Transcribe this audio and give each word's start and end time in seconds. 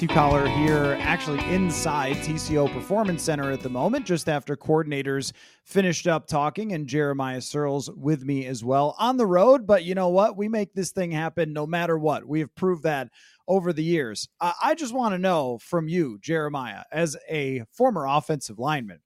Matthew 0.00 0.16
Coller 0.16 0.48
here, 0.48 0.96
actually 1.02 1.44
inside 1.52 2.16
TCO 2.16 2.72
Performance 2.72 3.22
Center 3.22 3.50
at 3.50 3.60
the 3.60 3.68
moment, 3.68 4.06
just 4.06 4.30
after 4.30 4.56
coordinators 4.56 5.32
finished 5.66 6.06
up 6.06 6.26
talking, 6.26 6.72
and 6.72 6.86
Jeremiah 6.86 7.40
Sirles 7.40 7.94
with 7.94 8.24
me 8.24 8.46
as 8.46 8.64
well 8.64 8.96
on 8.98 9.18
the 9.18 9.26
road. 9.26 9.66
But 9.66 9.84
you 9.84 9.94
know 9.94 10.08
what? 10.08 10.38
We 10.38 10.48
make 10.48 10.72
this 10.72 10.90
thing 10.90 11.10
happen 11.10 11.52
no 11.52 11.66
matter 11.66 11.98
what. 11.98 12.26
We 12.26 12.40
have 12.40 12.54
proved 12.54 12.82
that 12.84 13.10
over 13.46 13.74
the 13.74 13.84
years. 13.84 14.26
I 14.40 14.74
just 14.74 14.94
want 14.94 15.12
to 15.12 15.18
know 15.18 15.58
from 15.58 15.86
you, 15.86 16.18
Jeremiah, 16.22 16.84
as 16.90 17.14
a 17.28 17.64
former 17.70 18.06
offensive 18.06 18.58
lineman, 18.58 19.00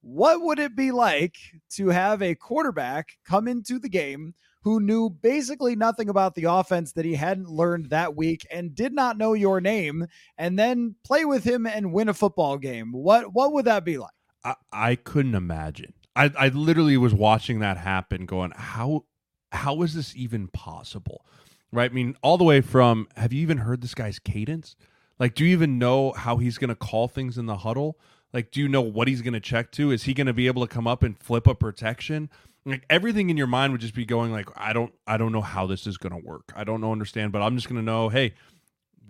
what 0.00 0.42
would 0.42 0.58
it 0.58 0.74
be 0.74 0.90
like 0.90 1.36
to 1.74 1.90
have 1.90 2.20
a 2.20 2.34
quarterback 2.34 3.10
come 3.24 3.46
into 3.46 3.78
the 3.78 3.88
game? 3.88 4.34
Who 4.62 4.80
knew 4.80 5.10
basically 5.10 5.76
nothing 5.76 6.08
about 6.08 6.34
the 6.34 6.44
offense 6.44 6.92
that 6.92 7.04
he 7.04 7.14
hadn't 7.14 7.48
learned 7.48 7.90
that 7.90 8.16
week 8.16 8.46
and 8.50 8.74
did 8.74 8.92
not 8.92 9.18
know 9.18 9.32
your 9.32 9.60
name 9.60 10.06
and 10.38 10.58
then 10.58 10.94
play 11.04 11.24
with 11.24 11.44
him 11.44 11.66
and 11.66 11.92
win 11.92 12.08
a 12.08 12.14
football 12.14 12.56
game. 12.58 12.92
What 12.92 13.32
what 13.32 13.52
would 13.52 13.64
that 13.66 13.84
be 13.84 13.98
like? 13.98 14.12
I, 14.44 14.54
I 14.72 14.94
couldn't 14.96 15.34
imagine. 15.34 15.94
I, 16.14 16.30
I 16.38 16.48
literally 16.48 16.96
was 16.96 17.14
watching 17.14 17.60
that 17.60 17.76
happen 17.76 18.26
going, 18.26 18.52
how 18.54 19.04
how 19.50 19.82
is 19.82 19.94
this 19.94 20.14
even 20.16 20.48
possible? 20.48 21.26
Right? 21.72 21.90
I 21.90 21.94
mean, 21.94 22.16
all 22.22 22.38
the 22.38 22.44
way 22.44 22.60
from 22.60 23.08
have 23.16 23.32
you 23.32 23.42
even 23.42 23.58
heard 23.58 23.80
this 23.80 23.94
guy's 23.94 24.18
cadence? 24.18 24.76
Like, 25.18 25.34
do 25.34 25.44
you 25.44 25.52
even 25.52 25.78
know 25.78 26.12
how 26.12 26.36
he's 26.36 26.58
gonna 26.58 26.76
call 26.76 27.08
things 27.08 27.36
in 27.36 27.46
the 27.46 27.58
huddle? 27.58 27.98
Like, 28.32 28.50
do 28.50 28.60
you 28.60 28.68
know 28.68 28.80
what 28.80 29.08
he's 29.08 29.22
gonna 29.22 29.40
check 29.40 29.72
to? 29.72 29.90
Is 29.90 30.04
he 30.04 30.14
gonna 30.14 30.32
be 30.32 30.46
able 30.46 30.66
to 30.66 30.72
come 30.72 30.86
up 30.86 31.02
and 31.02 31.18
flip 31.18 31.46
a 31.46 31.54
protection? 31.54 32.30
Like 32.64 32.84
everything 32.88 33.30
in 33.30 33.36
your 33.36 33.46
mind 33.46 33.72
would 33.72 33.80
just 33.80 33.94
be 33.94 34.04
going 34.04 34.32
like 34.32 34.48
i 34.56 34.72
don't 34.72 34.92
i 35.06 35.16
don't 35.16 35.32
know 35.32 35.40
how 35.40 35.66
this 35.66 35.86
is 35.86 35.96
going 35.96 36.12
to 36.12 36.26
work. 36.26 36.52
I 36.54 36.64
don't 36.64 36.80
know 36.80 36.92
understand 36.92 37.32
but 37.32 37.42
i'm 37.42 37.56
just 37.56 37.68
going 37.68 37.80
to 37.80 37.84
know 37.84 38.08
hey 38.08 38.34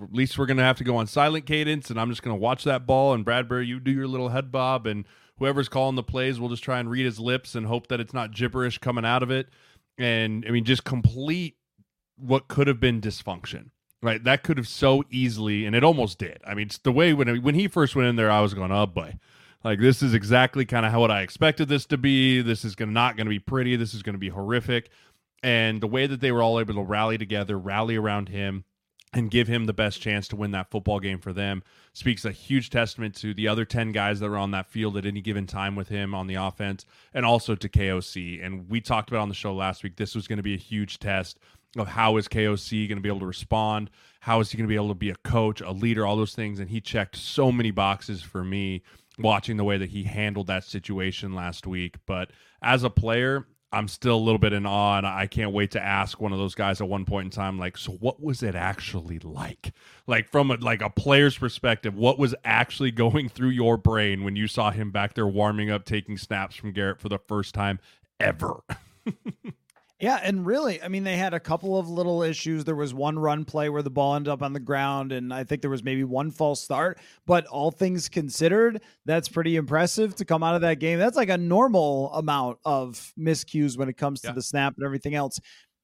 at 0.02 0.12
least 0.12 0.38
we're 0.38 0.46
going 0.46 0.56
to 0.56 0.62
have 0.62 0.78
to 0.78 0.84
go 0.84 0.96
on 0.96 1.06
silent 1.06 1.46
cadence 1.46 1.90
and 1.90 2.00
i'm 2.00 2.10
just 2.10 2.22
going 2.22 2.36
to 2.36 2.40
watch 2.40 2.64
that 2.64 2.86
ball 2.86 3.12
and 3.14 3.24
bradbury 3.24 3.66
you 3.66 3.80
do 3.80 3.90
your 3.90 4.08
little 4.08 4.30
head 4.30 4.50
bob 4.50 4.86
and 4.86 5.04
whoever's 5.38 5.68
calling 5.68 5.96
the 5.96 6.02
plays 6.02 6.40
we'll 6.40 6.48
just 6.48 6.64
try 6.64 6.78
and 6.78 6.90
read 6.90 7.04
his 7.04 7.20
lips 7.20 7.54
and 7.54 7.66
hope 7.66 7.88
that 7.88 8.00
it's 8.00 8.14
not 8.14 8.32
gibberish 8.32 8.78
coming 8.78 9.04
out 9.04 9.22
of 9.22 9.30
it. 9.30 9.48
And 9.98 10.44
i 10.46 10.50
mean 10.50 10.64
just 10.64 10.84
complete 10.84 11.56
what 12.16 12.48
could 12.48 12.66
have 12.66 12.80
been 12.80 13.00
dysfunction 13.00 13.70
right? 14.04 14.24
That 14.24 14.42
could 14.42 14.56
have 14.56 14.66
so 14.66 15.04
easily 15.10 15.64
and 15.64 15.76
it 15.76 15.84
almost 15.84 16.18
did. 16.18 16.40
I 16.44 16.54
mean 16.54 16.66
it's 16.66 16.78
the 16.78 16.90
way 16.90 17.12
when 17.12 17.42
when 17.42 17.54
he 17.54 17.68
first 17.68 17.94
went 17.94 18.08
in 18.08 18.16
there 18.16 18.30
i 18.30 18.40
was 18.40 18.54
going 18.54 18.72
oh 18.72 18.86
boy 18.86 19.18
like 19.64 19.80
this 19.80 20.02
is 20.02 20.14
exactly 20.14 20.64
kind 20.64 20.84
of 20.84 20.92
how 20.92 21.00
what 21.00 21.10
I 21.10 21.22
expected 21.22 21.68
this 21.68 21.86
to 21.86 21.96
be. 21.96 22.42
This 22.42 22.64
is 22.64 22.74
gonna, 22.74 22.92
not 22.92 23.16
going 23.16 23.26
to 23.26 23.30
be 23.30 23.38
pretty. 23.38 23.76
This 23.76 23.94
is 23.94 24.02
going 24.02 24.14
to 24.14 24.18
be 24.18 24.28
horrific. 24.28 24.90
And 25.42 25.80
the 25.80 25.88
way 25.88 26.06
that 26.06 26.20
they 26.20 26.32
were 26.32 26.42
all 26.42 26.60
able 26.60 26.74
to 26.74 26.82
rally 26.82 27.18
together, 27.18 27.58
rally 27.58 27.96
around 27.96 28.28
him, 28.28 28.64
and 29.14 29.30
give 29.30 29.46
him 29.46 29.66
the 29.66 29.72
best 29.72 30.00
chance 30.00 30.26
to 30.28 30.36
win 30.36 30.52
that 30.52 30.70
football 30.70 30.98
game 30.98 31.18
for 31.18 31.32
them 31.32 31.62
speaks 31.92 32.24
a 32.24 32.32
huge 32.32 32.70
testament 32.70 33.14
to 33.16 33.34
the 33.34 33.46
other 33.46 33.64
10 33.64 33.92
guys 33.92 34.20
that 34.20 34.30
were 34.30 34.38
on 34.38 34.52
that 34.52 34.66
field 34.66 34.96
at 34.96 35.04
any 35.04 35.20
given 35.20 35.46
time 35.46 35.76
with 35.76 35.88
him 35.88 36.14
on 36.14 36.26
the 36.26 36.34
offense 36.34 36.86
and 37.12 37.26
also 37.26 37.54
to 37.54 37.68
KOC. 37.68 38.44
And 38.44 38.68
we 38.70 38.80
talked 38.80 39.10
about 39.10 39.20
on 39.20 39.28
the 39.28 39.34
show 39.34 39.54
last 39.54 39.82
week, 39.82 39.96
this 39.96 40.14
was 40.14 40.26
going 40.26 40.38
to 40.38 40.42
be 40.42 40.54
a 40.54 40.58
huge 40.58 40.98
test 40.98 41.38
of 41.76 41.88
how 41.88 42.16
is 42.16 42.28
KOC 42.28 42.88
going 42.88 42.96
to 42.96 43.02
be 43.02 43.08
able 43.08 43.20
to 43.20 43.26
respond? 43.26 43.90
How 44.20 44.40
is 44.40 44.50
he 44.50 44.58
going 44.58 44.66
to 44.66 44.72
be 44.72 44.76
able 44.76 44.88
to 44.88 44.94
be 44.94 45.10
a 45.10 45.16
coach, 45.16 45.60
a 45.60 45.72
leader, 45.72 46.06
all 46.06 46.16
those 46.16 46.34
things? 46.34 46.58
And 46.58 46.70
he 46.70 46.80
checked 46.80 47.16
so 47.16 47.50
many 47.50 47.70
boxes 47.70 48.22
for 48.22 48.44
me 48.44 48.82
watching 49.18 49.56
the 49.56 49.64
way 49.64 49.78
that 49.78 49.90
he 49.90 50.04
handled 50.04 50.46
that 50.48 50.64
situation 50.64 51.34
last 51.34 51.66
week. 51.66 51.96
But 52.06 52.30
as 52.62 52.82
a 52.82 52.90
player, 52.90 53.46
I'm 53.72 53.88
still 53.88 54.16
a 54.16 54.20
little 54.20 54.38
bit 54.38 54.52
in 54.52 54.66
awe, 54.66 54.98
and 54.98 55.06
I 55.06 55.26
can't 55.26 55.52
wait 55.52 55.70
to 55.72 55.82
ask 55.82 56.20
one 56.20 56.32
of 56.32 56.38
those 56.38 56.54
guys 56.54 56.80
at 56.82 56.88
one 56.88 57.06
point 57.06 57.26
in 57.26 57.30
time, 57.30 57.58
like, 57.58 57.78
so 57.78 57.92
what 57.92 58.22
was 58.22 58.42
it 58.42 58.54
actually 58.54 59.18
like? 59.20 59.72
Like 60.06 60.28
from 60.28 60.50
a, 60.50 60.56
like 60.56 60.82
a 60.82 60.90
player's 60.90 61.38
perspective, 61.38 61.94
what 61.94 62.18
was 62.18 62.34
actually 62.44 62.90
going 62.90 63.30
through 63.30 63.48
your 63.50 63.78
brain 63.78 64.24
when 64.24 64.36
you 64.36 64.46
saw 64.46 64.70
him 64.70 64.90
back 64.90 65.14
there 65.14 65.26
warming 65.26 65.70
up, 65.70 65.86
taking 65.86 66.18
snaps 66.18 66.54
from 66.54 66.72
Garrett 66.72 67.00
for 67.00 67.08
the 67.08 67.18
first 67.18 67.54
time 67.54 67.80
ever? 68.20 68.60
Yeah, 70.02 70.18
and 70.20 70.44
really, 70.44 70.82
I 70.82 70.88
mean, 70.88 71.04
they 71.04 71.16
had 71.16 71.32
a 71.32 71.38
couple 71.38 71.78
of 71.78 71.88
little 71.88 72.24
issues. 72.24 72.64
There 72.64 72.74
was 72.74 72.92
one 72.92 73.16
run 73.16 73.44
play 73.44 73.68
where 73.68 73.82
the 73.82 73.90
ball 73.90 74.16
ended 74.16 74.32
up 74.32 74.42
on 74.42 74.52
the 74.52 74.58
ground, 74.58 75.12
and 75.12 75.32
I 75.32 75.44
think 75.44 75.62
there 75.62 75.70
was 75.70 75.84
maybe 75.84 76.02
one 76.02 76.32
false 76.32 76.60
start. 76.60 76.98
But 77.24 77.46
all 77.46 77.70
things 77.70 78.08
considered, 78.08 78.82
that's 79.06 79.28
pretty 79.28 79.54
impressive 79.54 80.16
to 80.16 80.24
come 80.24 80.42
out 80.42 80.56
of 80.56 80.62
that 80.62 80.80
game. 80.80 80.98
That's 80.98 81.16
like 81.16 81.28
a 81.28 81.38
normal 81.38 82.12
amount 82.14 82.58
of 82.64 83.12
miscues 83.16 83.78
when 83.78 83.88
it 83.88 83.96
comes 83.96 84.20
to 84.22 84.28
yeah. 84.28 84.34
the 84.34 84.42
snap 84.42 84.74
and 84.76 84.84
everything 84.84 85.14
else. 85.14 85.38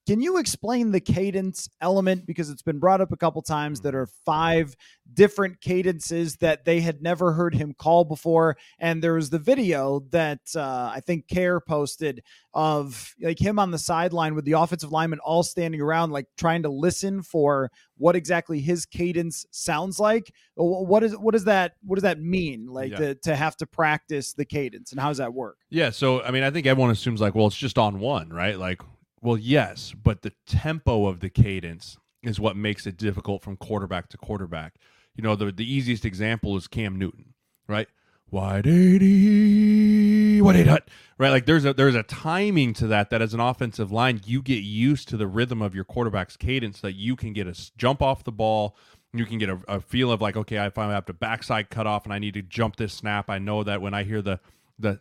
Can 0.08 0.22
you 0.22 0.38
explain 0.38 0.90
the 0.90 1.00
cadence 1.00 1.68
element? 1.82 2.24
Because 2.24 2.48
it's 2.48 2.62
been 2.62 2.78
brought 2.78 3.02
up 3.02 3.12
a 3.12 3.16
couple 3.18 3.42
times 3.42 3.82
that 3.82 3.94
are 3.94 4.06
five 4.24 4.74
different 5.12 5.60
cadences 5.60 6.36
that 6.36 6.64
they 6.64 6.80
had 6.80 7.02
never 7.02 7.34
heard 7.34 7.54
him 7.54 7.74
call 7.74 8.06
before. 8.06 8.56
And 8.78 9.02
there 9.02 9.12
was 9.12 9.28
the 9.28 9.38
video 9.38 10.00
that 10.08 10.40
uh, 10.56 10.90
I 10.94 11.00
think 11.04 11.28
Care 11.28 11.60
posted 11.60 12.22
of 12.54 13.14
like 13.20 13.38
him 13.38 13.58
on 13.58 13.70
the 13.70 13.76
sideline 13.76 14.34
with 14.34 14.46
the 14.46 14.52
offensive 14.52 14.90
lineman 14.90 15.18
all 15.18 15.42
standing 15.42 15.82
around, 15.82 16.10
like 16.10 16.24
trying 16.38 16.62
to 16.62 16.70
listen 16.70 17.20
for 17.22 17.70
what 17.98 18.16
exactly 18.16 18.60
his 18.60 18.86
cadence 18.86 19.44
sounds 19.50 20.00
like. 20.00 20.32
What 20.54 21.04
is 21.04 21.18
what 21.18 21.32
does 21.32 21.44
that 21.44 21.74
what 21.82 21.96
does 21.96 22.04
that 22.04 22.18
mean? 22.18 22.64
Like 22.66 22.92
yeah. 22.92 22.96
to, 22.96 23.14
to 23.14 23.36
have 23.36 23.58
to 23.58 23.66
practice 23.66 24.32
the 24.32 24.46
cadence 24.46 24.90
and 24.90 24.98
how 25.02 25.08
does 25.08 25.18
that 25.18 25.34
work? 25.34 25.58
Yeah, 25.68 25.90
so 25.90 26.22
I 26.22 26.30
mean, 26.30 26.44
I 26.44 26.50
think 26.50 26.66
everyone 26.66 26.92
assumes 26.92 27.20
like, 27.20 27.34
well, 27.34 27.48
it's 27.48 27.56
just 27.56 27.76
on 27.76 28.00
one, 28.00 28.30
right? 28.30 28.58
Like 28.58 28.80
well, 29.20 29.36
yes, 29.36 29.94
but 30.00 30.22
the 30.22 30.32
tempo 30.46 31.06
of 31.06 31.20
the 31.20 31.30
cadence 31.30 31.98
is 32.22 32.40
what 32.40 32.56
makes 32.56 32.86
it 32.86 32.96
difficult 32.96 33.42
from 33.42 33.56
quarterback 33.56 34.08
to 34.10 34.16
quarterback. 34.18 34.74
You 35.14 35.22
know, 35.22 35.36
the 35.36 35.50
the 35.50 35.70
easiest 35.70 36.04
example 36.04 36.56
is 36.56 36.68
Cam 36.68 36.96
Newton, 36.96 37.34
right? 37.68 37.88
Wide 38.30 38.66
eighty, 38.66 40.40
wide 40.40 40.56
eight 40.56 40.66
hut, 40.66 40.88
right? 41.16 41.30
Like 41.30 41.46
there's 41.46 41.64
a 41.64 41.72
there's 41.72 41.94
a 41.94 42.02
timing 42.02 42.74
to 42.74 42.86
that 42.88 43.10
that 43.10 43.22
as 43.22 43.34
an 43.34 43.40
offensive 43.40 43.90
line 43.90 44.20
you 44.24 44.42
get 44.42 44.62
used 44.62 45.08
to 45.08 45.16
the 45.16 45.26
rhythm 45.26 45.62
of 45.62 45.74
your 45.74 45.84
quarterback's 45.84 46.36
cadence 46.36 46.80
that 46.82 46.92
you 46.92 47.16
can 47.16 47.32
get 47.32 47.46
a 47.46 47.70
jump 47.76 48.02
off 48.02 48.24
the 48.24 48.32
ball. 48.32 48.76
You 49.14 49.24
can 49.24 49.38
get 49.38 49.48
a, 49.48 49.58
a 49.66 49.80
feel 49.80 50.12
of 50.12 50.20
like, 50.20 50.36
okay, 50.36 50.58
I 50.58 50.68
finally 50.68 50.94
have 50.94 51.06
to 51.06 51.14
backside 51.14 51.70
cut 51.70 51.86
off 51.86 52.04
and 52.04 52.12
I 52.12 52.18
need 52.18 52.34
to 52.34 52.42
jump 52.42 52.76
this 52.76 52.92
snap. 52.92 53.30
I 53.30 53.38
know 53.38 53.64
that 53.64 53.80
when 53.80 53.94
I 53.94 54.04
hear 54.04 54.20
the 54.20 54.40
the 54.78 55.00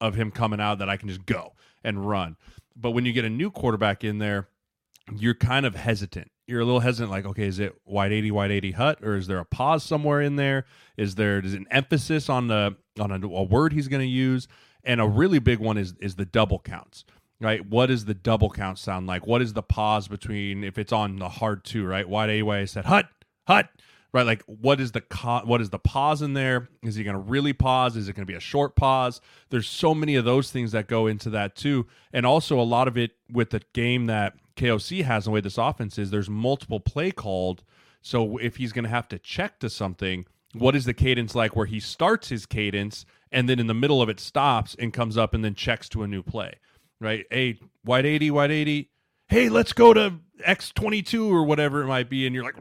of 0.00 0.14
him 0.14 0.30
coming 0.30 0.60
out, 0.60 0.78
that 0.78 0.88
I 0.90 0.96
can 0.98 1.08
just 1.08 1.24
go 1.24 1.54
and 1.82 2.06
run. 2.06 2.36
But 2.80 2.92
when 2.92 3.04
you 3.04 3.12
get 3.12 3.24
a 3.24 3.30
new 3.30 3.50
quarterback 3.50 4.04
in 4.04 4.18
there, 4.18 4.48
you're 5.14 5.34
kind 5.34 5.66
of 5.66 5.74
hesitant. 5.74 6.30
You're 6.46 6.60
a 6.60 6.64
little 6.64 6.80
hesitant, 6.80 7.10
like, 7.10 7.26
okay, 7.26 7.46
is 7.46 7.58
it 7.58 7.74
wide 7.84 8.12
80, 8.12 8.30
wide 8.30 8.50
80 8.50 8.70
hut, 8.72 8.98
or 9.02 9.16
is 9.16 9.26
there 9.26 9.38
a 9.38 9.44
pause 9.44 9.82
somewhere 9.82 10.22
in 10.22 10.36
there? 10.36 10.64
Is 10.96 11.16
there 11.16 11.40
is 11.40 11.54
an 11.54 11.66
emphasis 11.70 12.28
on 12.28 12.48
the 12.48 12.76
on 12.98 13.10
a, 13.10 13.26
a 13.26 13.42
word 13.42 13.72
he's 13.72 13.88
going 13.88 14.00
to 14.00 14.06
use? 14.06 14.48
And 14.84 15.00
a 15.00 15.06
really 15.06 15.38
big 15.38 15.58
one 15.58 15.76
is 15.76 15.94
is 16.00 16.16
the 16.16 16.24
double 16.24 16.58
counts 16.58 17.04
right? 17.40 17.64
What 17.66 17.86
does 17.86 18.04
the 18.04 18.14
double 18.14 18.50
count 18.50 18.78
sound 18.78 19.06
like? 19.06 19.26
What 19.26 19.42
is 19.42 19.52
the 19.52 19.62
pause 19.62 20.08
between 20.08 20.64
if 20.64 20.78
it's 20.78 20.92
on 20.92 21.16
the 21.16 21.28
hard 21.28 21.64
two, 21.64 21.86
right? 21.86 22.08
Wide 22.08 22.30
A 22.30 22.42
way 22.42 22.62
I 22.62 22.64
said 22.64 22.86
hut, 22.86 23.08
hut, 23.46 23.68
right? 24.12 24.26
Like 24.26 24.42
what 24.46 24.80
is 24.80 24.92
the 24.92 25.00
co- 25.00 25.42
what 25.44 25.60
is 25.60 25.70
the 25.70 25.78
pause 25.78 26.22
in 26.22 26.34
there? 26.34 26.68
Is 26.82 26.94
he 26.94 27.04
going 27.04 27.14
to 27.14 27.20
really 27.20 27.52
pause? 27.52 27.96
Is 27.96 28.08
it 28.08 28.14
going 28.14 28.26
to 28.26 28.30
be 28.30 28.36
a 28.36 28.40
short 28.40 28.76
pause? 28.76 29.20
There's 29.50 29.68
so 29.68 29.94
many 29.94 30.16
of 30.16 30.24
those 30.24 30.50
things 30.50 30.72
that 30.72 30.88
go 30.88 31.06
into 31.06 31.30
that 31.30 31.56
too, 31.56 31.86
and 32.12 32.24
also 32.24 32.60
a 32.60 32.62
lot 32.62 32.88
of 32.88 32.96
it 32.96 33.12
with 33.30 33.50
the 33.50 33.62
game 33.72 34.06
that 34.06 34.34
KOC 34.56 35.04
has 35.04 35.26
and 35.26 35.32
the 35.32 35.34
way 35.34 35.40
this 35.40 35.58
offense 35.58 35.98
is. 35.98 36.10
There's 36.10 36.30
multiple 36.30 36.80
play 36.80 37.10
called, 37.10 37.64
so 38.02 38.38
if 38.38 38.56
he's 38.56 38.72
going 38.72 38.84
to 38.84 38.90
have 38.90 39.08
to 39.08 39.18
check 39.18 39.58
to 39.60 39.70
something, 39.70 40.26
what 40.54 40.74
is 40.74 40.84
the 40.84 40.94
cadence 40.94 41.34
like 41.34 41.54
where 41.54 41.66
he 41.66 41.80
starts 41.80 42.28
his 42.28 42.46
cadence 42.46 43.04
and 43.30 43.48
then 43.48 43.58
in 43.58 43.66
the 43.66 43.74
middle 43.74 44.00
of 44.00 44.08
it 44.08 44.18
stops 44.18 44.74
and 44.78 44.92
comes 44.92 45.16
up 45.16 45.34
and 45.34 45.44
then 45.44 45.54
checks 45.54 45.88
to 45.90 46.02
a 46.02 46.08
new 46.08 46.22
play, 46.22 46.54
right? 47.00 47.26
Hey, 47.30 47.60
wide 47.84 48.06
eighty, 48.06 48.30
wide 48.30 48.50
eighty. 48.50 48.90
Hey, 49.28 49.50
let's 49.50 49.74
go 49.74 49.92
to 49.92 50.14
X22 50.46 51.30
or 51.30 51.44
whatever 51.44 51.82
it 51.82 51.86
might 51.86 52.08
be 52.08 52.26
and 52.26 52.34
you're 52.34 52.44
like 52.44 52.56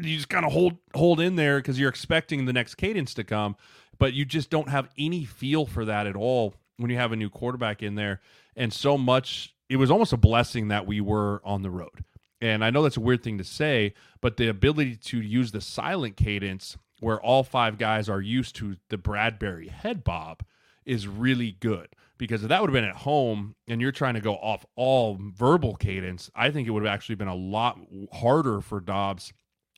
you 0.00 0.16
just 0.16 0.28
kind 0.28 0.46
of 0.46 0.52
hold 0.52 0.76
hold 0.94 1.20
in 1.20 1.36
there 1.36 1.60
cuz 1.60 1.78
you're 1.78 1.88
expecting 1.88 2.46
the 2.46 2.52
next 2.52 2.76
cadence 2.76 3.14
to 3.14 3.24
come 3.24 3.56
but 3.98 4.14
you 4.14 4.24
just 4.24 4.50
don't 4.50 4.68
have 4.68 4.88
any 4.96 5.24
feel 5.24 5.66
for 5.66 5.84
that 5.84 6.06
at 6.06 6.16
all 6.16 6.54
when 6.76 6.90
you 6.90 6.96
have 6.96 7.12
a 7.12 7.16
new 7.16 7.28
quarterback 7.28 7.82
in 7.82 7.94
there 7.96 8.20
and 8.56 8.72
so 8.72 8.96
much 8.96 9.54
it 9.68 9.76
was 9.76 9.90
almost 9.90 10.12
a 10.12 10.16
blessing 10.16 10.68
that 10.68 10.86
we 10.86 11.00
were 11.00 11.42
on 11.44 11.60
the 11.60 11.70
road. 11.70 12.04
And 12.40 12.64
I 12.64 12.70
know 12.70 12.82
that's 12.82 12.96
a 12.96 13.00
weird 13.00 13.22
thing 13.22 13.38
to 13.38 13.44
say 13.44 13.94
but 14.20 14.36
the 14.36 14.48
ability 14.48 14.96
to 14.96 15.20
use 15.20 15.52
the 15.52 15.60
silent 15.60 16.16
cadence 16.16 16.76
where 17.00 17.20
all 17.20 17.44
five 17.44 17.78
guys 17.78 18.08
are 18.08 18.20
used 18.20 18.56
to 18.56 18.76
the 18.88 18.98
Bradbury 18.98 19.68
head 19.68 20.02
bob 20.02 20.44
is 20.84 21.06
really 21.06 21.52
good 21.60 21.88
because 22.18 22.42
if 22.42 22.48
that 22.48 22.60
would 22.60 22.70
have 22.70 22.74
been 22.74 22.84
at 22.84 22.96
home 22.96 23.54
and 23.68 23.80
you're 23.80 23.92
trying 23.92 24.14
to 24.14 24.20
go 24.20 24.34
off 24.34 24.66
all 24.76 25.18
verbal 25.20 25.76
cadence, 25.76 26.30
I 26.34 26.50
think 26.50 26.66
it 26.68 26.72
would 26.72 26.82
have 26.82 26.92
actually 26.92 27.14
been 27.14 27.28
a 27.28 27.34
lot 27.34 27.78
harder 28.12 28.60
for 28.60 28.80
Dobbs 28.80 29.32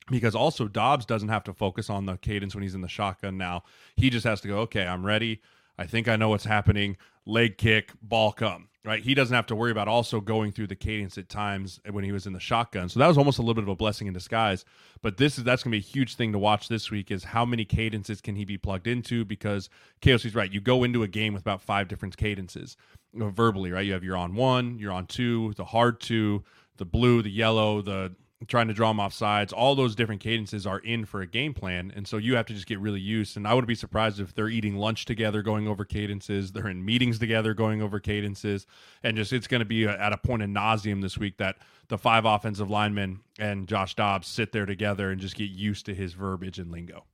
because 0.09 0.35
also 0.35 0.67
Dobbs 0.67 1.05
doesn't 1.05 1.29
have 1.29 1.43
to 1.45 1.53
focus 1.53 1.89
on 1.89 2.05
the 2.05 2.17
cadence 2.17 2.55
when 2.55 2.63
he's 2.63 2.75
in 2.75 2.81
the 2.81 2.89
shotgun 2.89 3.37
now. 3.37 3.63
He 3.95 4.09
just 4.09 4.25
has 4.25 4.41
to 4.41 4.47
go, 4.47 4.59
okay, 4.59 4.85
I'm 4.85 5.05
ready. 5.05 5.41
I 5.77 5.85
think 5.85 6.07
I 6.07 6.15
know 6.15 6.29
what's 6.29 6.45
happening. 6.45 6.97
Leg 7.25 7.57
kick, 7.57 7.91
ball 8.01 8.31
come. 8.31 8.69
Right, 8.83 9.03
he 9.03 9.13
doesn't 9.13 9.35
have 9.35 9.45
to 9.45 9.55
worry 9.55 9.69
about 9.69 9.87
also 9.87 10.19
going 10.19 10.51
through 10.51 10.65
the 10.65 10.75
cadence 10.75 11.15
at 11.19 11.29
times 11.29 11.79
when 11.91 12.03
he 12.03 12.11
was 12.11 12.25
in 12.25 12.33
the 12.33 12.39
shotgun. 12.39 12.89
So 12.89 12.99
that 12.99 13.07
was 13.07 13.15
almost 13.15 13.37
a 13.37 13.43
little 13.43 13.53
bit 13.53 13.63
of 13.63 13.69
a 13.69 13.75
blessing 13.75 14.07
in 14.07 14.13
disguise. 14.13 14.65
But 15.03 15.17
this 15.17 15.37
is 15.37 15.43
that's 15.43 15.61
going 15.61 15.71
to 15.71 15.75
be 15.75 15.85
a 15.85 15.87
huge 15.87 16.15
thing 16.15 16.31
to 16.31 16.39
watch 16.39 16.67
this 16.67 16.89
week 16.89 17.11
is 17.11 17.23
how 17.23 17.45
many 17.45 17.63
cadences 17.63 18.21
can 18.21 18.35
he 18.35 18.43
be 18.43 18.57
plugged 18.57 18.87
into? 18.87 19.23
Because 19.23 19.69
KOC's 20.01 20.33
right, 20.33 20.51
you 20.51 20.61
go 20.61 20.83
into 20.83 21.03
a 21.03 21.07
game 21.07 21.33
with 21.33 21.43
about 21.43 21.61
five 21.61 21.89
different 21.89 22.17
cadences 22.17 22.75
verbally. 23.13 23.71
Right, 23.71 23.85
you 23.85 23.93
have 23.93 24.03
your 24.03 24.17
on 24.17 24.33
one, 24.33 24.79
you're 24.79 24.91
on 24.91 25.05
two, 25.05 25.53
the 25.57 25.65
hard 25.65 26.01
two, 26.01 26.43
the 26.77 26.85
blue, 26.85 27.21
the 27.21 27.29
yellow, 27.29 27.83
the 27.83 28.15
trying 28.47 28.67
to 28.67 28.73
draw 28.73 28.89
them 28.89 28.99
off 28.99 29.13
sides. 29.13 29.53
All 29.53 29.75
those 29.75 29.95
different 29.95 30.21
cadences 30.21 30.65
are 30.65 30.79
in 30.79 31.05
for 31.05 31.21
a 31.21 31.27
game 31.27 31.53
plan. 31.53 31.91
And 31.95 32.07
so 32.07 32.17
you 32.17 32.35
have 32.35 32.45
to 32.47 32.53
just 32.53 32.65
get 32.65 32.79
really 32.79 32.99
used. 32.99 33.37
And 33.37 33.47
I 33.47 33.53
wouldn't 33.53 33.67
be 33.67 33.75
surprised 33.75 34.19
if 34.19 34.33
they're 34.33 34.49
eating 34.49 34.75
lunch 34.75 35.05
together, 35.05 35.41
going 35.41 35.67
over 35.67 35.85
cadences. 35.85 36.51
They're 36.51 36.67
in 36.67 36.83
meetings 36.83 37.19
together, 37.19 37.53
going 37.53 37.81
over 37.81 37.99
cadences. 37.99 38.65
And 39.03 39.15
just 39.15 39.31
it's 39.33 39.47
going 39.47 39.59
to 39.59 39.65
be 39.65 39.83
a, 39.83 39.91
at 39.91 40.13
a 40.13 40.17
point 40.17 40.41
of 40.41 40.49
nauseum 40.49 41.01
this 41.01 41.17
week 41.17 41.37
that 41.37 41.57
the 41.87 41.97
five 41.97 42.25
offensive 42.25 42.69
linemen 42.69 43.19
and 43.37 43.67
Josh 43.67 43.95
Dobbs 43.95 44.27
sit 44.27 44.51
there 44.51 44.65
together 44.65 45.11
and 45.11 45.21
just 45.21 45.35
get 45.35 45.49
used 45.51 45.85
to 45.85 45.93
his 45.93 46.13
verbiage 46.13 46.57
and 46.57 46.71
lingo. 46.71 47.05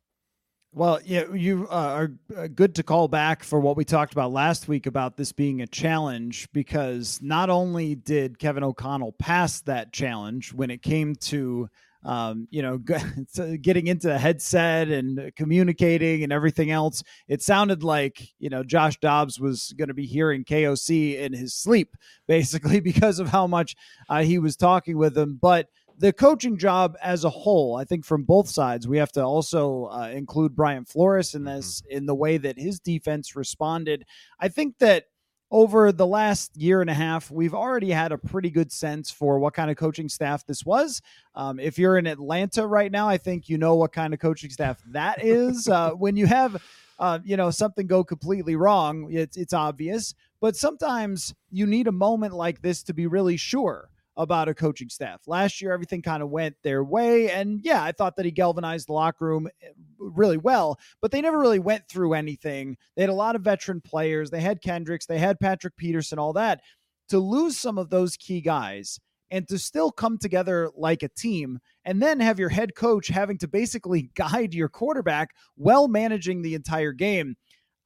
Well, 0.77 0.99
yeah, 1.03 1.33
you 1.33 1.67
uh, 1.71 1.73
are 1.73 2.11
uh, 2.37 2.47
good 2.53 2.75
to 2.75 2.83
call 2.83 3.07
back 3.07 3.43
for 3.43 3.59
what 3.59 3.75
we 3.75 3.83
talked 3.83 4.13
about 4.13 4.31
last 4.31 4.67
week 4.67 4.85
about 4.85 5.17
this 5.17 5.31
being 5.31 5.63
a 5.63 5.65
challenge 5.65 6.47
because 6.53 7.19
not 7.19 7.49
only 7.49 7.95
did 7.95 8.37
Kevin 8.37 8.63
O'Connell 8.63 9.13
pass 9.13 9.59
that 9.61 9.91
challenge 9.91 10.53
when 10.53 10.69
it 10.69 10.83
came 10.83 11.15
to 11.15 11.67
um, 12.03 12.47
you 12.51 12.61
know, 12.61 12.77
getting 13.61 13.87
into 13.87 14.07
the 14.07 14.19
headset 14.19 14.89
and 14.89 15.31
communicating 15.35 16.23
and 16.23 16.31
everything 16.31 16.69
else. 16.69 17.03
It 17.27 17.41
sounded 17.41 17.83
like, 17.83 18.29
you 18.37 18.49
know, 18.49 18.63
Josh 18.63 18.97
Dobbs 18.99 19.39
was 19.39 19.73
going 19.77 19.87
to 19.87 19.95
be 19.95 20.05
hearing 20.05 20.45
KOC 20.45 21.17
in 21.17 21.33
his 21.33 21.55
sleep, 21.55 21.97
basically, 22.27 22.81
because 22.81 23.17
of 23.19 23.29
how 23.29 23.47
much 23.47 23.75
uh, 24.09 24.21
he 24.21 24.37
was 24.37 24.55
talking 24.55 24.95
with 24.95 25.17
him. 25.17 25.39
But 25.41 25.69
the 25.97 26.13
coaching 26.13 26.57
job 26.57 26.95
as 27.01 27.23
a 27.23 27.29
whole, 27.29 27.75
I 27.75 27.83
think 27.83 28.05
from 28.05 28.23
both 28.23 28.47
sides, 28.47 28.87
we 28.87 28.97
have 28.97 29.11
to 29.13 29.23
also 29.23 29.85
uh, 29.85 30.09
include 30.13 30.55
Brian 30.55 30.85
Flores 30.85 31.33
in 31.33 31.43
this 31.43 31.81
mm-hmm. 31.81 31.97
in 31.97 32.05
the 32.05 32.15
way 32.15 32.37
that 32.37 32.57
his 32.57 32.79
defense 32.79 33.35
responded. 33.35 34.05
I 34.39 34.47
think 34.47 34.77
that 34.79 35.05
over 35.49 35.91
the 35.91 36.05
last 36.05 36.55
year 36.57 36.81
and 36.81 36.89
a 36.89 36.93
half, 36.93 37.31
we've 37.31 37.53
already 37.53 37.89
had 37.89 38.11
a 38.11 38.17
pretty 38.17 38.49
good 38.49 38.71
sense 38.71 39.09
for 39.09 39.39
what 39.39 39.53
kind 39.53 39.71
of 39.71 39.77
coaching 39.77 40.09
staff 40.09 40.45
this 40.45 40.65
was. 40.65 41.01
Um, 41.35 41.59
if 41.59 41.79
you're 41.79 41.97
in 41.97 42.05
Atlanta 42.05 42.67
right 42.67 42.91
now, 42.91 43.07
I 43.07 43.17
think 43.17 43.47
you 43.47 43.57
know 43.57 43.75
what 43.75 43.93
kind 43.93 44.13
of 44.13 44.19
coaching 44.19 44.49
staff 44.49 44.81
that 44.87 45.23
is. 45.23 45.67
Uh, 45.67 45.91
when 45.91 46.17
you 46.17 46.27
have, 46.27 46.61
uh, 46.99 47.19
you 47.23 47.37
know, 47.37 47.49
something 47.49 47.87
go 47.87 48.03
completely 48.03 48.55
wrong, 48.55 49.07
it's 49.11 49.37
it's 49.37 49.53
obvious. 49.53 50.13
But 50.41 50.55
sometimes 50.55 51.33
you 51.49 51.65
need 51.65 51.87
a 51.87 51.91
moment 51.91 52.33
like 52.33 52.61
this 52.61 52.83
to 52.83 52.93
be 52.93 53.07
really 53.07 53.37
sure 53.37 53.89
about 54.17 54.49
a 54.49 54.53
coaching 54.53 54.89
staff. 54.89 55.21
Last 55.27 55.61
year, 55.61 55.71
everything 55.71 56.01
kind 56.01 56.23
of 56.23 56.29
went 56.29 56.55
their 56.63 56.83
way. 56.83 57.29
And 57.29 57.61
yeah, 57.63 57.83
I 57.83 57.91
thought 57.91 58.15
that 58.15 58.25
he 58.25 58.31
galvanized 58.31 58.87
the 58.87 58.93
locker 58.93 59.25
room 59.25 59.47
eh, 59.61 59.69
really 59.99 60.37
well, 60.37 60.79
but 61.01 61.11
they 61.11 61.21
never 61.21 61.39
really 61.39 61.59
went 61.59 61.87
through 61.87 62.13
anything. 62.13 62.77
They 62.95 63.03
had 63.03 63.09
a 63.09 63.13
lot 63.13 63.35
of 63.35 63.43
veteran 63.43 63.79
players. 63.81 64.29
They 64.29 64.41
had 64.41 64.61
Kendricks, 64.61 65.05
they 65.05 65.19
had 65.19 65.39
Patrick 65.39 65.77
Peterson, 65.77 66.19
all 66.19 66.33
that. 66.33 66.61
To 67.09 67.19
lose 67.19 67.57
some 67.57 67.77
of 67.77 67.89
those 67.89 68.17
key 68.17 68.41
guys 68.41 68.99
and 69.31 69.47
to 69.47 69.59
still 69.59 69.91
come 69.91 70.17
together 70.17 70.69
like 70.75 71.03
a 71.03 71.09
team 71.09 71.59
and 71.85 72.01
then 72.01 72.19
have 72.19 72.39
your 72.39 72.49
head 72.49 72.75
coach 72.75 73.07
having 73.07 73.37
to 73.39 73.47
basically 73.47 74.09
guide 74.15 74.53
your 74.53 74.69
quarterback 74.69 75.29
while 75.55 75.87
managing 75.87 76.41
the 76.41 76.55
entire 76.55 76.93
game. 76.93 77.35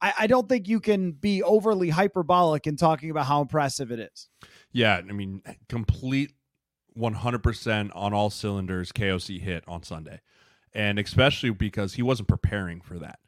I, 0.02 0.12
I 0.20 0.26
don't 0.26 0.48
think 0.48 0.68
you 0.68 0.80
can 0.80 1.12
be 1.12 1.42
overly 1.42 1.88
hyperbolic 1.88 2.66
in 2.66 2.76
talking 2.76 3.10
about 3.10 3.26
how 3.26 3.40
impressive 3.40 3.90
it 3.90 4.00
is. 4.00 4.28
Yeah, 4.72 4.96
I 4.96 5.12
mean, 5.12 5.42
complete 5.68 6.32
100% 6.98 7.90
on 7.94 8.12
all 8.12 8.28
cylinders 8.28 8.92
KOC 8.92 9.40
hit 9.40 9.64
on 9.66 9.82
Sunday. 9.82 10.20
And 10.74 10.98
especially 10.98 11.50
because 11.50 11.94
he 11.94 12.02
wasn't 12.02 12.28
preparing 12.28 12.80
for 12.80 12.98
that. 12.98 13.20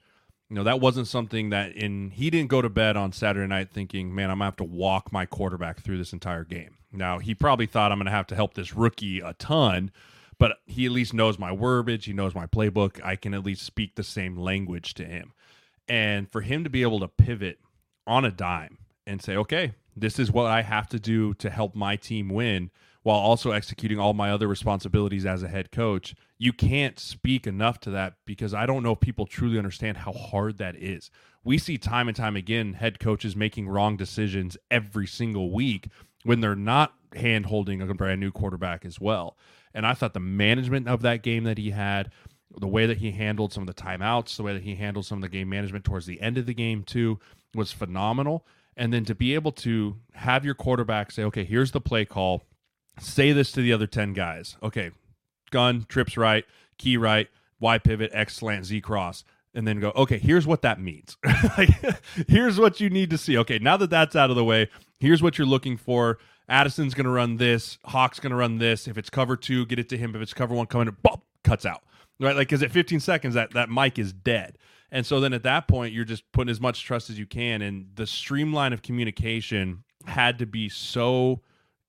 You 0.51 0.57
know, 0.57 0.65
that 0.65 0.81
wasn't 0.81 1.09
something 1.09 1.51
that 1.51 1.73
in 1.73 2.11
he 2.11 2.29
didn't 2.29 2.51
go 2.51 2.61
to 2.61 2.69
bed 2.69 2.97
on 2.97 3.13
Saturday 3.13 3.47
night 3.47 3.71
thinking, 3.73 4.15
"Man, 4.15 4.31
I'm 4.31 4.39
to 4.39 4.45
have 4.45 4.57
to 4.57 4.65
walk 4.65 5.11
my 5.11 5.25
quarterback 5.25 5.81
through 5.81 5.99
this 5.99 6.13
entire 6.13 6.45
game." 6.45 6.77
Now, 6.93 7.19
he 7.19 7.35
probably 7.35 7.67
thought 7.67 7.91
I'm 7.91 7.99
going 7.99 8.07
to 8.07 8.13
have 8.13 8.27
to 8.29 8.35
help 8.35 8.55
this 8.55 8.75
rookie 8.75 9.21
a 9.21 9.33
ton, 9.35 9.91
but 10.39 10.59
he 10.67 10.85
at 10.87 10.93
least 10.93 11.15
knows 11.15 11.39
my 11.39 11.57
verbiage, 11.57 12.05
he 12.05 12.13
knows 12.13 12.35
my 12.35 12.47
playbook. 12.47 13.03
I 13.03 13.17
can 13.17 13.35
at 13.35 13.45
least 13.45 13.63
speak 13.63 13.95
the 13.95 14.05
same 14.05 14.37
language 14.37 14.95
to 14.95 15.05
him. 15.05 15.33
And 15.89 16.31
for 16.31 16.41
him 16.41 16.65
to 16.65 16.71
be 16.71 16.83
able 16.83 17.01
to 17.01 17.09
pivot 17.09 17.59
on 18.07 18.25
a 18.25 18.31
dime 18.31 18.79
and 19.07 19.21
say, 19.23 19.37
"Okay, 19.37 19.75
this 19.97 20.19
is 20.19 20.33
what 20.33 20.47
I 20.47 20.63
have 20.63 20.89
to 20.89 20.99
do 20.99 21.35
to 21.35 21.51
help 21.51 21.75
my 21.75 21.97
team 21.97 22.29
win 22.29 22.71
while 23.05 23.19
also 23.19 23.51
executing 23.51 23.99
all 23.99 24.15
my 24.15 24.31
other 24.31 24.49
responsibilities 24.49 25.27
as 25.27 25.43
a 25.43 25.49
head 25.49 25.71
coach. 25.71 26.15
You 26.39 26.53
can't 26.53 26.99
speak 26.99 27.47
enough 27.47 27.79
to 27.81 27.91
that 27.91 28.15
because 28.25 28.55
I 28.55 28.65
don't 28.65 28.83
know 28.83 28.93
if 28.93 29.01
people 29.01 29.27
truly 29.27 29.59
understand 29.59 29.99
how 29.99 30.13
hard 30.13 30.57
that 30.59 30.75
is. 30.75 31.11
We 31.45 31.59
see 31.59 31.77
time 31.77 32.09
and 32.09 32.17
time 32.17 32.35
again 32.35 32.73
head 32.73 32.99
coaches 32.99 33.37
making 33.37 33.69
wrong 33.69 33.99
decisions 33.99 34.57
every 34.71 35.07
single 35.07 35.53
week 35.53 35.89
when 36.25 36.41
they're 36.41 36.57
not 36.57 36.95
hand 37.15 37.47
holding 37.47 37.83
a 37.83 37.95
brand 37.95 38.21
new 38.21 38.33
quarterback 38.33 38.87
as 38.87 38.99
well. 38.99 39.37
And 39.75 39.87
I 39.87 39.93
thought 39.93 40.15
the 40.15 40.21
management 40.21 40.89
of 40.89 41.03
that 41.03 41.23
game 41.23 41.45
that 41.45 41.59
he 41.59 41.73
had, 41.73 42.11
the 42.59 42.69
way 42.69 42.87
that 42.87 42.99
he 42.99 43.11
handled 43.11 43.53
some 43.53 43.63
of 43.63 43.75
the 43.75 43.83
timeouts, 43.83 44.37
the 44.37 44.43
way 44.43 44.53
that 44.53 44.63
he 44.63 44.77
handled 44.77 45.07
some 45.07 45.19
of 45.19 45.23
the 45.23 45.29
game 45.29 45.49
management 45.49 45.85
towards 45.85 46.07
the 46.07 46.21
end 46.21 46.39
of 46.39 46.47
the 46.47 46.55
game, 46.55 46.83
too, 46.83 47.19
was 47.55 47.73
phenomenal 47.73 48.45
and 48.77 48.93
then 48.93 49.05
to 49.05 49.15
be 49.15 49.35
able 49.35 49.53
to 49.53 49.97
have 50.15 50.45
your 50.45 50.55
quarterback 50.55 51.13
say, 51.13 51.23
okay, 51.25 51.45
here's 51.45 51.71
the 51.71 51.81
play 51.81 52.05
call, 52.05 52.43
say 52.99 53.33
this 53.33 53.53
to 53.53 53.63
the 53.63 53.73
other 53.73 53.87
10 53.87 54.13
guys. 54.13 54.57
Okay, 54.63 54.91
gun, 55.51 55.87
trips 55.89 56.17
right, 56.17 56.45
key 56.79 56.97
right, 56.97 57.29
Y 57.61 57.79
pivot, 57.79 58.11
X 58.13 58.37
slant, 58.37 58.67
Z 58.67 58.81
cross. 58.81 59.25
And 59.57 59.69
then 59.69 59.79
go, 59.79 59.93
okay, 59.95 60.19
here's 60.19 60.49
what 60.49 60.63
that 60.63 60.81
means. 60.81 61.17
like, 61.57 61.69
here's 62.27 62.59
what 62.59 62.81
you 62.81 62.91
need 62.91 63.11
to 63.11 63.19
see. 63.19 63.39
Okay, 63.39 63.61
now 63.61 63.77
that 63.77 63.89
that's 63.89 64.17
out 64.17 64.31
of 64.31 64.35
the 64.35 64.45
way, 64.45 64.69
here's 64.99 65.23
what 65.23 65.39
you're 65.39 65.47
looking 65.47 65.77
for. 65.77 66.19
Addison's 66.49 66.93
going 66.93 67.05
to 67.05 67.11
run 67.11 67.37
this. 67.37 67.79
Hawk's 67.85 68.19
going 68.19 68.31
to 68.31 68.37
run 68.37 68.59
this. 68.59 68.89
If 68.89 68.99
it's 68.99 69.11
cover 69.11 69.37
two, 69.37 69.65
get 69.67 69.79
it 69.79 69.89
to 69.91 69.97
him. 69.97 70.17
If 70.17 70.23
it's 70.23 70.35
cover 70.35 70.57
one, 70.57 70.67
coming, 70.67 70.95
bop, 71.05 71.23
cuts 71.45 71.65
out. 71.65 71.85
Right? 72.21 72.37
Like, 72.37 72.49
because 72.49 72.63
at 72.63 72.71
15 72.71 73.01
seconds, 73.01 73.35
that, 73.35 73.53
that 73.55 73.71
mic 73.71 73.99
is 73.99 74.13
dead. 74.13 74.59
And 74.91 75.05
so 75.05 75.21
then 75.21 75.33
at 75.33 75.43
that 75.43 75.67
point, 75.67 75.93
you're 75.93 76.05
just 76.05 76.31
putting 76.33 76.51
as 76.51 76.61
much 76.61 76.85
trust 76.85 77.11
as 77.11 77.19
you 77.19 77.27
can. 77.27 77.63
And 77.63 77.89
the 77.97 78.07
streamline 78.07 78.73
of 78.73 78.83
communication 78.83 79.83
had 80.07 80.39
to 80.39 80.47
be 80.47 80.69
so 80.69 81.41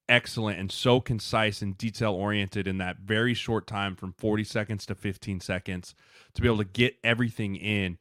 excellent 0.07 0.59
and 0.59 0.71
so 0.71 0.99
concise 0.99 1.61
and 1.61 1.77
detail 1.77 2.13
oriented 2.13 2.67
in 2.67 2.77
that 2.77 2.97
very 2.97 3.33
short 3.33 3.67
time 3.67 3.95
from 3.95 4.13
40 4.13 4.43
seconds 4.43 4.85
to 4.85 4.95
15 4.95 5.39
seconds 5.39 5.95
to 6.33 6.41
be 6.41 6.47
able 6.47 6.59
to 6.59 6.65
get 6.65 6.97
everything 7.03 7.55
in 7.55 7.97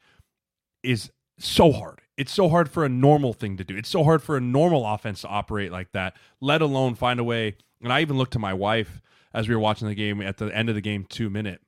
is 0.82 1.10
so 1.38 1.72
hard. 1.72 2.00
It's 2.16 2.32
so 2.32 2.48
hard 2.48 2.70
for 2.70 2.84
a 2.84 2.88
normal 2.88 3.32
thing 3.32 3.56
to 3.56 3.64
do. 3.64 3.76
It's 3.76 3.88
so 3.88 4.04
hard 4.04 4.22
for 4.22 4.36
a 4.36 4.40
normal 4.40 4.86
offense 4.86 5.22
to 5.22 5.28
operate 5.28 5.72
like 5.72 5.92
that, 5.92 6.16
let 6.40 6.62
alone 6.62 6.94
find 6.94 7.18
a 7.18 7.24
way. 7.24 7.56
And 7.82 7.92
I 7.92 8.00
even 8.00 8.16
looked 8.16 8.32
to 8.34 8.38
my 8.38 8.54
wife 8.54 9.00
as 9.32 9.48
we 9.48 9.54
were 9.54 9.60
watching 9.60 9.88
the 9.88 9.94
game 9.94 10.20
at 10.20 10.36
the 10.36 10.54
end 10.54 10.68
of 10.68 10.74
the 10.74 10.80
game, 10.80 11.06
two 11.08 11.28
minute, 11.28 11.60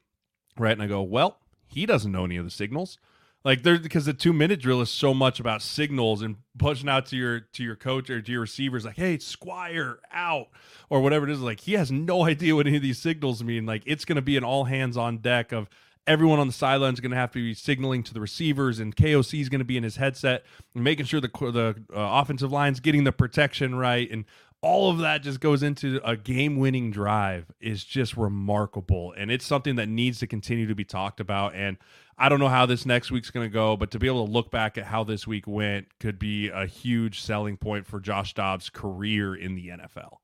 right? 0.58 0.72
And 0.72 0.82
I 0.82 0.86
go, 0.86 1.02
well, 1.02 1.38
he 1.66 1.86
doesn't 1.86 2.12
know 2.12 2.24
any 2.24 2.36
of 2.36 2.44
the 2.44 2.50
signals. 2.50 2.98
Like 3.44 3.62
there 3.62 3.78
because 3.78 4.06
the 4.06 4.12
two 4.12 4.32
minute 4.32 4.60
drill 4.60 4.80
is 4.80 4.90
so 4.90 5.14
much 5.14 5.38
about 5.38 5.62
signals 5.62 6.20
and 6.20 6.36
pushing 6.58 6.88
out 6.88 7.06
to 7.06 7.16
your 7.16 7.40
to 7.40 7.62
your 7.62 7.76
coach 7.76 8.10
or 8.10 8.20
to 8.20 8.32
your 8.32 8.40
receivers 8.40 8.84
like, 8.84 8.96
hey, 8.96 9.18
square 9.18 9.98
out 10.10 10.48
or 10.90 11.00
whatever 11.00 11.28
it 11.28 11.32
is. 11.32 11.40
Like 11.40 11.60
he 11.60 11.74
has 11.74 11.92
no 11.92 12.24
idea 12.26 12.56
what 12.56 12.66
any 12.66 12.76
of 12.76 12.82
these 12.82 12.98
signals 12.98 13.44
mean. 13.44 13.64
Like 13.64 13.84
it's 13.86 14.04
gonna 14.04 14.22
be 14.22 14.36
an 14.36 14.42
all 14.42 14.64
hands 14.64 14.96
on 14.96 15.18
deck 15.18 15.52
of 15.52 15.68
everyone 16.06 16.38
on 16.38 16.46
the 16.46 16.52
sideline 16.52 16.94
is 16.94 17.00
going 17.00 17.10
to 17.10 17.16
have 17.16 17.32
to 17.32 17.38
be 17.38 17.54
signaling 17.54 18.02
to 18.04 18.14
the 18.14 18.20
receivers, 18.20 18.78
and 18.78 18.94
KOC 18.94 19.40
is 19.40 19.48
going 19.48 19.58
to 19.58 19.64
be 19.64 19.76
in 19.76 19.82
his 19.82 19.96
headset 19.96 20.44
and 20.74 20.84
making 20.84 21.06
sure 21.06 21.20
the 21.20 21.28
the 21.28 21.74
uh, 21.92 22.20
offensive 22.20 22.52
line's 22.52 22.80
getting 22.80 23.04
the 23.04 23.12
protection 23.12 23.74
right, 23.74 24.10
and 24.10 24.24
all 24.66 24.90
of 24.90 24.98
that 24.98 25.22
just 25.22 25.38
goes 25.38 25.62
into 25.62 26.00
a 26.04 26.16
game 26.16 26.56
winning 26.56 26.90
drive 26.90 27.52
is 27.60 27.84
just 27.84 28.16
remarkable, 28.16 29.14
and 29.16 29.30
it's 29.30 29.46
something 29.46 29.76
that 29.76 29.88
needs 29.88 30.18
to 30.18 30.26
continue 30.26 30.66
to 30.66 30.74
be 30.74 30.84
talked 30.84 31.20
about. 31.20 31.54
And 31.54 31.76
I 32.18 32.28
don't 32.28 32.40
know 32.40 32.48
how 32.48 32.66
this 32.66 32.84
next 32.84 33.12
week's 33.12 33.30
going 33.30 33.48
to 33.48 33.52
go, 33.52 33.76
but 33.76 33.92
to 33.92 34.00
be 34.00 34.08
able 34.08 34.26
to 34.26 34.32
look 34.32 34.50
back 34.50 34.76
at 34.76 34.86
how 34.86 35.04
this 35.04 35.24
week 35.24 35.46
went 35.46 35.86
could 36.00 36.18
be 36.18 36.48
a 36.48 36.66
huge 36.66 37.20
selling 37.20 37.56
point 37.56 37.86
for 37.86 38.00
Josh 38.00 38.34
Dobbs' 38.34 38.68
career 38.68 39.36
in 39.36 39.54
the 39.54 39.68
NFL. 39.68 40.16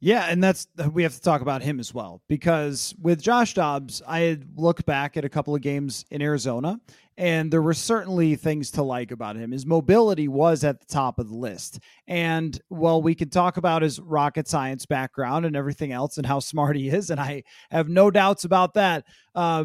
Yeah, 0.00 0.26
and 0.28 0.44
that's 0.44 0.66
we 0.92 1.02
have 1.04 1.14
to 1.14 1.20
talk 1.20 1.40
about 1.40 1.62
him 1.62 1.80
as 1.80 1.94
well 1.94 2.20
because 2.28 2.94
with 3.00 3.22
Josh 3.22 3.54
Dobbs, 3.54 4.02
I 4.06 4.38
looked 4.54 4.84
back 4.84 5.16
at 5.16 5.24
a 5.24 5.28
couple 5.28 5.54
of 5.54 5.62
games 5.62 6.04
in 6.10 6.20
Arizona, 6.20 6.78
and 7.16 7.50
there 7.50 7.62
were 7.62 7.72
certainly 7.72 8.36
things 8.36 8.70
to 8.72 8.82
like 8.82 9.10
about 9.10 9.36
him. 9.36 9.52
His 9.52 9.64
mobility 9.64 10.28
was 10.28 10.64
at 10.64 10.80
the 10.80 10.86
top 10.86 11.18
of 11.18 11.30
the 11.30 11.34
list, 11.34 11.78
and 12.06 12.60
while 12.68 13.00
we 13.00 13.14
can 13.14 13.30
talk 13.30 13.56
about 13.56 13.80
his 13.80 13.98
rocket 13.98 14.46
science 14.48 14.84
background 14.84 15.46
and 15.46 15.56
everything 15.56 15.92
else 15.92 16.18
and 16.18 16.26
how 16.26 16.40
smart 16.40 16.76
he 16.76 16.90
is, 16.90 17.08
and 17.08 17.18
I 17.18 17.44
have 17.70 17.88
no 17.88 18.10
doubts 18.10 18.44
about 18.44 18.74
that. 18.74 19.04
Uh, 19.34 19.64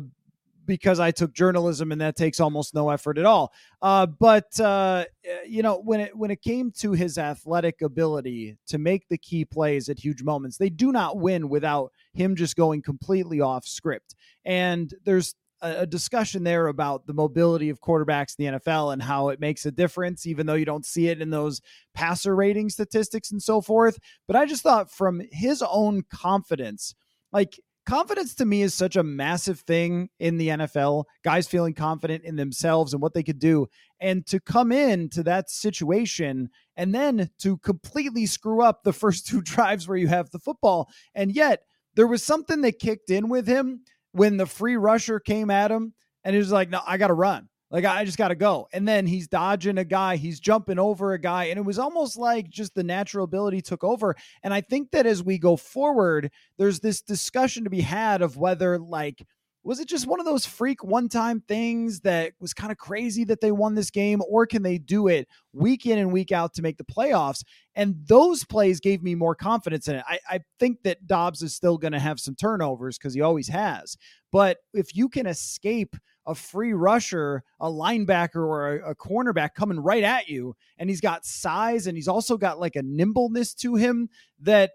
because 0.65 0.99
I 0.99 1.11
took 1.11 1.33
journalism 1.33 1.91
and 1.91 2.01
that 2.01 2.15
takes 2.15 2.39
almost 2.39 2.73
no 2.73 2.89
effort 2.89 3.17
at 3.17 3.25
all. 3.25 3.53
Uh, 3.81 4.05
but 4.05 4.59
uh, 4.59 5.05
you 5.45 5.63
know, 5.63 5.81
when 5.81 5.99
it 6.01 6.15
when 6.15 6.31
it 6.31 6.41
came 6.41 6.71
to 6.79 6.91
his 6.91 7.17
athletic 7.17 7.81
ability 7.81 8.57
to 8.67 8.77
make 8.77 9.07
the 9.07 9.17
key 9.17 9.45
plays 9.45 9.89
at 9.89 9.99
huge 9.99 10.23
moments, 10.23 10.57
they 10.57 10.69
do 10.69 10.91
not 10.91 11.17
win 11.17 11.49
without 11.49 11.91
him 12.13 12.35
just 12.35 12.55
going 12.55 12.81
completely 12.81 13.41
off 13.41 13.65
script. 13.65 14.15
And 14.45 14.93
there's 15.03 15.35
a, 15.61 15.85
discussion 15.85 16.43
there 16.43 16.67
about 16.67 17.05
the 17.05 17.13
mobility 17.13 17.69
of 17.69 17.81
quarterbacks 17.81 18.35
in 18.37 18.45
the 18.45 18.59
NFL 18.59 18.93
and 18.93 19.01
how 19.01 19.29
it 19.29 19.39
makes 19.39 19.65
a 19.65 19.71
difference, 19.71 20.25
even 20.25 20.45
though 20.45 20.55
you 20.55 20.65
don't 20.65 20.85
see 20.85 21.07
it 21.07 21.21
in 21.21 21.29
those 21.29 21.61
passer 21.93 22.35
rating 22.35 22.69
statistics 22.69 23.31
and 23.31 23.41
so 23.41 23.61
forth. 23.61 23.99
But 24.27 24.35
I 24.35 24.45
just 24.45 24.63
thought 24.63 24.89
from 24.89 25.21
his 25.31 25.61
own 25.61 26.03
confidence, 26.11 26.95
like 27.31 27.59
confidence 27.85 28.35
to 28.35 28.45
me 28.45 28.61
is 28.61 28.73
such 28.73 28.95
a 28.95 29.03
massive 29.03 29.61
thing 29.61 30.09
in 30.19 30.37
the 30.37 30.49
NFL. 30.49 31.05
Guys 31.23 31.47
feeling 31.47 31.73
confident 31.73 32.23
in 32.23 32.35
themselves 32.35 32.93
and 32.93 33.01
what 33.01 33.13
they 33.13 33.23
could 33.23 33.39
do. 33.39 33.67
And 33.99 34.25
to 34.27 34.39
come 34.39 34.71
in 34.71 35.09
to 35.09 35.23
that 35.23 35.49
situation 35.49 36.49
and 36.75 36.93
then 36.93 37.29
to 37.39 37.57
completely 37.57 38.25
screw 38.25 38.61
up 38.63 38.83
the 38.83 38.93
first 38.93 39.27
two 39.27 39.41
drives 39.41 39.87
where 39.87 39.97
you 39.97 40.07
have 40.07 40.31
the 40.31 40.39
football. 40.39 40.89
And 41.15 41.31
yet 41.31 41.63
there 41.95 42.07
was 42.07 42.23
something 42.23 42.61
that 42.61 42.79
kicked 42.79 43.09
in 43.09 43.29
with 43.29 43.47
him 43.47 43.81
when 44.11 44.37
the 44.37 44.45
free 44.45 44.77
rusher 44.77 45.19
came 45.19 45.49
at 45.49 45.71
him 45.71 45.93
and 46.23 46.33
he 46.33 46.39
was 46.39 46.51
like, 46.51 46.69
no, 46.69 46.81
I 46.85 46.97
got 46.97 47.07
to 47.07 47.13
run. 47.13 47.49
Like, 47.71 47.85
I 47.85 48.03
just 48.03 48.17
got 48.17 48.27
to 48.27 48.35
go. 48.35 48.67
And 48.73 48.85
then 48.87 49.07
he's 49.07 49.27
dodging 49.27 49.77
a 49.77 49.85
guy, 49.85 50.17
he's 50.17 50.39
jumping 50.39 50.77
over 50.77 51.13
a 51.13 51.19
guy. 51.19 51.45
And 51.45 51.57
it 51.57 51.65
was 51.65 51.79
almost 51.79 52.17
like 52.17 52.49
just 52.49 52.75
the 52.75 52.83
natural 52.83 53.23
ability 53.23 53.61
took 53.61 53.83
over. 53.83 54.15
And 54.43 54.53
I 54.53 54.61
think 54.61 54.91
that 54.91 55.05
as 55.05 55.23
we 55.23 55.37
go 55.37 55.55
forward, 55.55 56.31
there's 56.57 56.81
this 56.81 57.01
discussion 57.01 57.63
to 57.63 57.69
be 57.69 57.81
had 57.81 58.21
of 58.21 58.35
whether, 58.35 58.77
like, 58.77 59.25
was 59.63 59.79
it 59.79 59.87
just 59.87 60.07
one 60.07 60.19
of 60.19 60.25
those 60.25 60.45
freak 60.45 60.83
one 60.83 61.07
time 61.07 61.39
things 61.47 61.99
that 61.99 62.33
was 62.39 62.53
kind 62.53 62.71
of 62.71 62.79
crazy 62.79 63.23
that 63.25 63.41
they 63.41 63.51
won 63.51 63.75
this 63.75 63.91
game, 63.91 64.19
or 64.27 64.47
can 64.47 64.63
they 64.63 64.79
do 64.79 65.07
it 65.07 65.27
week 65.53 65.85
in 65.85 65.99
and 65.99 66.11
week 66.11 66.31
out 66.31 66.55
to 66.55 66.63
make 66.63 66.77
the 66.77 66.83
playoffs? 66.83 67.43
And 67.75 67.95
those 68.07 68.43
plays 68.43 68.79
gave 68.79 69.03
me 69.03 69.13
more 69.13 69.35
confidence 69.35 69.87
in 69.87 69.97
it. 69.97 70.03
I, 70.07 70.19
I 70.27 70.39
think 70.59 70.81
that 70.83 71.05
Dobbs 71.05 71.43
is 71.43 71.53
still 71.53 71.77
going 71.77 71.93
to 71.93 71.99
have 71.99 72.19
some 72.19 72.35
turnovers 72.35 72.97
because 72.97 73.13
he 73.13 73.21
always 73.21 73.49
has. 73.49 73.97
But 74.31 74.57
if 74.73 74.95
you 74.95 75.07
can 75.07 75.27
escape 75.27 75.95
a 76.25 76.35
free 76.35 76.73
rusher, 76.73 77.43
a 77.59 77.67
linebacker, 77.67 78.35
or 78.35 78.75
a, 78.75 78.91
a, 78.91 78.95
cornerback 78.95 79.53
coming 79.55 79.79
right 79.79 80.03
at 80.03 80.27
you, 80.27 80.55
and 80.77 80.89
he's 80.89 81.01
got 81.01 81.25
size 81.25 81.87
and 81.87 81.97
he's 81.97 82.07
also 82.07 82.37
got 82.37 82.59
like 82.59 82.75
a 82.75 82.83
nimbleness 82.83 83.53
to 83.55 83.75
him 83.75 84.09
that 84.39 84.71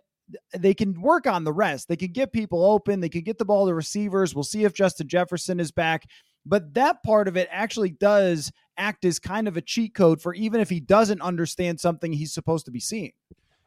they 0.57 0.75
can 0.75 1.01
work 1.01 1.27
on 1.27 1.45
the 1.45 1.53
rest. 1.53 1.89
They 1.89 1.97
can 1.97 2.13
get 2.13 2.33
people 2.33 2.65
open. 2.65 3.01
They 3.01 3.09
can 3.09 3.23
get 3.23 3.39
the 3.39 3.45
ball 3.45 3.67
to 3.67 3.75
receivers. 3.75 4.35
We'll 4.35 4.45
see 4.45 4.65
if 4.65 4.75
Justin 4.75 5.09
Jefferson 5.09 5.61
is 5.61 5.71
back. 5.71 6.05
But 6.45 6.75
that 6.75 7.03
part 7.05 7.29
of 7.29 7.37
it 7.37 7.49
actually 7.51 7.91
does 7.91 8.53
act 8.77 9.05
as 9.05 9.19
kind 9.19 9.49
of 9.49 9.57
a 9.57 9.61
cheat 9.61 9.95
code 9.95 10.21
for 10.21 10.35
even 10.35 10.61
if 10.61 10.71
he 10.71 10.81
doesn't 10.81 11.21
understand 11.21 11.81
something 11.81 12.13
he's 12.13 12.33
supposed 12.33 12.67
to 12.67 12.71
be 12.71 12.81
seeing. 12.81 13.13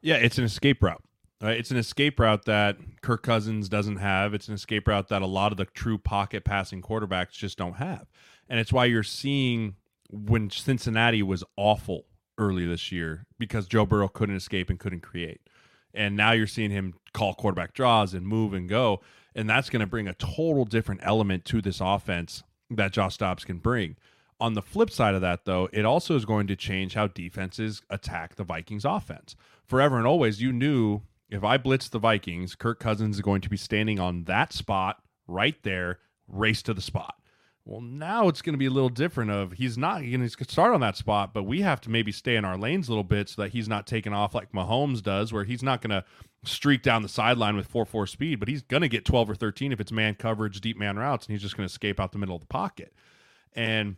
Yeah, 0.01 0.15
it's 0.15 0.37
an 0.37 0.45
escape 0.45 0.81
route. 0.81 1.03
Right? 1.41 1.57
It's 1.57 1.71
an 1.71 1.77
escape 1.77 2.19
route 2.19 2.45
that 2.45 2.77
Kirk 3.01 3.23
Cousins 3.23 3.69
doesn't 3.69 3.97
have. 3.97 4.33
It's 4.33 4.49
an 4.49 4.53
escape 4.53 4.87
route 4.87 5.07
that 5.07 5.21
a 5.21 5.27
lot 5.27 5.53
of 5.53 5.57
the 5.57 5.65
true 5.65 5.97
pocket 5.97 6.43
passing 6.43 6.81
quarterbacks 6.81 7.31
just 7.31 7.57
don't 7.57 7.75
have. 7.75 8.07
And 8.49 8.59
it's 8.59 8.73
why 8.73 8.85
you're 8.85 9.03
seeing 9.03 9.75
when 10.11 10.49
Cincinnati 10.49 11.23
was 11.23 11.43
awful 11.55 12.05
early 12.37 12.65
this 12.65 12.91
year 12.91 13.25
because 13.37 13.67
Joe 13.67 13.85
Burrow 13.85 14.07
couldn't 14.07 14.35
escape 14.35 14.69
and 14.69 14.79
couldn't 14.79 15.01
create 15.01 15.41
and 15.93 16.15
now 16.15 16.31
you're 16.31 16.47
seeing 16.47 16.71
him 16.71 16.93
call 17.13 17.33
quarterback 17.33 17.73
draws 17.73 18.13
and 18.13 18.25
move 18.25 18.53
and 18.53 18.69
go 18.69 19.01
and 19.35 19.49
that's 19.49 19.69
going 19.69 19.79
to 19.79 19.87
bring 19.87 20.07
a 20.07 20.13
total 20.15 20.65
different 20.65 21.01
element 21.03 21.45
to 21.45 21.61
this 21.61 21.79
offense 21.81 22.43
that 22.69 22.91
Josh 22.91 23.17
Dobbs 23.17 23.45
can 23.45 23.57
bring. 23.57 23.95
On 24.39 24.53
the 24.53 24.61
flip 24.61 24.89
side 24.89 25.15
of 25.15 25.21
that, 25.21 25.45
though, 25.45 25.69
it 25.73 25.85
also 25.85 26.15
is 26.15 26.25
going 26.25 26.47
to 26.47 26.55
change 26.55 26.93
how 26.93 27.07
defenses 27.07 27.81
attack 27.89 28.35
the 28.35 28.43
Vikings 28.43 28.85
offense. 28.85 29.35
Forever 29.65 29.97
and 29.97 30.07
always, 30.07 30.41
you 30.41 30.51
knew 30.51 31.01
if 31.29 31.43
I 31.43 31.57
blitz 31.57 31.89
the 31.89 31.99
Vikings, 31.99 32.55
Kirk 32.55 32.79
Cousins 32.79 33.17
is 33.17 33.21
going 33.21 33.41
to 33.41 33.49
be 33.49 33.57
standing 33.57 33.99
on 33.99 34.23
that 34.25 34.53
spot 34.53 35.01
right 35.27 35.61
there, 35.63 35.99
race 36.27 36.61
to 36.63 36.73
the 36.73 36.81
spot. 36.81 37.15
Well, 37.65 37.81
now 37.81 38.29
it's 38.29 38.41
going 38.41 38.53
to 38.53 38.57
be 38.57 38.65
a 38.65 38.71
little 38.71 38.89
different. 38.89 39.29
Of 39.29 39.51
he's 39.53 39.77
not 39.77 39.99
going 39.99 40.27
to 40.27 40.43
start 40.45 40.73
on 40.73 40.81
that 40.81 40.97
spot, 40.97 41.35
but 41.35 41.43
we 41.43 41.61
have 41.61 41.79
to 41.81 41.91
maybe 41.91 42.11
stay 42.11 42.35
in 42.35 42.43
our 42.43 42.57
lanes 42.57 42.87
a 42.87 42.91
little 42.91 43.03
bit 43.03 43.29
so 43.29 43.43
that 43.43 43.51
he's 43.51 43.67
not 43.67 43.85
taking 43.85 44.11
off 44.11 44.33
like 44.33 44.51
Mahomes 44.53 45.03
does, 45.03 45.31
where 45.31 45.43
he's 45.43 45.61
not 45.61 45.81
going 45.81 45.91
to 45.91 46.03
streak 46.43 46.81
down 46.81 47.03
the 47.03 47.09
sideline 47.09 47.55
with 47.55 47.67
four 47.67 47.85
four 47.85 48.07
speed, 48.07 48.39
but 48.39 48.47
he's 48.47 48.63
going 48.63 48.81
to 48.81 48.89
get 48.89 49.05
twelve 49.05 49.29
or 49.29 49.35
thirteen 49.35 49.71
if 49.71 49.79
it's 49.79 49.91
man 49.91 50.15
coverage, 50.15 50.59
deep 50.61 50.77
man 50.77 50.97
routes, 50.97 51.27
and 51.27 51.33
he's 51.33 51.43
just 51.43 51.55
going 51.55 51.67
to 51.67 51.71
escape 51.71 51.99
out 51.99 52.11
the 52.11 52.17
middle 52.17 52.35
of 52.35 52.41
the 52.41 52.47
pocket. 52.47 52.91
And 53.53 53.97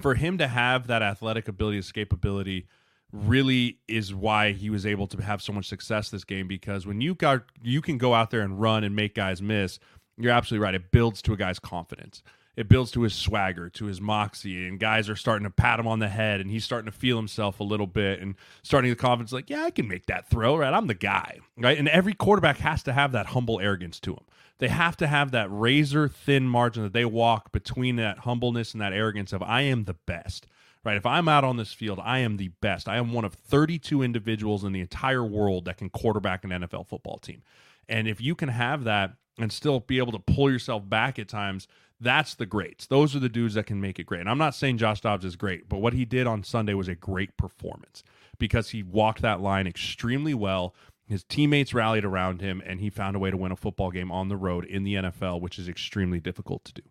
for 0.00 0.14
him 0.14 0.38
to 0.38 0.46
have 0.46 0.86
that 0.86 1.02
athletic 1.02 1.48
ability, 1.48 1.80
escapability, 1.80 2.66
really 3.12 3.78
is 3.88 4.14
why 4.14 4.52
he 4.52 4.70
was 4.70 4.84
able 4.84 5.06
to 5.08 5.22
have 5.22 5.42
so 5.42 5.52
much 5.52 5.66
success 5.66 6.10
this 6.10 6.24
game. 6.24 6.46
Because 6.48 6.86
when 6.86 7.00
you 7.00 7.14
got 7.14 7.42
you 7.62 7.80
can 7.80 7.98
go 7.98 8.14
out 8.14 8.30
there 8.30 8.40
and 8.40 8.60
run 8.60 8.84
and 8.84 8.94
make 8.94 9.14
guys 9.14 9.40
miss, 9.40 9.78
you're 10.16 10.32
absolutely 10.32 10.64
right. 10.64 10.74
It 10.74 10.90
builds 10.90 11.22
to 11.22 11.32
a 11.32 11.36
guy's 11.36 11.58
confidence 11.58 12.22
it 12.58 12.68
builds 12.68 12.90
to 12.90 13.02
his 13.02 13.14
swagger, 13.14 13.70
to 13.70 13.84
his 13.84 14.00
moxie, 14.00 14.66
and 14.66 14.80
guys 14.80 15.08
are 15.08 15.14
starting 15.14 15.44
to 15.44 15.50
pat 15.50 15.78
him 15.78 15.86
on 15.86 16.00
the 16.00 16.08
head, 16.08 16.40
and 16.40 16.50
he's 16.50 16.64
starting 16.64 16.90
to 16.90 16.98
feel 16.98 17.16
himself 17.16 17.60
a 17.60 17.64
little 17.64 17.86
bit, 17.86 18.18
and 18.18 18.34
starting 18.64 18.90
the 18.90 18.96
confidence, 18.96 19.32
like, 19.32 19.48
yeah, 19.48 19.62
I 19.62 19.70
can 19.70 19.86
make 19.86 20.06
that 20.06 20.28
throw, 20.28 20.56
right? 20.56 20.74
I'm 20.74 20.88
the 20.88 20.94
guy, 20.94 21.38
right? 21.56 21.78
And 21.78 21.88
every 21.88 22.14
quarterback 22.14 22.58
has 22.58 22.82
to 22.82 22.92
have 22.92 23.12
that 23.12 23.26
humble 23.26 23.60
arrogance 23.60 24.00
to 24.00 24.14
him. 24.14 24.24
They 24.58 24.66
have 24.66 24.96
to 24.96 25.06
have 25.06 25.30
that 25.30 25.46
razor 25.52 26.08
thin 26.08 26.48
margin 26.48 26.82
that 26.82 26.92
they 26.92 27.04
walk 27.04 27.52
between 27.52 27.94
that 27.94 28.18
humbleness 28.18 28.72
and 28.72 28.80
that 28.80 28.92
arrogance 28.92 29.32
of 29.32 29.40
I 29.40 29.62
am 29.62 29.84
the 29.84 29.94
best. 29.94 30.48
Right. 30.84 30.96
If 30.96 31.04
I'm 31.04 31.28
out 31.28 31.44
on 31.44 31.56
this 31.56 31.72
field, 31.72 32.00
I 32.02 32.20
am 32.20 32.36
the 32.36 32.48
best. 32.60 32.88
I 32.88 32.96
am 32.96 33.12
one 33.12 33.24
of 33.24 33.34
32 33.34 34.02
individuals 34.02 34.64
in 34.64 34.72
the 34.72 34.80
entire 34.80 35.24
world 35.24 35.64
that 35.64 35.76
can 35.76 35.90
quarterback 35.90 36.44
an 36.44 36.50
NFL 36.50 36.86
football 36.86 37.18
team. 37.18 37.42
And 37.88 38.06
if 38.06 38.20
you 38.20 38.34
can 38.34 38.48
have 38.48 38.84
that 38.84 39.14
and 39.38 39.52
still 39.52 39.80
be 39.80 39.98
able 39.98 40.12
to 40.12 40.18
pull 40.18 40.50
yourself 40.50 40.88
back 40.88 41.18
at 41.18 41.28
times, 41.28 41.68
that's 42.00 42.34
the 42.34 42.46
greats. 42.46 42.86
Those 42.86 43.16
are 43.16 43.18
the 43.18 43.28
dudes 43.28 43.54
that 43.54 43.66
can 43.66 43.80
make 43.80 43.98
it 43.98 44.04
great. 44.04 44.20
And 44.20 44.30
I'm 44.30 44.38
not 44.38 44.54
saying 44.54 44.78
Josh 44.78 45.00
Dobbs 45.00 45.24
is 45.24 45.36
great, 45.36 45.68
but 45.68 45.78
what 45.78 45.94
he 45.94 46.04
did 46.04 46.26
on 46.26 46.44
Sunday 46.44 46.74
was 46.74 46.88
a 46.88 46.94
great 46.94 47.36
performance 47.36 48.04
because 48.38 48.70
he 48.70 48.82
walked 48.82 49.22
that 49.22 49.40
line 49.40 49.66
extremely 49.66 50.34
well. 50.34 50.74
His 51.08 51.24
teammates 51.24 51.74
rallied 51.74 52.04
around 52.04 52.40
him, 52.40 52.62
and 52.64 52.80
he 52.80 52.90
found 52.90 53.16
a 53.16 53.18
way 53.18 53.30
to 53.30 53.36
win 53.36 53.50
a 53.50 53.56
football 53.56 53.90
game 53.90 54.12
on 54.12 54.28
the 54.28 54.36
road 54.36 54.64
in 54.64 54.84
the 54.84 54.94
NFL, 54.94 55.40
which 55.40 55.58
is 55.58 55.68
extremely 55.68 56.20
difficult 56.20 56.64
to 56.66 56.74
do. 56.74 56.82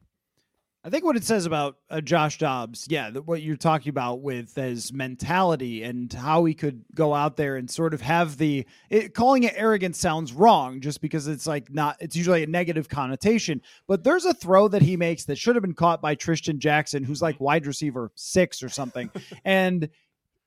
I 0.84 0.90
think 0.90 1.04
what 1.04 1.18
it 1.18 1.26
says 1.26 1.46
about 1.46 1.78
uh, 1.90 2.00
Josh 2.00 2.38
Dobbs, 2.38 2.88
yeah, 2.90 3.10
what 3.12 3.42
you're 3.42 3.58
talking 3.58 3.90
about 3.90 4.22
with 4.22 4.56
his 4.56 4.94
mentality 4.94 5.84
and 5.84 6.12
how 6.14 6.46
he 6.46 6.54
could 6.54 6.86
go 6.96 7.14
out 7.14 7.36
there 7.36 7.58
and 7.58 7.70
sort 7.70 7.94
of 7.94 8.00
have 8.00 8.38
the 8.38 8.66
it, 8.90 9.14
calling 9.14 9.44
it 9.44 9.54
arrogance 9.58 9.98
sounds 9.98 10.32
wrong 10.32 10.80
just 10.80 11.02
because 11.02 11.28
it's 11.28 11.46
like 11.46 11.74
not 11.74 11.98
it's 12.00 12.16
usually 12.16 12.44
a 12.44 12.48
negative 12.48 12.88
connotation. 12.88 13.62
But 13.88 14.06
there's 14.06 14.24
a 14.24 14.34
throw 14.34 14.70
that 14.70 14.82
he 14.82 14.96
makes 14.96 15.26
that 15.26 15.38
should 15.38 15.56
have 15.56 15.64
been 15.64 15.74
caught 15.74 16.02
by 16.02 16.16
Trishton 16.16 16.60
Jackson, 16.60 17.04
who's 17.04 17.22
like 17.22 17.42
wide 17.42 17.68
receiver 17.68 18.12
six 18.16 18.64
or 18.64 18.70
something, 18.70 19.10
and 19.44 19.90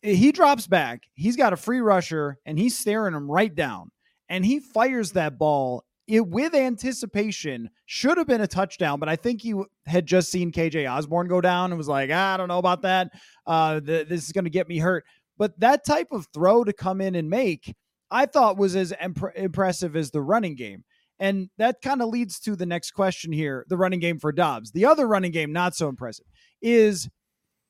he 0.01 0.33
drops 0.33 0.67
back. 0.67 1.03
He's 1.13 1.37
got 1.37 1.53
a 1.53 1.57
free 1.59 1.81
rusher 1.81 2.39
and 2.47 2.59
he's 2.59 2.79
staring 2.79 3.15
him 3.15 3.31
right 3.31 3.55
down, 3.55 3.91
and 4.31 4.47
he 4.47 4.61
fires 4.61 5.13
that 5.13 5.39
ball 5.39 5.85
it 6.11 6.27
with 6.27 6.55
anticipation 6.55 7.71
should 7.87 8.19
have 8.19 8.27
been 8.27 8.41
a 8.41 8.47
touchdown, 8.49 8.99
but 8.99 9.09
I 9.09 9.15
think 9.15 9.45
you 9.45 9.67
had 9.87 10.07
just 10.07 10.31
seen 10.31 10.51
KJ 10.51 10.91
Osborn 10.91 11.29
go 11.29 11.41
down 11.41 11.71
and 11.71 11.79
was 11.79 11.87
like, 11.87 12.11
ah, 12.13 12.35
I 12.35 12.37
don't 12.37 12.49
know 12.49 12.59
about 12.59 12.83
that. 12.83 13.13
Uh, 13.47 13.79
th- 13.81 14.09
this 14.09 14.27
is 14.27 14.33
going 14.33 14.45
to 14.45 14.51
get 14.51 14.69
me 14.69 14.79
hurt. 14.79 15.05
But 15.39 15.59
that 15.61 15.85
type 15.87 16.09
of 16.11 16.27
throw 16.35 16.65
to 16.65 16.73
come 16.73 17.01
in 17.01 17.15
and 17.15 17.31
make, 17.31 17.77
I 18.11 18.27
thought 18.27 18.59
was 18.59 18.75
as 18.75 18.93
imp- 19.01 19.37
impressive 19.37 19.95
as 19.95 20.11
the 20.11 20.21
running 20.21 20.57
game. 20.57 20.83
And 21.21 21.49
that 21.59 21.81
kind 21.81 22.03
of 22.03 22.09
leads 22.09 22.41
to 22.41 22.57
the 22.57 22.67
next 22.67 22.91
question 22.91 23.31
here 23.31 23.65
the 23.69 23.77
running 23.77 24.01
game 24.01 24.19
for 24.19 24.33
Dobbs. 24.33 24.73
The 24.73 24.87
other 24.87 25.07
running 25.07 25.31
game, 25.31 25.53
not 25.53 25.77
so 25.77 25.89
impressive, 25.89 26.27
is 26.61 27.09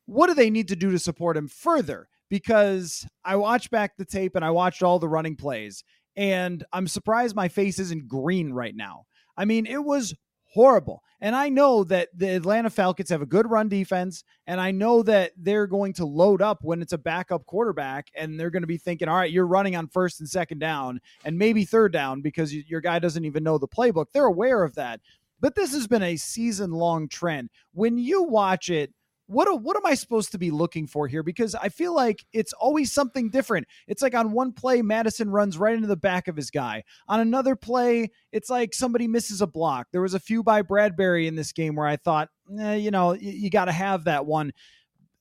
what 0.06 0.28
do 0.28 0.35
they 0.35 0.50
need 0.50 0.68
to 0.68 0.76
do 0.76 0.90
to 0.92 0.99
support 0.99 1.37
him 1.37 1.47
further? 1.47 2.09
Because 2.30 3.06
I 3.23 3.37
watched 3.37 3.70
back 3.70 3.97
the 3.97 4.04
tape 4.04 4.35
and 4.35 4.44
I 4.44 4.50
watched 4.50 4.82
all 4.82 4.99
the 4.99 5.09
running 5.09 5.37
plays, 5.37 5.85
and 6.21 6.62
I'm 6.71 6.87
surprised 6.87 7.35
my 7.35 7.49
face 7.49 7.79
isn't 7.79 8.07
green 8.07 8.53
right 8.53 8.77
now. 8.77 9.05
I 9.39 9.47
mean, 9.47 9.65
it 9.65 9.83
was 9.83 10.15
horrible. 10.53 11.00
And 11.23 11.35
I 11.35 11.49
know 11.49 11.83
that 11.85 12.09
the 12.15 12.37
Atlanta 12.37 12.69
Falcons 12.69 13.09
have 13.09 13.23
a 13.23 13.27
good 13.27 13.50
run 13.50 13.71
defense, 13.71 14.23
and 14.47 14.61
I 14.61 14.71
know 14.71 15.03
that 15.05 15.33
they're 15.39 15.67
going 15.67 15.95
to 15.95 16.05
load 16.05 16.43
up 16.43 16.59
when 16.61 16.83
it's 16.83 16.93
a 16.93 16.99
backup 16.99 17.47
quarterback, 17.47 18.09
and 18.15 18.39
they're 18.39 18.50
going 18.50 18.62
to 18.62 18.67
be 18.67 18.77
thinking, 18.77 19.09
all 19.09 19.17
right, 19.17 19.31
you're 19.31 19.47
running 19.47 19.77
on 19.77 19.89
first 19.89 20.21
and 20.21 20.29
second 20.29 20.59
down, 20.59 21.00
and 21.25 21.39
maybe 21.39 21.65
third 21.65 21.91
down 21.91 22.21
because 22.21 22.53
your 22.55 22.83
guy 22.83 22.99
doesn't 22.99 23.25
even 23.25 23.43
know 23.43 23.57
the 23.57 23.67
playbook. 23.67 24.07
They're 24.12 24.27
aware 24.27 24.62
of 24.62 24.75
that. 24.75 25.00
But 25.41 25.55
this 25.55 25.73
has 25.73 25.87
been 25.87 26.03
a 26.03 26.19
season 26.19 26.73
long 26.73 27.09
trend. 27.09 27.49
When 27.73 27.97
you 27.97 28.25
watch 28.25 28.69
it, 28.69 28.93
what 29.31 29.63
what 29.63 29.77
am 29.77 29.87
I 29.87 29.95
supposed 29.95 30.33
to 30.33 30.39
be 30.39 30.51
looking 30.51 30.89
for 30.89 31.07
here? 31.07 31.23
Because 31.23 31.55
I 31.55 31.69
feel 31.69 31.95
like 31.95 32.25
it's 32.33 32.53
always 32.53 32.93
something 32.93 33.31
different. 33.31 33.69
It's 33.87 34.03
like 34.03 34.15
on 34.15 34.33
one 34.33 34.53
play, 34.53 34.83
Mattison 34.83 35.31
runs 35.31 35.57
right 35.57 35.75
into 35.75 35.87
the 35.87 35.97
back 35.97 36.27
of 36.27 36.35
his 36.35 36.51
guy. 36.51 36.83
On 37.07 37.21
another 37.21 37.55
play, 37.55 38.11
it's 38.33 38.51
like 38.51 38.75
somebody 38.75 39.07
misses 39.07 39.41
a 39.41 39.47
block. 39.47 39.87
There 39.93 40.03
was 40.03 40.15
a 40.15 40.21
few 40.21 40.43
by 40.43 40.63
Bradbury 40.63 41.29
in 41.29 41.37
this 41.37 41.53
game 41.53 41.77
where 41.77 41.87
I 41.87 41.97
thought, 41.97 42.29
eh, 42.59 42.75
you 42.75 42.91
know, 42.91 43.13
you, 43.13 43.31
you 43.31 43.51
got 43.51 43.67
to 43.67 43.73
have 43.73 44.05
that 44.05 44.27
one 44.27 44.53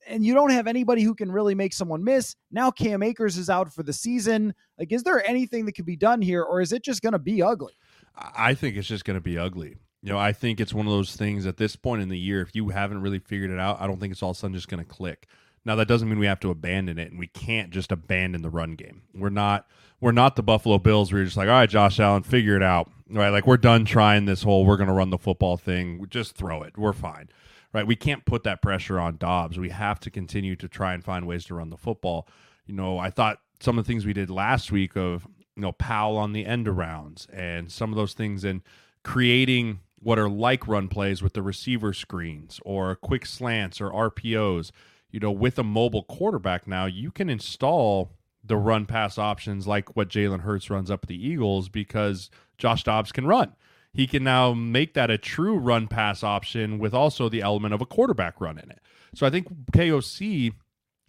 and 0.08 0.24
you 0.26 0.34
don't 0.34 0.50
have 0.50 0.66
anybody 0.66 1.02
who 1.02 1.14
can 1.14 1.30
really 1.30 1.54
make 1.54 1.72
someone 1.72 2.02
miss. 2.02 2.34
Now 2.50 2.72
Cam 2.72 3.04
Akers 3.04 3.36
is 3.36 3.48
out 3.48 3.72
for 3.72 3.84
the 3.84 3.92
season. 3.92 4.54
Like, 4.76 4.90
is 4.92 5.04
there 5.04 5.24
anything 5.28 5.66
that 5.66 5.72
could 5.72 5.86
be 5.86 5.96
done 5.96 6.20
here, 6.20 6.42
or 6.42 6.60
is 6.60 6.72
it 6.72 6.82
just 6.82 7.00
going 7.02 7.12
to 7.12 7.18
be 7.18 7.42
ugly? 7.42 7.74
I 8.16 8.54
think 8.54 8.76
it's 8.76 8.88
just 8.88 9.04
going 9.04 9.16
to 9.16 9.20
be 9.20 9.38
ugly. 9.38 9.76
You 10.02 10.10
know, 10.10 10.18
I 10.18 10.32
think 10.32 10.60
it's 10.60 10.72
one 10.72 10.86
of 10.86 10.92
those 10.92 11.14
things 11.14 11.46
at 11.46 11.58
this 11.58 11.76
point 11.76 12.00
in 12.00 12.08
the 12.08 12.18
year, 12.18 12.40
if 12.40 12.54
you 12.54 12.70
haven't 12.70 13.02
really 13.02 13.18
figured 13.18 13.50
it 13.50 13.58
out, 13.58 13.80
I 13.80 13.86
don't 13.86 14.00
think 14.00 14.12
it's 14.12 14.22
all 14.22 14.30
of 14.30 14.36
a 14.36 14.40
sudden 14.40 14.54
just 14.54 14.68
going 14.68 14.82
to 14.82 14.88
click. 14.88 15.26
Now 15.64 15.76
that 15.76 15.88
doesn't 15.88 16.08
mean 16.08 16.18
we 16.18 16.26
have 16.26 16.40
to 16.40 16.50
abandon 16.50 16.98
it, 16.98 17.10
and 17.10 17.18
we 17.18 17.26
can't 17.26 17.70
just 17.70 17.92
abandon 17.92 18.42
the 18.42 18.50
run 18.50 18.72
game. 18.76 19.02
We're 19.14 19.28
not 19.28 19.66
we're 20.00 20.12
not 20.12 20.36
the 20.36 20.42
Buffalo 20.42 20.78
Bills. 20.78 21.12
We're 21.12 21.24
just 21.24 21.36
like, 21.36 21.48
all 21.48 21.54
right, 21.54 21.68
Josh 21.68 22.00
Allen, 22.00 22.22
figure 22.22 22.56
it 22.56 22.62
out. 22.62 22.90
Right, 23.10 23.28
like 23.28 23.46
we're 23.46 23.56
done 23.56 23.84
trying 23.84 24.24
this 24.24 24.42
whole 24.42 24.64
we're 24.64 24.76
going 24.76 24.88
to 24.88 24.94
run 24.94 25.10
the 25.10 25.18
football 25.18 25.56
thing. 25.56 26.06
Just 26.08 26.34
throw 26.34 26.62
it. 26.62 26.78
We're 26.78 26.92
fine. 26.92 27.28
Right, 27.72 27.86
we 27.86 27.96
can't 27.96 28.24
put 28.24 28.42
that 28.44 28.62
pressure 28.62 28.98
on 28.98 29.16
Dobbs. 29.16 29.58
We 29.58 29.68
have 29.68 30.00
to 30.00 30.10
continue 30.10 30.56
to 30.56 30.66
try 30.66 30.94
and 30.94 31.04
find 31.04 31.26
ways 31.26 31.44
to 31.46 31.54
run 31.54 31.70
the 31.70 31.76
football. 31.76 32.26
You 32.66 32.74
know, 32.74 32.98
I 32.98 33.10
thought 33.10 33.38
some 33.60 33.78
of 33.78 33.84
the 33.84 33.92
things 33.92 34.06
we 34.06 34.12
did 34.12 34.30
last 34.30 34.72
week 34.72 34.96
of 34.96 35.26
you 35.56 35.62
know 35.62 35.72
Powell 35.72 36.16
on 36.16 36.32
the 36.32 36.46
end 36.46 36.66
arounds 36.66 37.26
and 37.32 37.70
some 37.70 37.90
of 37.90 37.96
those 37.96 38.14
things 38.14 38.44
and 38.44 38.62
creating 39.02 39.80
what 40.02 40.18
are 40.18 40.28
like 40.28 40.66
run 40.66 40.88
plays 40.88 41.22
with 41.22 41.34
the 41.34 41.42
receiver 41.42 41.92
screens 41.92 42.58
or 42.64 42.96
quick 42.96 43.26
slants 43.26 43.80
or 43.80 43.90
RPOs. 43.90 44.72
You 45.10 45.20
know, 45.20 45.30
with 45.30 45.58
a 45.58 45.64
mobile 45.64 46.04
quarterback 46.04 46.66
now, 46.66 46.86
you 46.86 47.10
can 47.10 47.28
install 47.28 48.12
the 48.42 48.56
run 48.56 48.86
pass 48.86 49.18
options 49.18 49.66
like 49.66 49.96
what 49.96 50.08
Jalen 50.08 50.40
Hurts 50.40 50.70
runs 50.70 50.90
up 50.90 51.06
the 51.06 51.26
Eagles 51.26 51.68
because 51.68 52.30
Josh 52.58 52.84
Dobbs 52.84 53.12
can 53.12 53.26
run. 53.26 53.54
He 53.92 54.06
can 54.06 54.24
now 54.24 54.52
make 54.54 54.94
that 54.94 55.10
a 55.10 55.18
true 55.18 55.58
run 55.58 55.88
pass 55.88 56.22
option 56.22 56.78
with 56.78 56.94
also 56.94 57.28
the 57.28 57.42
element 57.42 57.74
of 57.74 57.80
a 57.80 57.86
quarterback 57.86 58.40
run 58.40 58.58
in 58.58 58.70
it. 58.70 58.80
So 59.14 59.26
I 59.26 59.30
think 59.30 59.48
KOC 59.72 60.54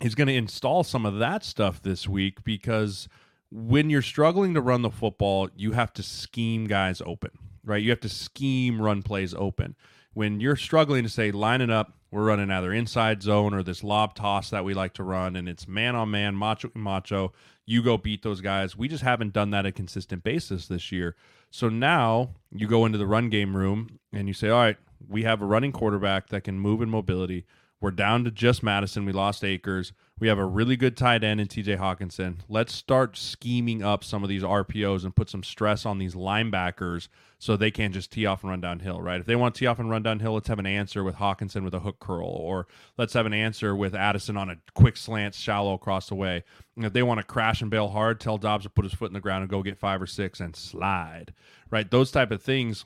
is 0.02 0.16
going 0.16 0.28
to 0.28 0.36
install 0.36 0.84
some 0.84 1.06
of 1.06 1.20
that 1.20 1.46
stuff 1.46 1.82
this 1.82 2.10
week 2.10 2.44
because 2.44 3.08
when 3.52 3.90
you're 3.90 4.02
struggling 4.02 4.56
to 4.56 4.62
run 4.62 4.82
the 4.82 4.90
football, 4.90 5.50
you 5.56 5.74
have 5.74 5.94
to 5.94 6.04
scheme 6.04 6.66
guys 6.66 7.02
open 7.06 7.32
right? 7.64 7.82
You 7.82 7.90
have 7.90 8.00
to 8.02 8.10
scheme 8.10 8.82
run 8.82 9.02
plays 9.04 9.34
open. 9.34 9.76
When 10.14 10.40
you're 10.40 10.56
struggling 10.56 11.04
to 11.04 11.10
say, 11.10 11.32
line 11.32 11.62
it 11.62 11.70
up, 11.70 11.94
we're 12.12 12.26
running 12.26 12.52
either 12.52 12.74
inside 12.74 13.24
zone 13.24 13.54
or 13.54 13.64
this 13.64 13.84
lob 13.84 14.16
toss 14.16 14.50
that 14.50 14.66
we 14.66 14.74
like 14.74 14.94
to 14.96 15.04
run, 15.04 15.38
and 15.38 15.48
it's 15.48 15.68
man 15.68 15.96
on 15.96 16.12
man, 16.12 16.36
macho 16.36 16.70
macho. 16.76 17.32
You 17.66 17.82
go 17.82 17.98
beat 17.98 18.22
those 18.22 18.42
guys. 18.42 18.76
We 18.76 18.90
just 18.90 19.04
haven't 19.04 19.32
done 19.32 19.52
that 19.52 19.60
at 19.60 19.68
a 19.68 19.72
consistent 19.72 20.24
basis 20.24 20.68
this 20.68 20.92
year. 20.92 21.16
So 21.52 21.70
now 21.70 22.32
you 22.52 22.68
go 22.68 22.86
into 22.86 22.98
the 22.98 23.08
run 23.08 23.30
game 23.30 23.56
room 23.56 24.00
and 24.12 24.28
you 24.28 24.34
say, 24.34 24.50
all 24.50 24.60
right, 24.60 24.78
we 25.08 25.24
have 25.24 25.42
a 25.42 25.46
running 25.46 25.72
quarterback 25.72 26.28
that 26.30 26.44
can 26.44 26.60
move 26.60 26.82
in 26.82 26.90
mobility. 26.90 27.46
We're 27.82 27.90
down 27.90 28.24
to 28.26 28.32
just 28.32 28.62
Mattison. 28.62 29.06
We 29.06 29.12
lost 29.12 29.44
Akers. 29.44 29.92
We 30.20 30.28
have 30.28 30.38
a 30.38 30.46
really 30.46 30.78
good 30.78 30.96
tight 30.96 31.24
end 31.24 31.42
in 31.42 31.48
TJ 31.48 31.80
Hockenson. 31.80 32.42
Let's 32.48 32.76
start 32.76 33.18
scheming 33.18 33.82
up 33.82 34.04
some 34.04 34.22
of 34.22 34.30
these 34.30 34.44
RPOs 34.44 35.04
and 35.04 35.16
put 35.16 35.32
some 35.32 35.42
stress 35.42 35.84
on 35.84 35.98
these 35.98 36.14
linebackers 36.14 37.08
so 37.40 37.58
they 37.58 37.72
can't 37.72 37.92
just 37.92 38.12
tee 38.12 38.28
off 38.28 38.44
and 38.44 38.52
run 38.52 38.62
downhill, 38.62 39.02
right? 39.02 39.20
If 39.20 39.26
they 39.26 39.36
want 39.36 39.56
to 39.56 39.60
tee 39.60 39.66
off 39.66 39.80
and 39.80 39.90
run 39.90 40.04
downhill, 40.04 40.34
let's 40.34 40.48
have 40.48 40.60
an 40.60 40.68
answer 40.68 41.04
with 41.04 41.16
Hockenson 41.16 41.64
with 41.64 41.74
a 41.74 41.80
hook 41.80 42.00
curl, 42.00 42.28
or 42.28 42.68
let's 43.00 43.14
have 43.14 43.26
an 43.26 43.34
answer 43.34 43.76
with 43.76 43.96
Addison 43.96 44.38
on 44.38 44.52
a 44.52 44.58
quick 44.76 44.96
slant 44.96 45.34
shallow 45.34 45.74
across 45.74 46.08
the 46.08 46.14
way. 46.14 46.44
And 46.76 46.86
if 46.86 46.94
they 46.94 47.02
want 47.02 47.20
to 47.20 47.26
crash 47.26 47.64
and 47.64 47.72
bail 47.72 47.88
hard, 47.88 48.20
tell 48.20 48.38
Dobbs 48.38 48.66
to 48.66 48.70
put 48.70 48.86
his 48.86 48.94
foot 48.94 49.10
in 49.10 49.16
the 49.16 49.20
ground 49.20 49.42
and 49.42 49.50
go 49.50 49.64
get 49.64 49.80
five 49.80 50.04
or 50.04 50.08
six 50.08 50.40
and 50.40 50.56
slide, 50.56 51.34
right? 51.72 51.90
Those 51.90 52.12
type 52.12 52.30
of 52.30 52.44
things 52.44 52.86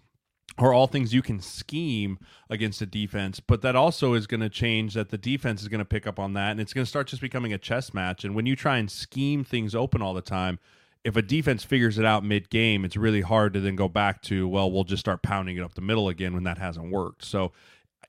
are 0.58 0.74
all 0.74 0.88
things 0.88 1.14
you 1.14 1.22
can 1.22 1.42
scheme 1.42 2.18
against 2.50 2.82
a 2.82 2.86
defense, 2.86 3.40
but 3.40 3.62
that 3.62 3.76
also 3.76 4.14
is 4.14 4.26
going 4.26 4.40
to 4.40 4.50
change 4.50 4.94
that 4.94 5.10
the 5.10 5.18
defense 5.18 5.62
is 5.62 5.68
going 5.68 5.80
to 5.80 5.86
pick 5.86 6.08
up 6.08 6.18
on 6.18 6.34
that 6.34 6.52
and 6.52 6.62
it's 6.62 6.74
going 6.74 6.86
to 6.86 6.90
start 6.90 7.08
just 7.08 7.22
becoming 7.22 7.52
a 7.52 7.58
chess 7.58 7.94
match. 7.94 8.24
And 8.24 8.36
when 8.36 8.46
you 8.46 8.56
try 8.56 8.78
and 8.78 8.90
scheme 8.90 9.44
things 9.44 9.76
open 9.76 10.02
all 10.02 10.14
the 10.14 10.22
time, 10.22 10.60
if 11.04 11.16
a 11.16 11.22
defense 11.22 11.64
figures 11.64 12.00
it 12.00 12.06
out 12.06 12.24
mid 12.24 12.50
game, 12.50 12.86
it's 12.86 12.96
really 12.96 13.22
hard 13.22 13.54
to 13.54 13.60
then 13.60 13.76
go 13.76 13.88
back 13.88 14.22
to, 14.24 14.48
well, 14.48 14.72
we'll 14.72 14.86
just 14.86 15.02
start 15.02 15.22
pounding 15.22 15.58
it 15.58 15.62
up 15.62 15.76
the 15.76 15.82
middle 15.82 16.08
again 16.08 16.34
when 16.34 16.44
that 16.44 16.58
hasn't 16.58 16.90
worked. 16.90 17.26
So 17.26 17.52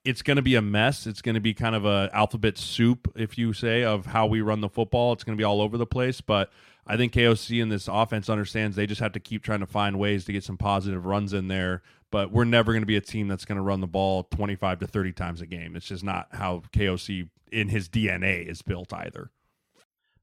it's 0.05 0.23
going 0.23 0.37
to 0.37 0.43
be 0.43 0.55
a 0.55 0.63
mess. 0.63 1.07
It's 1.07 1.21
going 1.21 1.35
to 1.35 1.41
be 1.41 1.53
kind 1.53 1.75
of 1.75 1.85
a 1.85 2.09
alphabet 2.13 2.57
soup, 2.57 3.13
if 3.17 3.37
you 3.37 3.53
say, 3.53 3.83
of 3.83 4.07
how 4.07 4.27
we 4.27 4.41
run 4.41 4.61
the 4.61 4.69
football. 4.69 5.13
It's 5.13 5.25
going 5.25 5.37
to 5.37 5.41
be 5.41 5.45
all 5.45 5.61
over 5.61 5.77
the 5.77 5.87
place, 5.87 6.21
but 6.21 6.51
I 6.87 6.97
think 6.97 7.13
KOC 7.13 7.61
and 7.61 7.71
this 7.71 7.89
offense 7.89 8.31
understands 8.31 8.77
they 8.77 8.87
just 8.87 9.01
have 9.01 9.13
to 9.13 9.21
keep 9.21 9.43
trying 9.43 9.61
to 9.61 9.67
find 9.67 9.99
ways 9.99 10.25
to 10.27 10.33
get 10.33 10.45
some 10.45 10.57
positive 10.57 11.05
runs 11.05 11.33
in 11.33 11.49
there 11.49 11.83
but 12.17 12.33
we're 12.33 12.45
never 12.45 12.73
going 12.73 12.81
to 12.81 12.87
be 12.87 12.97
a 12.97 13.01
team 13.03 13.29
that's 13.29 13.45
going 13.45 13.57
to 13.57 13.63
run 13.63 13.83
the 13.83 13.87
ball 13.87 14.23
25 14.23 14.79
to 14.79 14.87
30 14.87 15.13
times 15.13 15.43
a 15.43 15.47
game. 15.47 15.77
It's 15.77 15.85
just 15.85 16.03
not 16.03 16.29
how 16.33 16.63
KOC 16.73 17.29
in 17.53 17.69
his 17.69 17.91
DNA 17.91 18.49
is 18.49 18.63
built 18.63 18.91
either. 18.95 19.31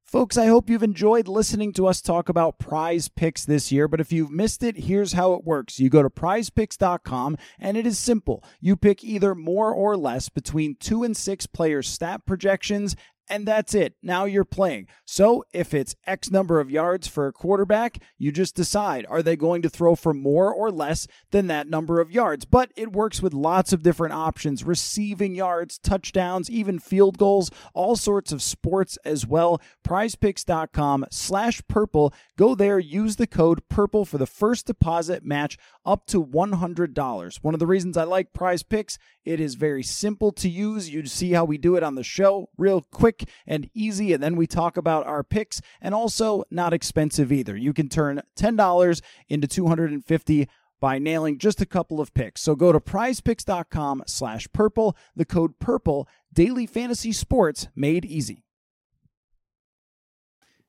Folks, 0.03 0.35
I 0.35 0.47
hope 0.47 0.71
you've 0.71 0.81
enjoyed 0.81 1.27
listening 1.27 1.71
to 1.73 1.85
us 1.85 2.01
talk 2.01 2.29
about 2.29 2.57
prize 2.57 3.09
picks 3.09 3.45
this 3.45 3.71
year, 3.71 3.87
but 3.87 3.99
if 3.99 4.11
you've 4.11 4.31
missed 4.31 4.63
it, 4.63 4.85
here's 4.85 5.13
how 5.13 5.33
it 5.33 5.43
works. 5.43 5.79
You 5.79 5.91
go 5.91 6.01
to 6.01 6.09
prizepicks.com 6.09 7.37
and 7.59 7.77
it 7.77 7.85
is 7.85 7.99
simple. 7.99 8.43
You 8.59 8.75
pick 8.75 9.03
either 9.03 9.35
more 9.35 9.71
or 9.71 9.95
less 9.95 10.29
between 10.29 10.77
two 10.79 11.03
and 11.03 11.15
six 11.15 11.45
players' 11.45 11.89
stat 11.89 12.25
projections 12.25 12.95
and 13.29 13.47
that's 13.47 13.73
it. 13.73 13.95
Now 14.01 14.25
you're 14.25 14.43
playing. 14.43 14.87
So 15.05 15.43
if 15.53 15.73
it's 15.73 15.95
X 16.05 16.29
number 16.31 16.59
of 16.59 16.69
yards 16.69 17.07
for 17.07 17.27
a 17.27 17.33
quarterback, 17.33 17.99
you 18.17 18.31
just 18.31 18.55
decide 18.55 19.05
are 19.09 19.23
they 19.23 19.35
going 19.35 19.61
to 19.61 19.69
throw 19.69 19.95
for 19.95 20.13
more 20.13 20.53
or 20.53 20.71
less 20.71 21.07
than 21.31 21.47
that 21.47 21.69
number 21.69 21.99
of 21.99 22.11
yards? 22.11 22.45
But 22.45 22.71
it 22.75 22.91
works 22.91 23.21
with 23.21 23.33
lots 23.33 23.73
of 23.73 23.83
different 23.83 24.13
options 24.13 24.63
receiving 24.63 25.35
yards, 25.35 25.77
touchdowns, 25.77 26.49
even 26.49 26.79
field 26.79 27.17
goals, 27.17 27.51
all 27.73 27.95
sorts 27.95 28.31
of 28.31 28.41
sports 28.41 28.97
as 29.05 29.25
well. 29.25 29.61
Prizepicks.com 29.85 31.05
slash 31.11 31.61
purple. 31.67 32.13
Go 32.37 32.55
there, 32.55 32.79
use 32.79 33.15
the 33.15 33.27
code 33.27 33.67
purple 33.69 34.05
for 34.05 34.17
the 34.17 34.25
first 34.25 34.67
deposit 34.67 35.23
match 35.23 35.57
up 35.85 36.05
to 36.07 36.23
$100. 36.23 37.37
One 37.41 37.53
of 37.53 37.59
the 37.59 37.67
reasons 37.67 37.97
I 37.97 38.03
like 38.03 38.33
prize 38.33 38.63
picks, 38.63 38.97
it 39.25 39.39
is 39.39 39.55
very 39.55 39.83
simple 39.83 40.31
to 40.33 40.49
use. 40.49 40.89
You 40.89 41.05
see 41.05 41.31
how 41.31 41.45
we 41.45 41.57
do 41.57 41.75
it 41.75 41.83
on 41.83 41.95
the 41.95 42.03
show, 42.03 42.49
real 42.57 42.81
quick 42.81 43.12
and 43.45 43.69
easy. 43.73 44.13
And 44.13 44.23
then 44.23 44.35
we 44.35 44.47
talk 44.47 44.77
about 44.77 45.05
our 45.05 45.23
picks 45.23 45.61
and 45.81 45.93
also 45.93 46.43
not 46.49 46.73
expensive 46.73 47.31
either. 47.31 47.55
You 47.55 47.73
can 47.73 47.89
turn 47.89 48.21
$10 48.37 49.01
into 49.29 49.47
250 49.47 50.47
by 50.79 50.99
nailing 50.99 51.37
just 51.37 51.61
a 51.61 51.65
couple 51.65 52.01
of 52.01 52.13
picks. 52.13 52.41
So 52.41 52.55
go 52.55 52.71
to 52.71 52.79
prizepicks.com 52.79 54.03
slash 54.05 54.47
purple, 54.51 54.97
the 55.15 55.25
code 55.25 55.59
purple, 55.59 56.07
daily 56.33 56.65
fantasy 56.65 57.11
sports 57.11 57.67
made 57.75 58.03
easy. 58.03 58.43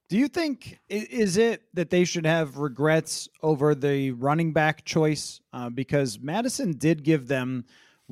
Do 0.09 0.19
you 0.19 0.29
think 0.29 0.79
is 0.89 1.37
it 1.37 1.63
that 1.73 1.91
they 1.91 2.05
should 2.05 2.27
have 2.27 2.59
regrets 2.59 3.29
over 3.43 3.75
the 3.75 4.13
running 4.13 4.53
back 4.53 4.85
choice? 4.85 5.41
Uh, 5.53 5.71
because 5.71 6.21
Mattison 6.21 6.73
did 6.73 7.03
give 7.03 7.27
them 7.27 7.65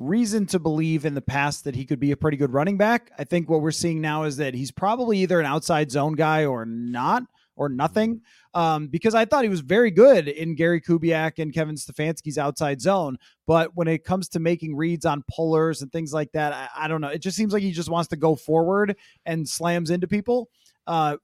reason 0.03 0.45
to 0.47 0.59
believe 0.59 1.05
in 1.05 1.13
the 1.13 1.21
past 1.21 1.63
that 1.63 1.75
he 1.75 1.85
could 1.85 1.99
be 1.99 2.11
a 2.11 2.17
pretty 2.17 2.37
good 2.37 2.53
running 2.53 2.77
back. 2.77 3.11
I 3.17 3.23
think 3.23 3.49
what 3.49 3.61
we're 3.61 3.71
seeing 3.71 4.01
now 4.01 4.23
is 4.23 4.37
that 4.37 4.53
he's 4.53 4.71
probably 4.71 5.19
either 5.19 5.39
an 5.39 5.45
outside 5.45 5.91
zone 5.91 6.13
guy 6.13 6.45
or 6.45 6.65
not 6.65 7.23
or 7.55 7.69
nothing. 7.69 8.21
Um, 8.53 8.87
because 8.87 9.15
I 9.15 9.25
thought 9.25 9.43
he 9.43 9.49
was 9.49 9.61
very 9.61 9.91
good 9.91 10.27
in 10.27 10.55
Gary 10.55 10.81
Kubiak 10.81 11.39
and 11.39 11.53
Kevin 11.53 11.75
Stefanski's 11.75 12.37
outside 12.37 12.81
zone. 12.81 13.17
But 13.47 13.71
when 13.75 13.87
it 13.87 14.03
comes 14.03 14.29
to 14.29 14.39
making 14.39 14.75
reads 14.75 15.05
on 15.05 15.23
pullers 15.29 15.81
and 15.81 15.91
things 15.91 16.13
like 16.13 16.31
that, 16.33 16.53
I, 16.53 16.85
I 16.85 16.87
don't 16.87 17.01
know. 17.01 17.09
It 17.09 17.21
just 17.21 17.37
seems 17.37 17.53
like 17.53 17.63
he 17.63 17.71
just 17.71 17.89
wants 17.89 18.09
to 18.09 18.15
go 18.15 18.35
forward 18.35 18.95
and 19.25 19.47
slams 19.47 19.89
into 19.89 20.07
people. 20.07 20.49
Uh, 20.87 21.17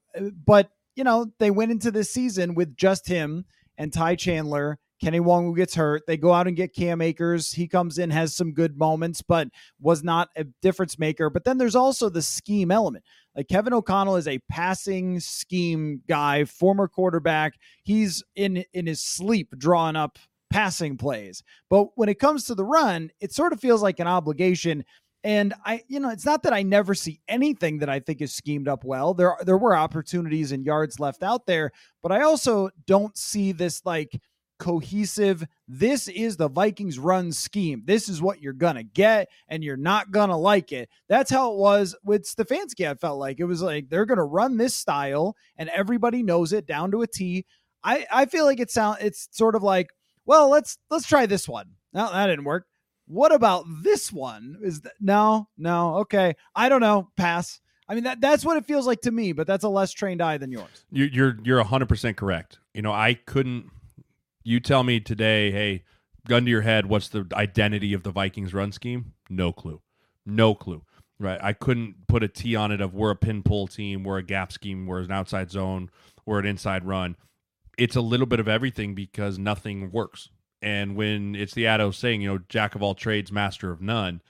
but 0.44 0.70
you 0.96 1.04
know, 1.04 1.26
they 1.38 1.50
went 1.50 1.70
into 1.70 1.90
this 1.90 2.12
season 2.12 2.54
with 2.54 2.76
just 2.76 3.06
him 3.06 3.44
and 3.78 3.92
Ty 3.92 4.16
Chandler. 4.16 4.78
Kene 5.02 5.20
Nwangwu 5.20 5.56
gets 5.56 5.74
hurt. 5.74 6.02
They 6.06 6.16
go 6.16 6.32
out 6.32 6.46
and 6.46 6.56
get 6.56 6.74
Cam 6.74 7.00
Akers. 7.00 7.52
He 7.52 7.66
comes 7.66 7.98
in, 7.98 8.10
has 8.10 8.34
some 8.34 8.52
good 8.52 8.76
moments, 8.76 9.22
but 9.22 9.48
was 9.80 10.02
not 10.04 10.28
a 10.36 10.44
difference 10.62 10.98
maker. 10.98 11.30
But 11.30 11.44
then 11.44 11.58
there's 11.58 11.76
also 11.76 12.08
the 12.08 12.22
scheme 12.22 12.70
element. 12.70 13.04
Like 13.34 13.48
Kevin 13.48 13.72
O'Connell 13.72 14.16
is 14.16 14.28
a 14.28 14.40
passing 14.50 15.20
scheme 15.20 16.02
guy, 16.08 16.44
former 16.44 16.88
quarterback. 16.88 17.54
He's 17.82 18.22
in 18.36 18.64
in 18.74 18.86
his 18.86 19.00
sleep 19.00 19.54
drawing 19.56 19.96
up 19.96 20.18
passing 20.50 20.96
plays. 20.96 21.42
But 21.70 21.96
when 21.96 22.08
it 22.08 22.18
comes 22.18 22.44
to 22.44 22.54
the 22.54 22.64
run, 22.64 23.10
it 23.20 23.32
sort 23.32 23.52
of 23.52 23.60
feels 23.60 23.82
like 23.82 24.00
an 24.00 24.08
obligation. 24.08 24.84
And 25.22 25.54
I, 25.64 25.82
you 25.86 26.00
know, 26.00 26.08
it's 26.08 26.24
not 26.24 26.42
that 26.44 26.52
I 26.52 26.62
never 26.62 26.94
see 26.94 27.20
anything 27.28 27.78
that 27.78 27.90
I 27.90 28.00
think 28.00 28.20
is 28.20 28.34
schemed 28.34 28.68
up 28.68 28.84
well. 28.84 29.14
There, 29.14 29.36
there 29.44 29.58
were 29.58 29.76
opportunities 29.76 30.50
and 30.50 30.64
yards 30.64 30.98
left 30.98 31.22
out 31.22 31.46
there, 31.46 31.72
but 32.02 32.10
I 32.10 32.22
also 32.22 32.70
don't 32.86 33.16
see 33.16 33.52
this 33.52 33.84
like 33.84 34.18
cohesive. 34.60 35.44
This 35.66 36.06
is 36.06 36.36
the 36.36 36.48
Vikings 36.48 37.00
run 37.00 37.32
scheme. 37.32 37.82
This 37.84 38.08
is 38.08 38.22
what 38.22 38.40
you're 38.40 38.52
going 38.52 38.76
to 38.76 38.84
get, 38.84 39.28
and 39.48 39.64
you're 39.64 39.76
not 39.76 40.12
going 40.12 40.28
to 40.28 40.36
like 40.36 40.70
it. 40.70 40.88
That's 41.08 41.30
how 41.30 41.52
it 41.52 41.58
was 41.58 41.96
with 42.04 42.22
Stefanski. 42.22 42.88
I 42.88 42.94
felt 42.94 43.18
like 43.18 43.40
it 43.40 43.44
was 43.44 43.62
like 43.62 43.88
they're 43.88 44.06
going 44.06 44.18
to 44.18 44.24
run 44.24 44.56
this 44.56 44.76
style, 44.76 45.34
and 45.56 45.68
everybody 45.70 46.22
knows 46.22 46.52
it 46.52 46.66
down 46.66 46.92
to 46.92 47.02
a 47.02 47.08
T. 47.08 47.44
I, 47.82 48.06
I 48.12 48.26
feel 48.26 48.44
like 48.44 48.60
it 48.60 48.70
sound 48.70 48.98
it's 49.00 49.28
sort 49.32 49.56
of 49.56 49.64
like, 49.64 49.88
well, 50.26 50.48
let's 50.48 50.78
let's 50.90 51.08
try 51.08 51.26
this 51.26 51.48
one. 51.48 51.70
No, 51.92 52.12
that 52.12 52.26
didn't 52.26 52.44
work. 52.44 52.66
What 53.06 53.34
about 53.34 53.64
this 53.82 54.12
one? 54.12 54.58
Is 54.62 54.82
that, 54.82 54.92
no, 55.00 55.48
no, 55.58 55.96
okay. 55.96 56.34
I 56.54 56.68
don't 56.68 56.80
know. 56.80 57.08
Pass. 57.16 57.60
I 57.88 57.94
mean 57.94 58.04
that 58.04 58.20
that's 58.20 58.44
what 58.44 58.56
it 58.56 58.66
feels 58.66 58.86
like 58.86 59.00
to 59.00 59.10
me, 59.10 59.32
but 59.32 59.48
that's 59.48 59.64
a 59.64 59.68
less 59.68 59.90
trained 59.90 60.22
eye 60.22 60.38
than 60.38 60.52
yours. 60.52 60.84
You're 60.92 61.08
you're 61.08 61.38
you're 61.42 61.62
hundred 61.64 61.88
percent 61.88 62.16
correct. 62.16 62.58
You 62.72 62.82
know, 62.82 62.92
I 62.92 63.14
couldn't. 63.14 63.70
You 64.42 64.60
tell 64.60 64.84
me 64.84 65.00
today, 65.00 65.50
hey, 65.50 65.84
gun 66.26 66.44
to 66.44 66.50
your 66.50 66.62
head, 66.62 66.86
what's 66.86 67.08
the 67.08 67.26
identity 67.34 67.92
of 67.92 68.02
the 68.02 68.10
Vikings 68.10 68.54
run 68.54 68.72
scheme? 68.72 69.12
No 69.28 69.52
clue, 69.52 69.82
no 70.24 70.54
clue. 70.54 70.82
Right, 71.18 71.38
I 71.42 71.52
couldn't 71.52 72.06
put 72.08 72.22
a 72.22 72.28
T 72.28 72.56
on 72.56 72.72
it 72.72 72.80
of 72.80 72.94
we're 72.94 73.10
a 73.10 73.16
pin 73.16 73.42
pull 73.42 73.66
team, 73.66 74.04
we're 74.04 74.16
a 74.16 74.22
gap 74.22 74.52
scheme, 74.52 74.86
we're 74.86 75.00
an 75.00 75.12
outside 75.12 75.50
zone, 75.50 75.90
we're 76.24 76.38
an 76.38 76.46
inside 76.46 76.86
run. 76.86 77.14
It's 77.76 77.94
a 77.94 78.00
little 78.00 78.24
bit 78.24 78.40
of 78.40 78.48
everything 78.48 78.94
because 78.94 79.38
nothing 79.38 79.90
works. 79.90 80.30
And 80.62 80.96
when 80.96 81.34
it's 81.34 81.52
the 81.52 81.64
Addo 81.64 81.94
saying, 81.94 82.22
you 82.22 82.28
know, 82.28 82.38
jack 82.48 82.74
of 82.74 82.82
all 82.82 82.94
trades, 82.94 83.30
master 83.30 83.70
of 83.70 83.82
none, 83.82 84.22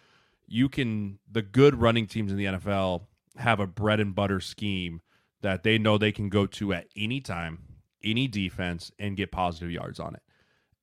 you 0.48 0.68
can 0.68 1.20
the 1.30 1.42
good 1.42 1.80
running 1.80 2.08
teams 2.08 2.32
in 2.32 2.38
the 2.38 2.46
NFL 2.46 3.02
have 3.36 3.60
a 3.60 3.66
bread 3.68 4.00
and 4.00 4.14
butter 4.14 4.40
scheme 4.40 5.00
that 5.42 5.62
they 5.62 5.78
know 5.78 5.96
they 5.96 6.12
can 6.12 6.28
go 6.28 6.44
to 6.46 6.72
at 6.72 6.88
any 6.96 7.20
time, 7.20 7.60
any 8.02 8.28
defense, 8.28 8.90
and 8.98 9.16
get 9.16 9.32
positive 9.32 9.70
yards 9.70 10.00
on 10.00 10.14
it. 10.14 10.22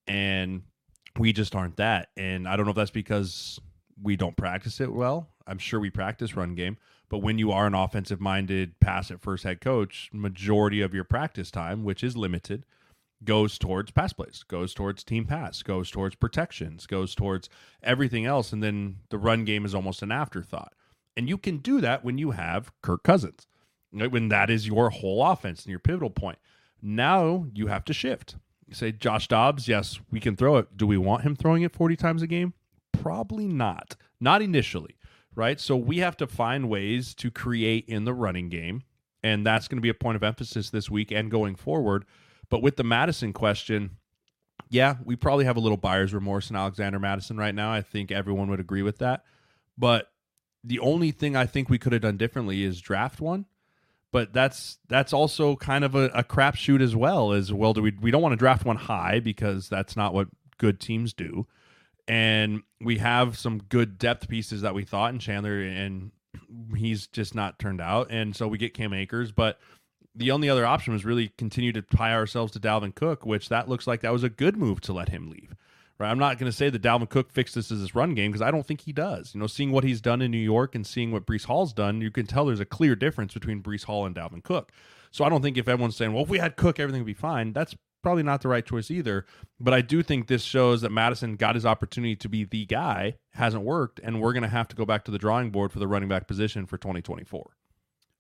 And 0.08 0.64
we 1.18 1.34
just 1.34 1.56
aren't 1.56 1.78
that. 1.78 2.10
And 2.16 2.48
I 2.48 2.56
don't 2.56 2.66
know 2.66 2.72
if 2.72 2.78
that's 2.78 2.92
because 2.92 3.60
we 4.02 4.16
don't 4.16 4.38
practice 4.38 4.80
it 4.80 4.94
well. 4.94 5.30
I'm 5.48 5.58
sure 5.58 5.80
we 5.80 5.90
practice 5.90 6.36
run 6.36 6.56
game, 6.56 6.78
but 7.10 7.20
when 7.20 7.40
you 7.40 7.52
are 7.52 7.68
an 7.68 7.74
offensive 7.74 8.20
minded 8.20 8.80
pass 8.80 9.10
at 9.12 9.22
first 9.22 9.44
head 9.44 9.62
coach, 9.62 10.10
majority 10.12 10.82
of 10.82 10.94
your 10.94 11.06
practice 11.06 11.50
time, 11.50 11.84
which 11.84 12.04
is 12.04 12.18
limited, 12.18 12.66
goes 13.24 13.58
towards 13.58 13.92
pass 13.92 14.14
plays, 14.14 14.44
goes 14.48 14.74
towards 14.74 15.04
team 15.04 15.26
pass, 15.26 15.64
goes 15.64 15.90
towards 15.90 16.16
protections, 16.16 16.86
goes 16.86 17.16
towards 17.16 17.50
everything 17.82 18.26
else. 18.26 18.52
And 18.52 18.62
then 18.62 18.98
the 19.10 19.18
run 19.18 19.46
game 19.46 19.66
is 19.66 19.74
almost 19.74 20.02
an 20.02 20.12
afterthought. 20.12 20.74
And 21.16 21.28
you 21.28 21.38
can 21.38 21.58
do 21.58 21.82
that 21.82 22.04
when 22.06 22.18
you 22.18 22.32
have 22.32 22.72
Kirk 22.84 23.04
Cousins, 23.04 23.48
when 23.92 24.28
that 24.28 24.50
is 24.50 24.68
your 24.68 24.90
whole 24.90 25.26
offense 25.26 25.64
and 25.64 25.72
your 25.72 25.80
pivotal 25.80 26.12
point. 26.12 26.38
Now 26.82 27.48
you 27.54 27.68
have 27.68 27.86
to 27.86 27.94
shift. 27.94 28.36
You 28.68 28.74
say, 28.74 28.92
Josh 28.92 29.28
Dobbs, 29.28 29.68
yes, 29.68 30.00
we 30.12 30.20
can 30.20 30.36
throw 30.36 30.58
it. 30.58 30.76
Do 30.76 30.86
we 30.86 30.98
want 30.98 31.24
him 31.24 31.36
throwing 31.36 31.64
it 31.64 31.74
40 31.74 31.96
times 31.96 32.22
a 32.22 32.28
game? 32.28 32.54
Probably 32.92 33.48
not. 33.48 33.96
Not 34.20 34.42
initially, 34.42 34.98
right? 35.36 35.60
So 35.60 35.76
we 35.78 36.00
have 36.00 36.18
to 36.18 36.28
find 36.28 36.70
ways 36.70 37.14
to 37.16 37.32
create 37.32 37.86
in 37.88 38.06
the 38.06 38.14
running 38.14 38.50
game. 38.50 38.84
And 39.24 39.46
that's 39.46 39.68
going 39.68 39.78
to 39.78 39.82
be 39.82 39.90
a 39.90 39.94
point 39.94 40.16
of 40.16 40.24
emphasis 40.24 40.70
this 40.70 40.90
week 40.90 41.12
and 41.12 41.32
going 41.32 41.56
forward. 41.56 42.06
But 42.50 42.62
with 42.62 42.76
the 42.76 42.84
Mattison 42.84 43.34
question, 43.34 43.98
yeah, 44.70 44.96
we 45.04 45.16
probably 45.16 45.46
have 45.46 45.58
a 45.58 45.62
little 45.62 45.78
buyer's 45.78 46.14
remorse 46.14 46.50
in 46.50 46.56
Alexander 46.56 47.00
Mattison 47.00 47.38
right 47.38 47.56
now. 47.56 47.72
I 47.72 47.82
think 47.82 48.12
everyone 48.12 48.50
would 48.50 48.60
agree 48.60 48.82
with 48.82 49.00
that. 49.00 49.24
But 49.78 50.12
the 50.64 50.80
only 50.80 51.12
thing 51.12 51.36
I 51.36 51.46
think 51.46 51.70
we 51.70 51.78
could 51.78 51.94
have 51.94 52.02
done 52.02 52.18
differently 52.18 52.64
is 52.64 52.82
draft 52.82 53.22
one. 53.22 53.46
But 54.12 54.34
that's 54.34 54.80
that's 54.88 55.14
also 55.14 55.56
kind 55.58 55.84
of 55.84 55.94
a, 55.96 56.06
a 56.08 56.24
crapshoot 56.24 56.82
as 56.82 56.96
well. 56.96 57.34
As 57.34 57.52
well, 57.52 57.74
do 57.74 57.82
we 57.82 57.92
we 58.02 58.12
don't 58.12 58.22
want 58.22 58.34
to 58.34 58.38
draft 58.38 58.66
one 58.66 58.78
high 58.78 59.20
because 59.20 59.70
that's 59.70 59.96
not 59.96 60.14
what 60.14 60.28
good 60.58 60.80
teams 60.80 61.14
do. 61.14 61.46
And 62.08 62.64
we 62.80 62.98
have 63.00 63.38
some 63.38 63.60
good 63.60 63.98
depth 63.98 64.30
pieces 64.30 64.62
that 64.62 64.74
we 64.74 64.86
thought 64.86 65.14
in 65.14 65.20
Chandler, 65.20 65.62
and 65.62 66.12
he's 66.76 67.08
just 67.08 67.36
not 67.36 67.60
turned 67.60 67.82
out. 67.82 68.08
And 68.10 68.36
so 68.36 68.48
we 68.48 68.58
get 68.58 68.74
Cam 68.74 68.94
Akers, 68.94 69.32
but 69.32 69.60
the 70.16 70.32
only 70.32 70.50
other 70.50 70.66
option 70.66 70.94
was 70.94 71.06
really 71.06 71.30
continue 71.38 71.72
to 71.74 71.82
tie 71.82 72.14
ourselves 72.14 72.54
to 72.54 72.60
Dalvin 72.60 72.96
Cook, 72.96 73.26
which 73.26 73.50
that 73.50 73.68
looks 73.68 73.88
like 73.88 74.02
that 74.02 74.14
was 74.14 74.24
a 74.24 74.30
good 74.30 74.58
move 74.58 74.82
to 74.82 74.94
let 74.94 75.10
him 75.10 75.30
leave. 75.30 75.56
Right. 76.00 76.12
I'm 76.12 76.20
not 76.20 76.38
going 76.38 76.52
to 76.52 76.56
say 76.56 76.70
that 76.70 76.82
Dalvin 76.82 77.10
Cook 77.10 77.32
fixed 77.32 77.56
this 77.56 77.72
as 77.72 77.80
his 77.80 77.96
run 77.96 78.14
game 78.14 78.32
because 78.32 78.44
I 78.44 78.52
don't 78.52 78.68
think 78.68 78.82
he 78.82 78.94
does. 78.94 79.34
You 79.34 79.40
know, 79.40 79.48
seeing 79.48 79.72
what 79.72 79.84
he's 79.84 80.00
done 80.00 80.22
in 80.22 80.30
New 80.30 80.38
York 80.38 80.76
and 80.76 80.86
seeing 80.86 81.12
what 81.12 81.26
Breece 81.26 81.46
Hall's 81.46 81.74
done, 81.74 82.02
you 82.02 82.12
can 82.12 82.28
tell 82.28 82.46
there's 82.46 82.60
a 82.60 82.66
clear 82.66 82.96
difference 82.96 83.34
between 83.34 83.64
Breece 83.64 83.86
Hall 83.86 84.06
and 84.06 84.16
Dalvin 84.16 84.44
Cook. 84.44 84.72
So 85.10 85.26
I 85.26 85.30
don't 85.30 85.42
think 85.42 85.58
if 85.58 85.68
everyone's 85.68 85.96
saying, 85.96 86.14
well, 86.14 86.24
if 86.24 86.30
we 86.30 86.38
had 86.38 86.56
Cook, 86.56 86.80
everything 86.80 87.02
would 87.02 87.08
be 87.08 87.14
fine, 87.16 87.52
that's 87.52 87.76
probably 88.04 88.24
not 88.24 88.42
the 88.42 88.48
right 88.48 88.66
choice 88.66 88.92
either. 88.92 89.26
But 89.60 89.74
I 89.74 89.82
do 89.82 90.04
think 90.04 90.28
this 90.28 90.44
shows 90.44 90.82
that 90.82 90.92
Mattison 90.92 91.36
got 91.36 91.56
his 91.56 91.66
opportunity 91.66 92.16
to 92.18 92.30
be 92.30 92.44
the 92.44 92.66
guy, 92.66 93.16
hasn't 93.34 93.64
worked, 93.64 94.00
and 94.04 94.22
we're 94.22 94.34
going 94.34 94.44
to 94.44 94.50
have 94.50 94.68
to 94.68 94.76
go 94.76 94.86
back 94.86 95.04
to 95.06 95.12
the 95.12 95.18
drawing 95.18 95.50
board 95.50 95.72
for 95.72 95.80
the 95.80 95.88
running 95.88 96.10
back 96.10 96.28
position 96.28 96.66
for 96.68 96.78
2024. 96.78 97.52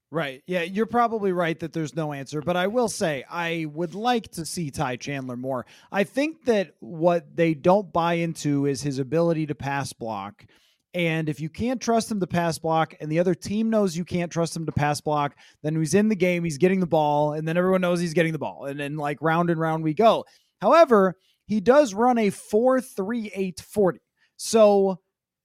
Right. 0.09 0.41
Yeah, 0.47 0.61
you're 0.61 0.85
probably 0.85 1.33
right 1.33 1.59
that 1.59 1.73
there's 1.73 1.95
no 1.95 2.13
answer, 2.13 2.41
but 2.41 2.55
I 2.55 2.67
will 2.67 2.87
say 2.87 3.25
I 3.29 3.65
would 3.73 3.93
like 3.93 4.29
to 4.31 4.45
see 4.45 4.71
Ty 4.71 4.95
Chandler 4.97 5.35
more. 5.35 5.65
I 5.91 6.05
think 6.05 6.45
that 6.45 6.75
what 6.79 7.35
they 7.35 7.53
don't 7.53 7.91
buy 7.91 8.13
into 8.13 8.65
is 8.67 8.81
his 8.81 8.99
ability 8.99 9.47
to 9.47 9.55
pass 9.55 9.91
block. 9.91 10.45
And 10.93 11.27
if 11.27 11.41
you 11.41 11.49
can't 11.49 11.81
trust 11.81 12.09
him 12.09 12.21
to 12.21 12.27
pass 12.27 12.57
block 12.57 12.95
and 13.01 13.11
the 13.11 13.19
other 13.19 13.35
team 13.35 13.69
knows 13.69 13.97
you 13.97 14.05
can't 14.05 14.31
trust 14.31 14.55
him 14.55 14.65
to 14.65 14.71
pass 14.71 15.01
block, 15.01 15.35
then 15.61 15.75
he's 15.75 15.93
in 15.93 16.07
the 16.07 16.15
game, 16.15 16.45
he's 16.45 16.57
getting 16.57 16.79
the 16.79 16.87
ball, 16.87 17.33
and 17.33 17.45
then 17.45 17.57
everyone 17.57 17.81
knows 17.81 17.99
he's 17.99 18.13
getting 18.13 18.31
the 18.31 18.39
ball. 18.39 18.65
And 18.65 18.79
then 18.79 18.95
like 18.95 19.21
round 19.21 19.49
and 19.49 19.59
round 19.59 19.83
we 19.83 19.93
go. 19.93 20.23
However, 20.61 21.15
he 21.45 21.59
does 21.59 21.93
run 21.93 22.17
a 22.17 22.29
4 22.29 22.79
3 22.79 23.31
8 23.35 23.59
40. 23.59 23.99
So 24.37 24.99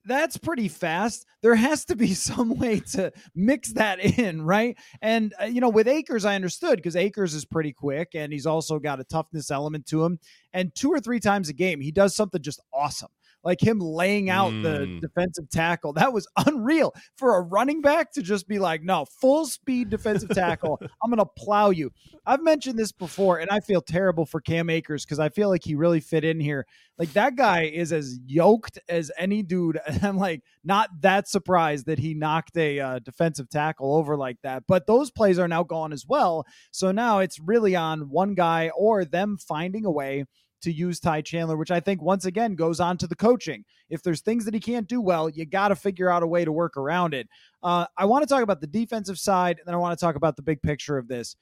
that's 0.05 0.37
pretty 0.37 0.67
fast. 0.67 1.25
There 1.41 1.55
has 1.55 1.85
to 1.85 1.95
be 1.95 2.13
some 2.13 2.57
way 2.57 2.79
to 2.91 3.11
mix 3.35 3.73
that 3.73 3.99
in, 3.99 4.41
right? 4.41 4.77
And 5.01 5.33
uh, 5.41 5.45
you 5.45 5.61
know, 5.61 5.69
with 5.69 5.87
Akers, 5.87 6.25
I 6.25 6.35
understood 6.35 6.77
because 6.77 6.95
Akers 6.95 7.33
is 7.33 7.45
pretty 7.45 7.73
quick 7.73 8.09
and 8.13 8.31
he's 8.31 8.45
also 8.45 8.79
got 8.79 8.99
a 8.99 9.03
toughness 9.03 9.51
element 9.51 9.85
to 9.87 10.03
him. 10.03 10.19
And 10.53 10.73
two 10.75 10.91
or 10.91 10.99
three 10.99 11.19
times 11.19 11.49
a 11.49 11.53
game, 11.53 11.81
he 11.81 11.91
does 11.91 12.15
something 12.15 12.41
just 12.41 12.61
awesome 12.73 13.09
like 13.43 13.61
him 13.61 13.79
laying 13.79 14.29
out 14.29 14.51
mm. 14.51 14.63
the 14.63 14.99
defensive 15.01 15.49
tackle. 15.49 15.93
That 15.93 16.13
was 16.13 16.27
unreal 16.45 16.93
for 17.17 17.37
a 17.37 17.41
running 17.41 17.81
back 17.81 18.11
to 18.13 18.21
just 18.21 18.47
be 18.47 18.59
like, 18.59 18.83
no, 18.83 19.05
full 19.21 19.45
speed 19.45 19.89
defensive 19.89 20.29
tackle. 20.29 20.79
I'm 21.03 21.09
going 21.09 21.19
to 21.19 21.25
plow 21.37 21.69
you. 21.69 21.91
I've 22.25 22.41
mentioned 22.41 22.79
this 22.79 22.91
before, 22.91 23.39
and 23.39 23.49
I 23.49 23.59
feel 23.59 23.81
terrible 23.81 24.25
for 24.25 24.39
Cam 24.39 24.69
Akers 24.69 25.05
because 25.05 25.19
I 25.19 25.29
feel 25.29 25.49
like 25.49 25.63
he 25.63 25.75
really 25.75 25.99
fit 25.99 26.23
in 26.23 26.39
here. 26.39 26.65
Like 26.97 27.13
that 27.13 27.35
guy 27.35 27.63
is 27.63 27.91
as 27.91 28.19
yoked 28.25 28.79
as 28.87 29.11
any 29.17 29.43
dude. 29.43 29.79
And 29.93 30.03
I'm 30.03 30.17
like, 30.17 30.41
not 30.63 30.89
that 31.01 31.27
surprised 31.27 31.85
that 31.85 31.99
he 31.99 32.15
knocked 32.15 32.57
a 32.57 32.79
uh, 32.79 32.99
defensive 32.99 33.47
tackle 33.47 33.95
over 33.95 34.17
like 34.17 34.37
that. 34.41 34.63
But 34.67 34.87
those 34.87 35.11
plays 35.11 35.37
are 35.37 35.47
now 35.47 35.61
gone 35.61 35.93
as 35.93 36.05
well. 36.07 36.45
So 36.71 36.91
now 36.91 37.19
it's 37.19 37.39
really 37.39 37.75
on 37.75 38.09
one 38.09 38.33
guy 38.33 38.71
or 38.75 39.05
them 39.05 39.37
finding 39.37 39.85
a 39.85 39.91
way 39.91 40.25
to 40.63 40.71
use 40.71 40.99
Ty 40.99 41.21
Chandler, 41.21 41.57
which 41.57 41.71
I 41.71 41.79
think 41.79 42.01
once 42.01 42.25
again 42.25 42.55
goes 42.55 42.79
on 42.79 42.97
to 42.97 43.07
the 43.07 43.15
coaching. 43.15 43.63
If 43.89 44.01
there's 44.01 44.21
things 44.21 44.45
that 44.45 44.53
he 44.53 44.59
can't 44.59 44.87
do 44.87 44.99
well, 45.01 45.29
you 45.29 45.45
got 45.45 45.69
to 45.69 45.75
figure 45.75 46.09
out 46.09 46.23
a 46.23 46.27
way 46.27 46.43
to 46.43 46.51
work 46.51 46.77
around 46.77 47.13
it. 47.13 47.27
Uh, 47.61 47.85
I 47.97 48.05
want 48.05 48.23
to 48.23 48.27
talk 48.27 48.43
about 48.43 48.61
the 48.61 48.67
defensive 48.67 49.19
side, 49.19 49.59
and 49.59 49.67
then 49.67 49.75
I 49.75 49.77
want 49.77 49.97
to 49.97 50.03
talk 50.03 50.15
about 50.15 50.35
the 50.35 50.41
big 50.41 50.61
picture 50.61 50.97
of 50.97 51.07
this. 51.07 51.35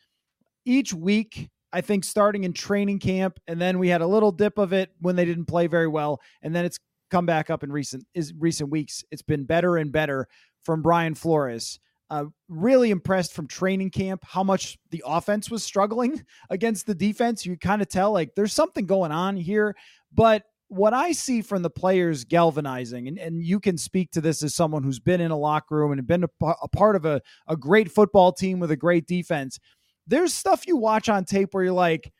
Each 0.65 0.93
week, 0.93 1.49
I 1.73 1.81
think 1.81 2.03
starting 2.03 2.43
in 2.43 2.53
training 2.53 2.99
camp, 2.99 3.39
and 3.47 3.59
then 3.59 3.79
we 3.79 3.87
had 3.87 4.01
a 4.01 4.07
little 4.07 4.31
dip 4.31 4.57
of 4.57 4.73
it 4.73 4.91
when 4.99 5.15
they 5.15 5.25
didn't 5.25 5.45
play 5.45 5.67
very 5.67 5.87
well, 5.87 6.19
and 6.41 6.53
then 6.55 6.65
it's 6.65 6.79
come 7.09 7.25
back 7.25 7.49
up 7.49 7.63
in 7.63 7.71
recent 7.71 8.05
is 8.13 8.33
recent 8.37 8.69
weeks. 8.69 9.03
It's 9.11 9.21
been 9.21 9.45
better 9.45 9.77
and 9.77 9.91
better 9.91 10.27
from 10.63 10.81
Brian 10.81 11.15
Flores. 11.15 11.79
Uh, 12.11 12.25
really 12.49 12.91
impressed 12.91 13.31
from 13.31 13.47
training 13.47 13.89
camp 13.89 14.21
how 14.27 14.43
much 14.43 14.77
the 14.89 15.01
offense 15.05 15.49
was 15.49 15.63
struggling 15.63 16.21
against 16.49 16.85
the 16.85 16.93
defense. 16.93 17.45
You 17.45 17.55
kind 17.57 17.81
of 17.81 17.87
tell 17.87 18.11
like 18.11 18.35
there's 18.35 18.51
something 18.51 18.85
going 18.85 19.13
on 19.13 19.37
here. 19.37 19.77
But 20.13 20.43
what 20.67 20.93
I 20.93 21.13
see 21.13 21.41
from 21.41 21.61
the 21.61 21.69
players 21.69 22.25
galvanizing, 22.25 23.07
and, 23.07 23.17
and 23.17 23.41
you 23.41 23.61
can 23.61 23.77
speak 23.77 24.11
to 24.11 24.19
this 24.19 24.43
as 24.43 24.53
someone 24.53 24.83
who's 24.83 24.99
been 24.99 25.21
in 25.21 25.31
a 25.31 25.37
locker 25.37 25.77
room 25.77 25.93
and 25.93 26.05
been 26.05 26.25
a, 26.25 26.45
a 26.61 26.67
part 26.67 26.97
of 26.97 27.05
a, 27.05 27.21
a 27.47 27.55
great 27.55 27.89
football 27.89 28.33
team 28.33 28.59
with 28.59 28.71
a 28.71 28.77
great 28.77 29.07
defense. 29.07 29.57
There's 30.05 30.33
stuff 30.33 30.67
you 30.67 30.75
watch 30.75 31.07
on 31.07 31.23
tape 31.23 31.53
where 31.53 31.63
you're 31.63 31.71
like, 31.71 32.11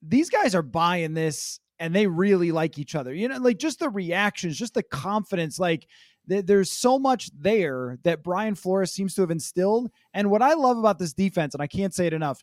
these 0.00 0.30
guys 0.30 0.54
are 0.54 0.62
buying 0.62 1.14
this 1.14 1.58
and 1.80 1.94
they 1.94 2.06
really 2.06 2.52
like 2.52 2.78
each 2.78 2.94
other. 2.94 3.12
You 3.12 3.26
know, 3.26 3.38
like 3.38 3.58
just 3.58 3.80
the 3.80 3.88
reactions, 3.88 4.56
just 4.56 4.74
the 4.74 4.82
confidence. 4.84 5.58
Like 5.58 5.88
there's 6.30 6.70
so 6.70 6.98
much 6.98 7.30
there 7.38 7.98
that 8.04 8.22
Brian 8.22 8.54
Flores 8.54 8.92
seems 8.92 9.14
to 9.14 9.22
have 9.22 9.30
instilled. 9.30 9.90
And 10.14 10.30
what 10.30 10.42
I 10.42 10.54
love 10.54 10.78
about 10.78 10.98
this 10.98 11.12
defense, 11.12 11.54
and 11.54 11.62
I 11.62 11.66
can't 11.66 11.94
say 11.94 12.06
it 12.06 12.12
enough, 12.12 12.42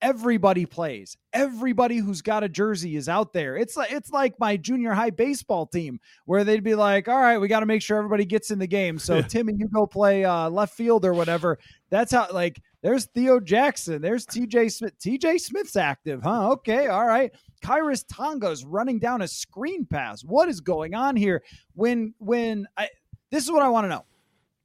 everybody 0.00 0.66
plays. 0.66 1.16
Everybody 1.32 1.98
who's 1.98 2.22
got 2.22 2.44
a 2.44 2.48
jersey 2.48 2.96
is 2.96 3.08
out 3.08 3.32
there. 3.32 3.56
It's 3.56 3.76
like 3.76 3.92
it's 3.92 4.10
like 4.10 4.38
my 4.38 4.56
junior 4.56 4.92
high 4.92 5.10
baseball 5.10 5.66
team 5.66 6.00
where 6.24 6.44
they'd 6.44 6.64
be 6.64 6.74
like, 6.74 7.08
"All 7.08 7.20
right, 7.20 7.38
we 7.38 7.48
got 7.48 7.60
to 7.60 7.66
make 7.66 7.82
sure 7.82 7.98
everybody 7.98 8.24
gets 8.24 8.50
in 8.50 8.58
the 8.58 8.66
game." 8.66 8.98
So 8.98 9.22
Tim 9.22 9.48
and 9.48 9.58
you 9.58 9.68
go 9.68 9.86
play 9.86 10.24
uh, 10.24 10.48
left 10.50 10.74
field 10.74 11.04
or 11.04 11.14
whatever. 11.14 11.58
That's 11.90 12.12
how 12.12 12.28
like 12.32 12.60
there's 12.82 13.06
Theo 13.06 13.40
Jackson, 13.40 14.00
there's 14.00 14.26
TJ 14.26 14.72
Smith. 14.72 14.98
TJ 14.98 15.40
Smith's 15.40 15.76
active, 15.76 16.22
huh? 16.22 16.52
Okay, 16.52 16.86
all 16.86 17.06
right. 17.06 17.32
Khyiris 17.62 18.04
Tonga's 18.10 18.64
running 18.64 19.00
down 19.00 19.22
a 19.22 19.28
screen 19.28 19.84
pass. 19.84 20.22
What 20.22 20.48
is 20.48 20.60
going 20.60 20.94
on 20.94 21.16
here? 21.16 21.42
When 21.74 22.14
when 22.18 22.66
I 22.76 22.88
this 23.30 23.44
is 23.44 23.50
what 23.50 23.62
I 23.62 23.68
want 23.68 23.84
to 23.84 23.88
know. 23.88 24.04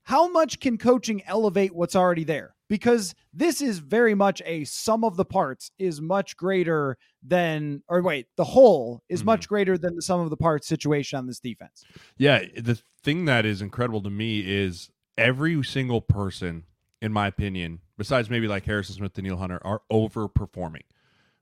How 0.04 0.28
much 0.30 0.60
can 0.60 0.78
coaching 0.78 1.24
elevate 1.26 1.74
what's 1.74 1.96
already 1.96 2.24
there? 2.24 2.56
Because 2.68 3.16
this 3.34 3.62
is 3.62 3.80
very 3.80 4.16
much 4.16 4.42
a 4.46 4.66
sum 4.66 5.04
of 5.04 5.16
the 5.16 5.26
parts 5.26 5.72
is 5.78 6.02
much 6.02 6.36
greater 6.36 6.98
than 7.22 7.84
or 7.88 8.02
wait, 8.02 8.28
the 8.36 8.44
whole 8.44 9.02
is 9.08 9.22
mm-hmm. 9.22 9.28
much 9.28 9.48
greater 9.48 9.78
than 9.78 9.96
the 9.96 10.02
sum 10.02 10.20
of 10.20 10.30
the 10.30 10.38
parts 10.38 10.68
situation 10.68 11.18
on 11.20 11.28
this 11.28 11.40
defense. 11.40 11.86
Yeah, 12.18 12.44
the 12.58 12.82
thing 13.02 13.26
that 13.26 13.46
is 13.46 13.62
incredible 13.62 14.02
to 14.02 14.10
me 14.10 14.40
is 14.40 14.90
every 15.18 15.64
single 15.64 16.02
person 16.02 16.64
in 17.04 17.12
my 17.12 17.28
opinion, 17.28 17.82
besides 17.98 18.30
maybe 18.30 18.48
like 18.48 18.64
Harrison 18.64 18.96
Smith, 18.96 19.18
and 19.18 19.28
Neil 19.28 19.36
Hunter, 19.36 19.60
are 19.66 19.82
overperforming. 19.92 20.86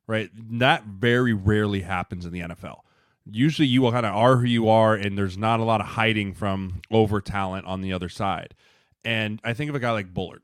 Right? 0.07 0.31
That 0.57 0.85
very 0.85 1.33
rarely 1.33 1.81
happens 1.81 2.25
in 2.25 2.33
the 2.33 2.39
NFL. 2.39 2.79
Usually 3.29 3.67
you 3.67 3.81
will 3.81 3.91
kind 3.91 4.05
of 4.05 4.15
are 4.15 4.37
who 4.37 4.47
you 4.47 4.69
are, 4.69 4.95
and 4.95 5.17
there's 5.17 5.37
not 5.37 5.59
a 5.59 5.63
lot 5.63 5.81
of 5.81 5.87
hiding 5.87 6.33
from 6.33 6.81
over 6.91 7.21
talent 7.21 7.65
on 7.67 7.81
the 7.81 7.93
other 7.93 8.09
side. 8.09 8.55
And 9.03 9.39
I 9.43 9.53
think 9.53 9.69
of 9.69 9.75
a 9.75 9.79
guy 9.79 9.91
like 9.91 10.13
Bullard. 10.13 10.41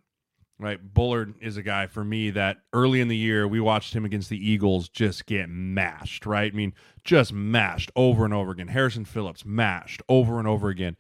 Right. 0.60 0.80
Bullard 0.82 1.36
is 1.40 1.56
a 1.56 1.62
guy 1.62 1.86
for 1.86 2.04
me 2.04 2.32
that 2.32 2.58
early 2.74 3.00
in 3.00 3.10
the 3.10 3.16
year 3.16 3.48
we 3.48 3.60
watched 3.60 3.96
him 3.96 4.06
against 4.06 4.30
the 4.30 4.50
Eagles 4.50 4.90
just 4.90 5.28
get 5.28 5.50
mashed, 5.50 6.26
right? 6.26 6.52
I 6.52 6.56
mean, 6.56 6.74
just 7.04 7.32
mashed 7.32 7.92
over 7.96 8.26
and 8.26 8.34
over 8.34 8.52
again. 8.52 8.70
Harrison 8.70 9.06
Phillips 9.06 9.46
mashed 9.46 10.02
over 10.10 10.40
and 10.40 10.48
over 10.48 10.70
again. 10.70 10.98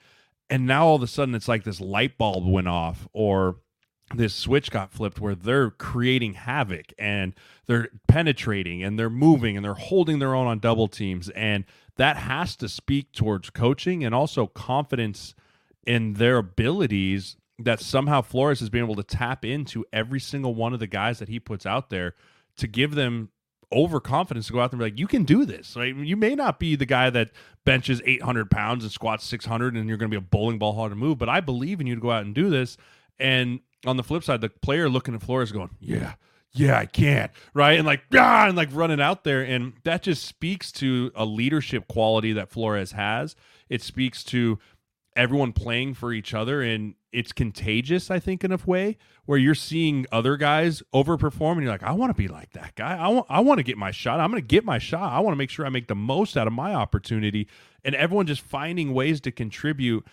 And 0.47 0.67
now 0.67 0.85
all 0.85 0.95
of 0.97 1.01
a 1.01 1.07
sudden 1.07 1.33
it's 1.33 1.47
like 1.47 1.63
this 1.63 1.81
light 1.81 2.19
bulb 2.19 2.45
went 2.45 2.67
off 2.67 3.07
or 3.13 3.57
this 4.15 4.33
switch 4.33 4.71
got 4.71 4.91
flipped 4.91 5.19
where 5.19 5.35
they're 5.35 5.69
creating 5.69 6.33
havoc 6.33 6.93
and 6.97 7.33
they're 7.65 7.89
penetrating 8.07 8.81
and 8.81 8.97
they're 8.97 9.09
moving 9.09 9.57
and 9.57 9.65
they're 9.65 9.73
holding 9.73 10.19
their 10.19 10.33
own 10.33 10.47
on 10.47 10.59
double 10.59 10.87
teams 10.87 11.29
and 11.31 11.65
that 11.97 12.15
has 12.15 12.55
to 12.55 12.69
speak 12.69 13.11
towards 13.11 13.49
coaching 13.49 14.03
and 14.05 14.15
also 14.15 14.47
confidence 14.47 15.35
in 15.85 16.13
their 16.13 16.37
abilities 16.37 17.35
that 17.59 17.79
somehow 17.79 18.21
Flores 18.21 18.59
has 18.59 18.69
been 18.69 18.83
able 18.83 18.95
to 18.95 19.03
tap 19.03 19.43
into 19.43 19.83
every 19.91 20.19
single 20.19 20.53
one 20.53 20.73
of 20.73 20.79
the 20.79 20.87
guys 20.87 21.19
that 21.19 21.27
he 21.27 21.39
puts 21.39 21.65
out 21.65 21.89
there 21.89 22.13
to 22.57 22.67
give 22.67 22.95
them 22.95 23.29
overconfidence 23.73 24.47
to 24.47 24.53
go 24.53 24.59
out 24.59 24.71
there 24.71 24.79
and 24.79 24.85
be 24.85 24.91
like, 24.91 24.99
you 24.99 25.07
can 25.07 25.23
do 25.23 25.43
this. 25.43 25.75
Right? 25.75 25.95
You 25.95 26.15
may 26.15 26.35
not 26.35 26.59
be 26.59 26.75
the 26.75 26.85
guy 26.85 27.09
that 27.09 27.31
benches 27.65 28.01
800 28.05 28.51
pounds 28.51 28.83
and 28.83 28.91
squats 28.91 29.25
600 29.25 29.75
and 29.75 29.87
you're 29.87 29.97
going 29.97 30.11
to 30.11 30.19
be 30.19 30.23
a 30.23 30.29
bowling 30.29 30.59
ball 30.59 30.73
hard 30.73 30.91
to 30.91 30.95
move, 30.95 31.17
but 31.17 31.29
I 31.29 31.41
believe 31.41 31.81
in 31.81 31.87
you 31.87 31.95
to 31.95 32.01
go 32.01 32.11
out 32.11 32.23
and 32.23 32.35
do 32.35 32.49
this. 32.49 32.77
And 33.19 33.61
on 33.85 33.97
the 33.97 34.03
flip 34.03 34.23
side, 34.23 34.41
the 34.41 34.49
player 34.49 34.89
looking 34.89 35.13
at 35.13 35.21
Flores 35.21 35.51
going, 35.51 35.69
yeah, 35.79 36.13
yeah, 36.53 36.77
I 36.77 36.85
can't, 36.85 37.31
right? 37.53 37.77
And 37.77 37.85
like, 37.85 38.01
ah, 38.15 38.47
and 38.47 38.57
like 38.57 38.69
running 38.71 39.01
out 39.01 39.23
there. 39.23 39.41
And 39.41 39.73
that 39.83 40.03
just 40.03 40.25
speaks 40.25 40.71
to 40.73 41.11
a 41.15 41.25
leadership 41.25 41.87
quality 41.87 42.33
that 42.33 42.49
Flores 42.49 42.93
has. 42.93 43.35
It 43.69 43.81
speaks 43.81 44.23
to 44.25 44.57
everyone 45.17 45.51
playing 45.51 45.95
for 45.95 46.13
each 46.13 46.33
other 46.33 46.61
and 46.61 46.93
it's 47.11 47.31
contagious 47.31 48.11
i 48.11 48.19
think 48.19 48.43
in 48.43 48.51
a 48.51 48.59
way 48.67 48.95
where 49.25 49.39
you're 49.39 49.55
seeing 49.55 50.05
other 50.11 50.37
guys 50.37 50.83
overperform 50.93 51.53
and 51.53 51.63
you're 51.63 51.71
like 51.71 51.81
i 51.81 51.91
want 51.91 52.11
to 52.11 52.13
be 52.13 52.27
like 52.27 52.51
that 52.51 52.75
guy 52.75 52.95
i 52.95 53.07
want 53.07 53.25
i 53.27 53.39
want 53.39 53.57
to 53.57 53.63
get 53.63 53.77
my 53.79 53.89
shot 53.89 54.19
i'm 54.19 54.29
going 54.29 54.41
to 54.41 54.47
get 54.47 54.63
my 54.63 54.77
shot 54.77 55.11
i 55.11 55.19
want 55.19 55.33
to 55.33 55.37
make 55.37 55.49
sure 55.49 55.65
i 55.65 55.69
make 55.69 55.87
the 55.87 55.95
most 55.95 56.37
out 56.37 56.45
of 56.45 56.53
my 56.53 56.75
opportunity 56.75 57.47
and 57.83 57.95
everyone 57.95 58.27
just 58.27 58.41
finding 58.41 58.93
ways 58.93 59.19
to 59.19 59.31
contribute 59.31 60.05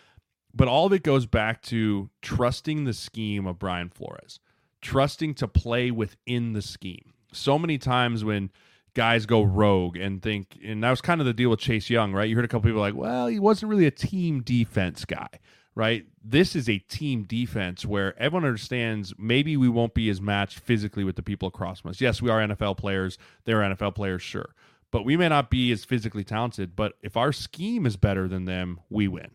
but 0.55 0.69
all 0.69 0.87
of 0.87 0.93
it 0.93 1.03
goes 1.03 1.27
back 1.27 1.63
to 1.63 2.11
trusting 2.23 2.85
the 2.85 2.93
scheme 2.93 3.47
of 3.47 3.59
Brian 3.59 3.91
Flores, 3.91 4.39
trusting 4.81 5.35
to 5.35 5.49
play 5.49 5.91
within 5.91 6.53
the 6.53 6.63
scheme. 6.63 7.13
So 7.33 7.59
many 7.59 7.77
times 7.79 8.25
when 8.25 8.51
guys 8.95 9.27
go 9.27 9.43
rogue 9.43 9.97
and 9.97 10.23
think, 10.23 10.57
and 10.65 10.85
that 10.85 10.91
was 10.91 11.01
kind 11.01 11.21
of 11.21 11.27
the 11.27 11.33
deal 11.33 11.51
with 11.51 11.59
Chase 11.59 11.91
Young, 11.91 12.13
right? 12.13 12.29
You 12.29 12.37
heard 12.37 12.45
a 12.45 12.49
couple 12.49 12.69
people 12.69 12.81
like, 12.81 12.95
well, 12.95 13.27
he 13.27 13.41
wasn't 13.41 13.71
really 13.71 13.87
a 13.87 13.91
team 13.91 14.43
defense 14.43 15.05
guy, 15.05 15.29
right? 15.75 16.07
This 16.23 16.55
is 16.55 16.69
a 16.69 16.79
team 16.79 17.25
defense 17.25 17.85
where 17.85 18.17
everyone 18.17 18.47
understands 18.47 19.13
maybe 19.19 19.57
we 19.57 19.69
won't 19.69 19.95
be 19.95 20.09
as 20.09 20.21
matched 20.21 20.61
physically 20.61 21.03
with 21.03 21.17
the 21.17 21.23
people 21.25 21.49
across 21.49 21.81
from 21.81 21.91
us. 21.91 22.01
Yes, 22.01 22.23
we 22.23 22.31
are 22.31 22.47
NFL 22.47 22.77
players. 22.77 23.19
They're 23.45 23.59
NFL 23.59 23.97
players, 23.97 24.23
sure. 24.23 24.55
But 24.93 25.05
we 25.05 25.17
may 25.17 25.29
not 25.29 25.51
be 25.51 25.73
as 25.73 25.85
physically 25.85 26.23
talented. 26.23 26.77
But 26.77 26.93
if 27.03 27.17
our 27.17 27.33
scheme 27.33 27.85
is 27.85 27.97
better 27.97 28.29
than 28.29 28.45
them, 28.45 28.79
we 28.89 29.09
win 29.09 29.33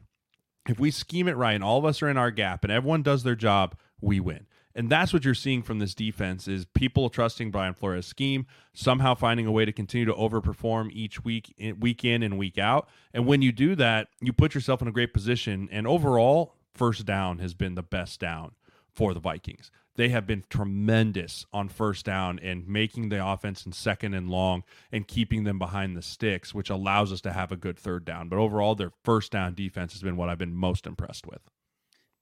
if 0.69 0.79
we 0.79 0.91
scheme 0.91 1.27
it 1.27 1.35
right 1.35 1.53
and 1.53 1.63
all 1.63 1.79
of 1.79 1.85
us 1.85 2.01
are 2.01 2.09
in 2.09 2.17
our 2.17 2.31
gap 2.31 2.63
and 2.63 2.71
everyone 2.71 3.01
does 3.01 3.23
their 3.23 3.35
job, 3.35 3.75
we 3.99 4.19
win. 4.19 4.45
And 4.75 4.89
that's 4.89 5.11
what 5.11 5.25
you're 5.25 5.33
seeing 5.33 5.63
from 5.63 5.79
this 5.79 5.95
defense 5.95 6.47
is 6.47 6.65
people 6.65 7.09
trusting 7.09 7.49
Brian 7.49 7.73
Flores' 7.73 8.05
scheme, 8.05 8.45
somehow 8.73 9.15
finding 9.15 9.47
a 9.47 9.51
way 9.51 9.65
to 9.65 9.71
continue 9.71 10.05
to 10.05 10.13
overperform 10.13 10.91
each 10.93 11.23
week, 11.23 11.53
week 11.79 12.05
in 12.05 12.21
and 12.21 12.37
week 12.37 12.57
out. 12.57 12.87
And 13.13 13.25
when 13.25 13.41
you 13.41 13.51
do 13.51 13.75
that, 13.75 14.09
you 14.21 14.31
put 14.31 14.53
yourself 14.53 14.81
in 14.81 14.87
a 14.87 14.91
great 14.91 15.11
position. 15.13 15.67
And 15.71 15.87
overall, 15.87 16.53
first 16.73 17.05
down 17.05 17.39
has 17.39 17.53
been 17.53 17.75
the 17.75 17.83
best 17.83 18.19
down 18.19 18.51
for 18.93 19.13
the 19.13 19.19
Vikings 19.19 19.71
they 19.99 20.07
have 20.07 20.25
been 20.25 20.45
tremendous 20.49 21.45
on 21.51 21.67
first 21.67 22.05
down 22.05 22.39
and 22.39 22.65
making 22.65 23.09
the 23.09 23.25
offense 23.25 23.65
in 23.65 23.73
second 23.73 24.13
and 24.13 24.29
long 24.29 24.63
and 24.93 25.05
keeping 25.05 25.43
them 25.43 25.59
behind 25.59 25.97
the 25.97 26.01
sticks, 26.01 26.53
which 26.53 26.69
allows 26.69 27.11
us 27.11 27.19
to 27.19 27.33
have 27.33 27.51
a 27.51 27.57
good 27.57 27.77
third 27.77 28.05
down. 28.05 28.29
But 28.29 28.39
overall, 28.39 28.75
their 28.75 28.93
first 29.03 29.29
down 29.29 29.55
defense 29.55 29.91
has 29.91 30.01
been 30.01 30.15
what 30.15 30.29
I've 30.29 30.37
been 30.37 30.55
most 30.55 30.87
impressed 30.87 31.27
with. 31.27 31.41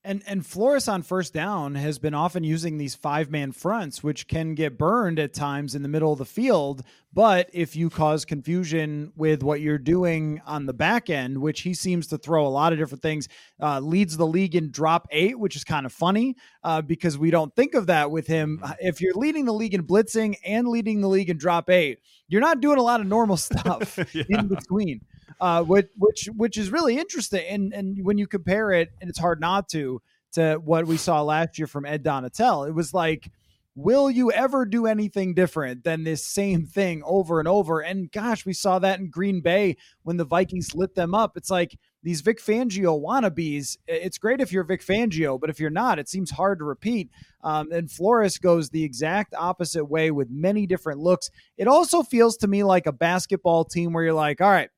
And 0.08 0.24
and 0.26 0.46
Flores 0.46 0.88
on 0.88 1.04
first 1.04 1.34
down 1.34 1.76
has 1.76 2.00
been 2.00 2.14
often 2.14 2.46
using 2.46 2.78
these 2.78 2.96
five 2.96 3.30
man 3.30 3.52
fronts, 3.52 4.02
which 4.02 4.30
can 4.30 4.56
get 4.56 4.78
burned 4.78 5.20
at 5.20 5.34
times 5.34 5.76
in 5.76 5.84
the 5.84 5.90
middle 5.90 6.14
of 6.14 6.18
the 6.18 6.24
field. 6.26 6.84
But 7.12 7.50
if 7.52 7.76
you 7.76 7.90
cause 7.90 8.24
confusion 8.24 9.12
with 9.18 9.44
what 9.44 9.60
you're 9.60 9.78
doing 9.78 10.42
on 10.46 10.66
the 10.66 10.74
back 10.74 11.10
end, 11.10 11.42
which 11.42 11.60
he 11.60 11.74
seems 11.74 12.08
to 12.08 12.18
throw 12.18 12.48
a 12.48 12.48
lot 12.48 12.72
of 12.72 12.80
different 12.80 13.02
things, 13.02 13.28
uh, 13.62 13.82
leads 13.82 14.16
the 14.16 14.26
league 14.26 14.56
in 14.56 14.72
drop 14.72 15.10
eight, 15.12 15.38
which 15.38 15.58
is 15.58 15.66
kind 15.66 15.86
of 15.86 15.92
funny 15.92 16.38
uh, 16.64 16.82
because 16.82 17.18
we 17.18 17.30
don't 17.30 17.54
think 17.54 17.74
of 17.74 17.88
that 17.88 18.10
with 18.10 18.28
him. 18.28 18.62
Mm-hmm. 18.64 18.74
If 18.80 19.02
you're 19.02 19.14
leading 19.14 19.44
the 19.44 19.54
league 19.54 19.74
in 19.74 19.84
blitzing 19.86 20.38
and 20.46 20.70
leading 20.70 21.02
the 21.02 21.10
league 21.10 21.30
in 21.30 21.38
drop 21.38 21.70
eight, 21.70 22.00
you're 22.30 22.40
not 22.40 22.62
doing 22.62 22.78
a 22.78 22.84
lot 22.84 23.02
of 23.02 23.08
normal 23.08 23.36
stuff 23.38 24.00
yeah. 24.14 24.24
in 24.30 24.48
between 24.48 25.02
uh, 25.40 25.64
which 25.64 25.88
which 25.98 26.30
which 26.36 26.58
is 26.58 26.72
really 26.72 26.98
interesting. 26.98 27.46
And 27.48 27.74
and 27.74 28.06
when 28.06 28.18
you 28.18 28.28
compare 28.28 28.72
it, 28.72 28.90
and 29.02 29.10
it's 29.10 29.20
hard 29.20 29.40
not 29.40 29.70
to 29.70 30.02
to 30.34 30.56
what 30.64 30.86
we 30.86 30.98
saw 30.98 31.22
last 31.22 31.58
year 31.58 31.68
from 31.68 31.86
Ed 31.86 32.04
Donatell, 32.04 32.68
it 32.68 32.74
was 32.74 32.94
like, 32.94 33.32
will 33.76 34.10
you 34.10 34.32
ever 34.32 34.66
do 34.66 34.88
anything 34.88 35.36
different 35.36 35.84
than 35.84 36.04
this 36.04 36.26
same 36.26 36.66
thing 36.66 37.04
over 37.06 37.40
and 37.40 37.48
over? 37.48 37.80
And 37.80 38.12
gosh, 38.12 38.46
we 38.46 38.54
saw 38.54 38.80
that 38.80 39.00
in 39.00 39.10
Green 39.10 39.40
Bay 39.40 39.78
when 40.02 40.18
the 40.18 40.26
Vikings 40.26 40.74
lit 40.74 40.96
them 40.96 41.14
up. 41.14 41.38
It's 41.38 41.52
like 41.52 41.78
these 42.02 42.22
Vic 42.22 42.42
Fangio 42.42 43.00
wannabes. 43.00 43.78
It's 43.88 44.18
great 44.18 44.42
if 44.42 44.52
you're 44.52 44.64
Vic 44.64 44.84
Fangio, 44.84 45.40
but 45.40 45.52
if 45.52 45.60
you're 45.60 45.70
not, 45.70 46.00
it 46.00 46.10
seems 46.10 46.32
hard 46.32 46.58
to 46.60 46.66
repeat. 46.66 47.10
Um, 47.44 47.72
and 47.72 47.92
Flores 47.92 48.40
goes 48.40 48.70
the 48.70 48.84
exact 48.84 49.36
opposite 49.38 49.86
way 49.86 50.10
with 50.10 50.30
many 50.32 50.66
different 50.66 51.00
looks. 51.00 51.30
It 51.56 51.68
also 51.68 52.02
feels 52.02 52.36
to 52.38 52.48
me 52.48 52.64
like 52.64 52.88
a 52.88 52.92
basketball 52.92 53.64
team 53.64 53.94
where 53.94 54.04
you're 54.04 54.14
like, 54.14 54.42
all 54.42 54.50
right, 54.50 54.70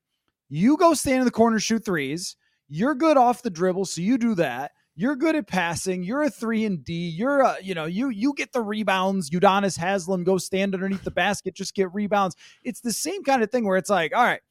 you 0.50 0.78
go 0.78 0.94
stand 0.94 1.20
in 1.20 1.26
the 1.26 1.32
corner, 1.32 1.60
shoot 1.60 1.86
threes. 1.86 2.36
You're 2.68 2.96
good 2.96 3.18
off 3.18 3.42
the 3.42 3.50
dribble, 3.50 3.86
so 3.86 4.02
you 4.02 4.18
do 4.18 4.36
that. 4.36 4.72
You're 4.96 5.16
good 5.16 5.36
at 5.36 5.48
passing. 5.48 6.04
You're 6.04 6.24
a 6.24 6.30
three 6.30 6.66
and 6.66 6.84
D. 6.84 7.08
You're 7.08 7.40
a, 7.40 7.56
you 7.62 7.74
know, 7.74 7.86
you 7.86 8.10
you 8.10 8.34
get 8.36 8.52
the 8.52 8.62
rebounds. 8.62 9.30
Udonis 9.30 9.78
Haslem 9.78 10.26
go 10.26 10.38
stand 10.38 10.74
underneath 10.74 11.04
the 11.04 11.12
basket, 11.12 11.56
just 11.56 11.74
get 11.74 11.94
rebounds. 11.94 12.36
It's 12.64 12.82
the 12.82 12.92
same 12.92 13.24
kind 13.24 13.42
of 13.42 13.50
thing 13.50 13.66
where 13.66 13.78
it's 13.78 13.90
like, 13.90 14.14
all 14.14 14.24
right, 14.24 14.42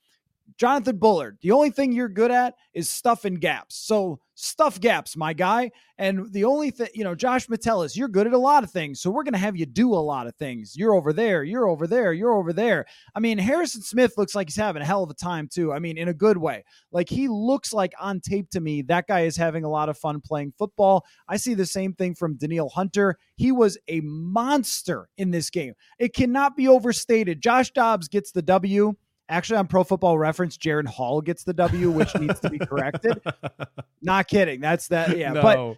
Jonathan 0.57 0.97
Bullard, 0.97 1.39
the 1.43 1.53
only 1.53 1.71
thing 1.71 1.93
you're 1.93 2.09
good 2.09 2.31
at 2.31 2.55
is 2.73 2.89
stuffing 2.89 3.35
gaps. 3.35 3.77
So 3.77 4.21
stuff 4.35 4.81
gaps, 4.81 5.17
my 5.17 5.33
guy. 5.33 5.71
And 5.99 6.33
the 6.33 6.45
only 6.45 6.71
thing, 6.71 6.89
you 6.95 7.03
know, 7.03 7.17
Josh 7.17 7.49
Metellus, 7.49 7.97
you're 7.97 8.09
good 8.09 8.27
at 8.29 8.33
a 8.33 8.39
lot 8.39 8.63
of 8.63 8.71
things. 8.71 9.01
So 9.01 9.11
we're 9.11 9.25
going 9.25 9.33
to 9.33 9.39
have 9.39 9.57
you 9.57 9.67
do 9.67 9.93
a 9.93 9.97
lot 9.97 10.29
of 10.29 10.37
things. 10.37 10.77
You're 10.77 10.95
over 10.95 11.13
there. 11.13 11.43
You're 11.43 11.69
over 11.69 11.89
there. 11.89 12.13
You're 12.13 12.35
over 12.35 12.53
there. 12.53 12.87
I 13.17 13.21
mean, 13.21 13.37
Harrison 13.37 13.83
Smith 13.83 14.17
looks 14.17 14.37
like 14.37 14.49
he's 14.49 14.57
having 14.57 14.81
a 14.81 14.85
hell 14.85 15.03
of 15.03 15.11
a 15.11 15.15
time, 15.15 15.49
too. 15.49 15.73
I 15.73 15.81
mean, 15.81 15.99
in 15.99 16.09
a 16.09 16.15
good 16.15 16.39
way. 16.39 16.65
Like 16.93 17.09
he 17.09 17.27
looks 17.27 17.73
like 17.73 17.93
on 18.01 18.21
tape 18.21 18.49
to 18.51 18.61
me, 18.61 18.83
that 18.83 19.09
guy 19.09 19.23
is 19.23 19.37
having 19.37 19.65
a 19.65 19.69
lot 19.69 19.89
of 19.89 19.99
fun 19.99 20.21
playing 20.21 20.53
football. 20.57 21.05
I 21.27 21.37
see 21.37 21.55
the 21.55 21.67
same 21.67 21.93
thing 21.95 22.15
from 22.15 22.37
Danielle 22.37 22.69
Hunter. 22.69 23.19
He 23.37 23.51
was 23.51 23.77
a 23.89 24.01
monster 24.03 25.09
in 25.19 25.33
this 25.33 25.51
game. 25.51 25.75
It 25.99 26.15
cannot 26.15 26.57
be 26.57 26.69
overstated. 26.69 27.43
Josh 27.43 27.73
Dobbs 27.73 28.07
gets 28.07 28.31
the 28.31 28.43
W. 28.43 28.95
Actually, 29.29 29.59
on 29.59 29.67
Pro 29.67 29.85
Football 29.85 30.19
Reference, 30.19 30.57
Jaren 30.57 30.87
Hall 30.87 31.21
gets 31.21 31.45
the 31.45 31.53
W, 31.53 31.91
which 31.91 32.15
needs 32.17 32.41
to 32.41 32.51
be 32.51 32.59
corrected. 32.59 33.21
Not 34.03 34.29
kidding. 34.29 34.61
That's 34.61 34.89
that. 34.89 35.17
Yeah, 35.17 35.33
no. 35.33 35.43
but 35.43 35.77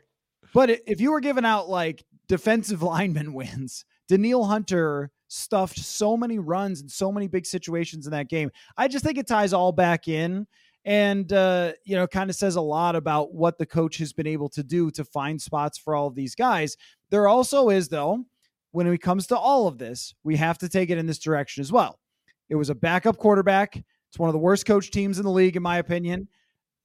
but 0.53 0.81
if 0.87 1.01
you 1.01 1.13
were 1.13 1.21
giving 1.21 1.45
out 1.45 1.69
like 1.69 2.05
defensive 2.29 2.83
lineman 2.85 3.33
wins, 3.33 3.85
Danielle 4.09 4.45
Hunter 4.45 5.11
stuffed 5.29 5.79
so 5.79 6.17
many 6.17 6.39
runs 6.39 6.81
and 6.81 6.91
so 6.91 7.13
many 7.13 7.29
big 7.29 7.47
situations 7.47 8.07
in 8.07 8.13
that 8.13 8.29
game. 8.29 8.51
I 8.77 8.89
just 8.89 9.05
think 9.05 9.19
it 9.19 9.29
ties 9.29 9.53
all 9.53 9.73
back 9.73 10.09
in 10.09 10.47
and 10.85 11.33
uh, 11.33 11.73
you 11.85 11.97
know 11.97 12.07
kind 12.07 12.31
of 12.31 12.37
says 12.37 12.57
a 12.57 12.61
lot 12.61 12.97
about 12.97 13.35
what 13.35 13.59
the 13.59 13.67
coach 13.67 13.99
has 13.99 14.13
been 14.13 14.27
able 14.27 14.49
to 14.51 14.63
do 14.63 14.91
to 14.93 15.05
find 15.05 15.41
spots 15.41 15.79
for 15.79 15.95
all 15.95 16.07
of 16.07 16.15
these 16.15 16.35
guys 16.35 16.77
there 17.11 17.29
also 17.29 17.69
is 17.69 17.89
though 17.89 18.25
when 18.73 18.87
it 18.87 19.03
comes 19.03 19.27
to 19.27 19.37
all 19.37 19.67
of 19.67 19.79
this 19.79 20.15
we 20.25 20.37
have 20.37 20.59
to 20.59 20.69
take 20.69 20.91
it 20.91 20.99
in 20.99 21.07
this 21.07 21.19
direction 21.19 21.61
as 21.61 21.71
well 21.71 21.99
It 22.51 22.57
was 22.57 22.69
a 22.69 22.75
backup 22.75 23.17
quarterback. 23.17 23.77
It's 23.77 24.19
one 24.19 24.29
of 24.29 24.33
the 24.33 24.39
worst 24.39 24.67
coach 24.67 24.91
teams 24.91 25.19
in 25.19 25.25
the 25.25 25.31
league, 25.31 25.57
in 25.57 25.63
my 25.63 25.79
opinion. 25.79 26.29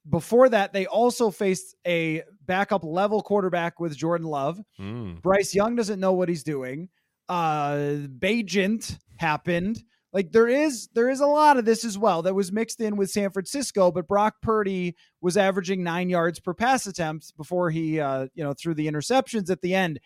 Before 0.08 0.48
that, 0.50 0.72
they 0.72 0.86
also 0.86 1.32
faced 1.32 1.76
a 1.86 2.22
backup 2.46 2.84
level 2.84 3.22
quarterback 3.24 3.80
with 3.80 3.98
Jordan 3.98 4.28
Love. 4.28 4.62
Mm. 4.80 5.22
Bryce 5.22 5.56
Young 5.56 5.76
doesn't 5.76 6.00
know 6.00 6.14
what 6.14 6.30
he's 6.30 6.44
doing. 6.44 6.90
Uh 7.28 8.06
Bagent 8.20 9.00
happened. 9.18 9.84
Like 10.14 10.32
there 10.32 10.48
is 10.48 10.88
there 10.94 11.10
is 11.10 11.20
a 11.20 11.28
lot 11.28 11.58
of 11.58 11.66
this 11.66 11.84
as 11.84 11.98
well 11.98 12.22
that 12.22 12.36
was 12.36 12.52
mixed 12.52 12.80
in 12.80 12.96
with 12.96 13.10
San 13.10 13.32
Francisco, 13.32 13.92
but 13.92 14.08
Brock 14.08 14.36
Purdy 14.42 14.96
was 15.22 15.36
averaging 15.36 15.84
nine 15.84 16.08
yards 16.08 16.40
per 16.40 16.54
pass 16.54 16.86
attempt 16.86 17.36
before 17.36 17.72
he 17.72 18.00
uh, 18.00 18.28
you 18.36 18.44
know 18.44 18.54
threw 18.54 18.76
the 18.76 18.88
interceptions 18.88 19.50
at 19.50 19.62
the 19.62 19.74
end. 19.74 20.00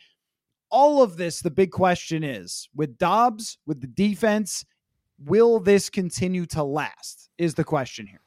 All 0.71 1.03
of 1.03 1.17
this, 1.17 1.41
the 1.41 1.51
big 1.51 1.71
question 1.71 2.23
is 2.23 2.69
with 2.73 2.97
Dobbs, 2.97 3.57
with 3.67 3.81
the 3.81 3.87
defense, 3.87 4.65
will 5.23 5.59
this 5.59 5.89
continue 5.89 6.45
to 6.47 6.63
last? 6.63 7.29
Is 7.37 7.55
the 7.55 7.63
question 7.63 8.07
here. 8.07 8.21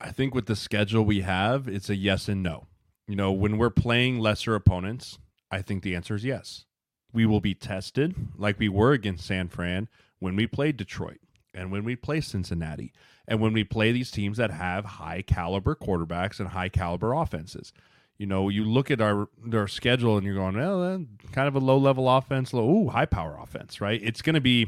I 0.00 0.10
think 0.10 0.34
with 0.34 0.46
the 0.46 0.56
schedule 0.56 1.04
we 1.04 1.22
have, 1.22 1.68
it's 1.68 1.88
a 1.88 1.96
yes 1.96 2.28
and 2.28 2.42
no. 2.42 2.66
You 3.06 3.16
know, 3.16 3.32
when 3.32 3.56
we're 3.56 3.70
playing 3.70 4.18
lesser 4.18 4.54
opponents, 4.54 5.18
I 5.50 5.62
think 5.62 5.82
the 5.82 5.96
answer 5.96 6.14
is 6.14 6.24
yes. 6.24 6.66
We 7.12 7.24
will 7.24 7.40
be 7.40 7.54
tested 7.54 8.14
like 8.36 8.58
we 8.58 8.68
were 8.68 8.92
against 8.92 9.26
San 9.26 9.48
Fran 9.48 9.88
when 10.18 10.36
we 10.36 10.46
played 10.46 10.76
Detroit 10.76 11.20
and 11.54 11.72
when 11.72 11.84
we 11.84 11.96
play 11.96 12.20
Cincinnati 12.20 12.92
and 13.26 13.40
when 13.40 13.52
we 13.52 13.64
play 13.64 13.92
these 13.92 14.10
teams 14.10 14.36
that 14.36 14.50
have 14.50 14.84
high 14.84 15.22
caliber 15.22 15.74
quarterbacks 15.74 16.38
and 16.38 16.50
high 16.50 16.68
caliber 16.68 17.14
offenses. 17.14 17.72
You 18.18 18.26
know, 18.26 18.48
you 18.48 18.64
look 18.64 18.90
at 18.90 19.00
our 19.00 19.28
our 19.54 19.68
schedule 19.68 20.16
and 20.16 20.26
you're 20.26 20.34
going, 20.34 20.56
well, 20.56 21.04
kind 21.32 21.48
of 21.48 21.54
a 21.54 21.60
low 21.60 21.78
level 21.78 22.08
offense, 22.08 22.52
low, 22.52 22.68
ooh, 22.68 22.88
high 22.88 23.06
power 23.06 23.38
offense, 23.40 23.80
right? 23.80 24.00
It's 24.02 24.22
going 24.22 24.34
to 24.34 24.40
be, 24.40 24.66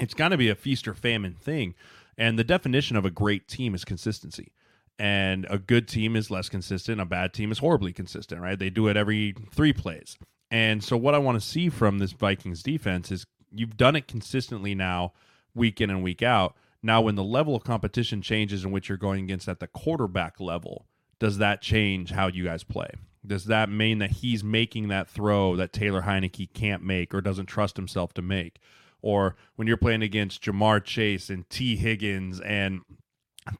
it's 0.00 0.14
going 0.14 0.30
to 0.30 0.36
be 0.36 0.48
a 0.48 0.54
feast 0.54 0.86
or 0.88 0.94
famine 0.94 1.34
thing. 1.34 1.74
And 2.16 2.38
the 2.38 2.44
definition 2.44 2.96
of 2.96 3.04
a 3.04 3.10
great 3.10 3.48
team 3.48 3.74
is 3.74 3.84
consistency. 3.84 4.52
And 4.98 5.46
a 5.48 5.58
good 5.58 5.86
team 5.86 6.16
is 6.16 6.30
less 6.30 6.48
consistent. 6.48 7.00
A 7.00 7.04
bad 7.04 7.32
team 7.32 7.52
is 7.52 7.58
horribly 7.58 7.92
consistent, 7.92 8.40
right? 8.40 8.58
They 8.58 8.70
do 8.70 8.88
it 8.88 8.96
every 8.96 9.34
three 9.52 9.72
plays. 9.72 10.18
And 10.50 10.82
so, 10.82 10.96
what 10.96 11.14
I 11.14 11.18
want 11.18 11.40
to 11.40 11.46
see 11.46 11.68
from 11.68 11.98
this 11.98 12.12
Vikings 12.12 12.62
defense 12.62 13.12
is 13.12 13.24
you've 13.52 13.76
done 13.76 13.94
it 13.94 14.08
consistently 14.08 14.74
now, 14.74 15.12
week 15.54 15.80
in 15.80 15.90
and 15.90 16.02
week 16.02 16.22
out. 16.22 16.56
Now, 16.82 17.00
when 17.00 17.14
the 17.14 17.24
level 17.24 17.54
of 17.54 17.64
competition 17.64 18.22
changes 18.22 18.64
in 18.64 18.72
which 18.72 18.88
you're 18.88 18.98
going 18.98 19.24
against 19.24 19.48
at 19.48 19.60
the 19.60 19.66
quarterback 19.66 20.40
level, 20.40 20.86
does 21.18 21.38
that 21.38 21.60
change 21.60 22.10
how 22.10 22.28
you 22.28 22.44
guys 22.44 22.64
play? 22.64 22.90
Does 23.26 23.46
that 23.46 23.68
mean 23.68 23.98
that 23.98 24.10
he's 24.10 24.42
making 24.42 24.88
that 24.88 25.08
throw 25.08 25.56
that 25.56 25.72
Taylor 25.72 26.02
Heinicke 26.02 26.52
can't 26.52 26.82
make 26.82 27.12
or 27.12 27.20
doesn't 27.20 27.46
trust 27.46 27.76
himself 27.76 28.14
to 28.14 28.22
make? 28.22 28.58
Or 29.02 29.36
when 29.56 29.68
you're 29.68 29.76
playing 29.76 30.02
against 30.02 30.42
Ja'Marr 30.42 30.82
Chase 30.82 31.30
and 31.30 31.48
Tee 31.48 31.76
Higgins 31.76 32.40
and 32.40 32.80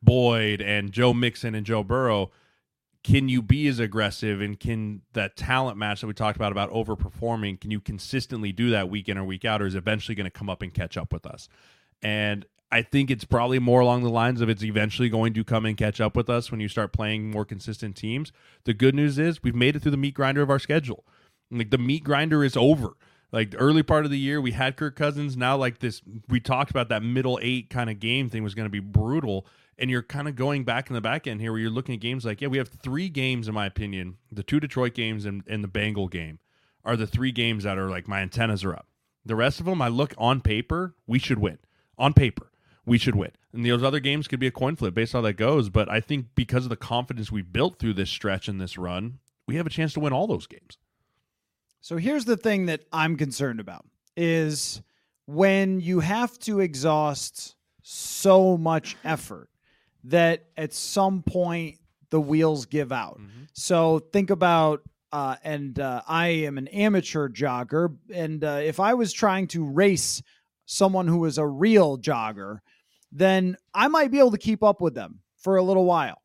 Boyd 0.03 0.61
and 0.61 0.93
Joe 0.93 1.15
Mixon 1.15 1.55
and 1.55 1.65
Joe 1.65 1.83
Burrow, 1.83 2.31
can 3.05 3.29
you 3.29 3.41
be 3.41 3.69
as 3.69 3.79
aggressive 3.79 4.41
and 4.41 4.59
can 4.59 5.03
that 5.13 5.37
talent 5.37 5.79
match 5.79 6.01
that 6.01 6.07
we 6.07 6.13
talked 6.13 6.37
about 6.37 6.53
about 6.53 6.71
overperforming 6.71 7.61
can 7.61 7.71
you 7.71 7.81
consistently 7.81 8.53
do 8.53 8.71
that 8.71 8.91
week 8.91 9.09
in 9.09 9.17
or 9.17 9.25
week 9.25 9.45
out 9.45 9.63
or 9.63 9.67
is 9.67 9.75
eventually 9.75 10.15
going 10.15 10.25
to 10.25 10.31
come 10.31 10.51
up 10.51 10.63
and 10.63 10.75
catch 10.75 10.97
up 10.97 11.13
with 11.13 11.27
us? 11.27 11.49
And 12.03 12.45
i 12.71 12.83
think 12.83 13.11
it's 13.11 13.25
probably 13.25 13.59
more 13.59 13.81
along 13.81 14.03
the 14.03 14.11
lines 14.11 14.43
of 14.43 14.51
it's 14.51 14.63
eventually 14.63 15.09
going 15.09 15.33
to 15.33 15.43
come 15.43 15.65
and 15.65 15.77
catch 15.77 16.03
up 16.03 16.15
with 16.15 16.29
us 16.29 16.51
when 16.51 16.61
you 16.61 16.69
start 16.69 16.93
playing 16.93 17.31
more 17.31 17.45
consistent 17.45 17.97
teams. 17.97 18.33
The 18.65 18.75
good 18.75 18.95
news 18.95 19.19
is 19.19 19.43
we've 19.43 19.55
made 19.55 19.77
it 19.77 19.81
through 19.81 19.93
the 19.93 19.97
meat 19.97 20.15
grinder 20.15 20.43
of 20.43 20.51
our 20.51 20.59
schedule. 20.59 21.05
Like 21.51 21.71
the 21.71 21.79
meat 21.79 22.05
grinder 22.05 22.45
is 22.45 22.57
over 22.57 22.95
like 23.33 23.51
the 23.51 23.57
early 23.59 23.83
part 23.83 24.05
of 24.05 24.11
the 24.11 24.19
year 24.19 24.41
we 24.41 24.53
had 24.53 24.77
kirk 24.77 24.97
cousins 24.97 25.37
now 25.37 25.57
like 25.57 25.79
this 25.79 26.03
we 26.29 26.41
talked 26.41 26.71
about 26.71 26.89
that 26.89 27.03
middle 27.03 27.39
eight 27.43 27.71
kind 27.71 27.91
of 27.91 28.01
game 28.01 28.29
thing 28.29 28.43
was 28.43 28.55
going 28.55 28.67
to 28.67 28.71
be 28.71 28.81
brutal 28.81 29.47
and 29.79 29.91
you're 29.91 30.03
kind 30.03 30.29
of 30.29 30.35
going 30.35 30.65
back 30.65 30.91
in 30.91 30.95
the 30.95 31.01
back 31.01 31.27
end 31.27 31.41
here 31.41 31.53
where 31.53 31.61
you're 31.61 31.71
looking 31.71 31.95
at 31.95 32.01
games 32.01 32.25
like, 32.25 32.41
yeah, 32.41 32.49
we 32.49 32.59
have 32.59 32.69
three 32.69 33.09
games, 33.09 33.49
in 33.49 33.55
my 33.55 33.67
opinion, 33.67 34.17
the 34.31 34.43
two 34.43 34.61
Detroit 34.61 34.95
games 34.95 35.25
and, 35.25 35.45
and 35.47 35.63
the 35.63 35.69
Bengal 35.69 36.09
game 36.09 36.41
are 36.85 36.97
the 36.97 37.07
three 37.07 37.33
games 37.33 37.65
that 37.65 37.79
are 37.79 37.89
like 37.89 38.09
my 38.09 38.21
antennas 38.21 38.65
are 38.65 38.75
up. 38.75 38.87
The 39.25 39.37
rest 39.37 39.61
of 39.61 39.67
them, 39.67 39.81
I 39.81 39.89
look 39.89 40.15
on 40.19 40.41
paper, 40.41 40.95
we 41.07 41.19
should 41.19 41.39
win. 41.39 41.59
On 41.97 42.13
paper, 42.13 42.51
we 42.85 42.99
should 42.99 43.15
win. 43.15 43.33
And 43.53 43.65
those 43.65 43.83
other 43.83 44.01
games 44.01 44.27
could 44.27 44.41
be 44.41 44.47
a 44.47 44.53
coin 44.53 44.77
flip 44.77 44.95
based 44.95 45.15
on 45.15 45.23
how 45.23 45.29
that 45.29 45.35
goes. 45.35 45.69
But 45.69 45.91
I 45.91 46.01
think 46.01 46.27
because 46.35 46.65
of 46.65 46.71
the 46.71 46.77
confidence 46.77 47.31
we 47.31 47.43
built 47.43 47.79
through 47.79 47.95
this 47.95 48.11
stretch 48.11 48.49
and 48.49 48.61
this 48.61 48.79
run, 48.79 49.19
we 49.47 49.57
have 49.57 49.67
a 49.67 49.71
chance 49.71 49.93
to 49.95 50.01
win 50.01 50.13
all 50.13 50.27
those 50.27 50.47
games. 50.47 50.79
So 51.81 51.97
here's 51.97 52.25
the 52.25 52.37
thing 52.37 52.67
that 52.67 52.83
I'm 52.93 53.17
concerned 53.17 53.61
about 53.61 53.85
is 54.17 54.83
when 55.27 55.81
you 55.81 56.01
have 56.01 56.39
to 56.41 56.61
exhaust 56.61 57.55
so 57.83 58.57
much 58.57 58.97
effort 59.05 59.49
that 60.05 60.45
at 60.57 60.73
some 60.73 61.23
point 61.23 61.79
the 62.11 62.21
wheels 62.21 62.67
give 62.67 62.93
out. 62.93 63.19
Mm-hmm. 63.19 63.45
So 63.53 63.99
think 63.99 64.31
about 64.31 64.83
uh, 65.11 65.37
and 65.43 65.79
uh, 65.79 66.03
I 66.07 66.29
am 66.29 66.59
an 66.59 66.69
amateur 66.69 67.29
jogger, 67.31 67.97
and 68.13 68.45
uh, 68.45 68.61
if 68.63 68.79
I 68.79 68.93
was 68.93 69.13
trying 69.13 69.47
to 69.49 69.65
race 69.65 70.23
someone 70.67 71.09
who 71.09 71.19
was 71.19 71.39
a 71.39 71.47
real 71.47 71.97
jogger, 71.97 72.59
then 73.11 73.57
I 73.73 73.89
might 73.89 74.11
be 74.11 74.19
able 74.19 74.33
to 74.33 74.39
keep 74.39 74.63
up 74.63 74.83
with 74.83 74.95
them 74.95 75.21
for 75.39 75.57
a 75.57 75.63
little 75.63 75.87
while. 75.87 76.21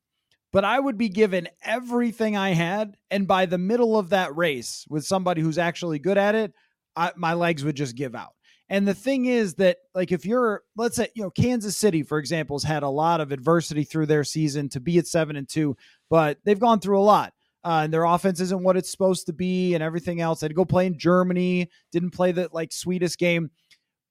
But 0.54 0.64
I 0.64 0.80
would 0.80 0.98
be 0.98 1.10
given 1.10 1.50
everything 1.64 2.38
I 2.38 2.52
had, 2.52 2.96
and 3.12 3.28
by 3.28 3.48
the 3.48 3.58
middle 3.58 3.98
of 3.98 4.12
that 4.12 4.38
race, 4.38 4.86
with 4.88 5.04
somebody 5.04 5.42
who's 5.42 5.58
actually 5.58 6.00
good 6.00 6.18
at 6.18 6.36
it, 6.36 6.54
I, 6.96 7.12
my 7.18 7.34
legs 7.34 7.66
would 7.66 7.76
just 7.76 7.96
give 7.96 8.16
out. 8.16 8.34
And 8.70 8.88
the 8.88 8.94
thing 8.94 9.26
is 9.26 9.56
that, 9.56 9.78
like, 9.94 10.12
if 10.12 10.26
you're, 10.26 10.62
let's 10.78 10.96
say, 10.96 11.10
you 11.16 11.24
know, 11.24 11.32
Kansas 11.32 11.76
City, 11.76 12.04
for 12.04 12.20
example, 12.20 12.56
has 12.56 12.64
had 12.64 12.84
a 12.84 12.90
lot 12.90 13.20
of 13.20 13.32
adversity 13.32 13.84
through 13.84 14.06
their 14.06 14.24
season 14.24 14.70
to 14.70 14.80
be 14.80 15.00
at 15.00 15.08
seven 15.08 15.36
and 15.36 15.50
two, 15.50 15.76
but 16.10 16.38
they've 16.46 16.60
gone 16.60 16.80
through 16.80 17.00
a 17.00 17.02
lot. 17.02 17.34
Uh, 17.66 17.82
and 17.84 17.94
their 17.94 18.04
offense 18.04 18.40
isn't 18.40 18.64
what 18.64 18.78
it's 18.78 18.92
supposed 18.92 19.26
to 19.26 19.34
be, 19.34 19.74
and 19.74 19.82
everything 19.82 20.22
else. 20.22 20.40
They 20.40 20.46
had 20.46 20.52
to 20.52 20.56
go 20.56 20.66
play 20.66 20.86
in 20.86 21.00
Germany, 21.00 21.70
didn't 21.92 22.12
play 22.12 22.32
the 22.32 22.50
like 22.52 22.72
sweetest 22.72 23.18
game, 23.18 23.52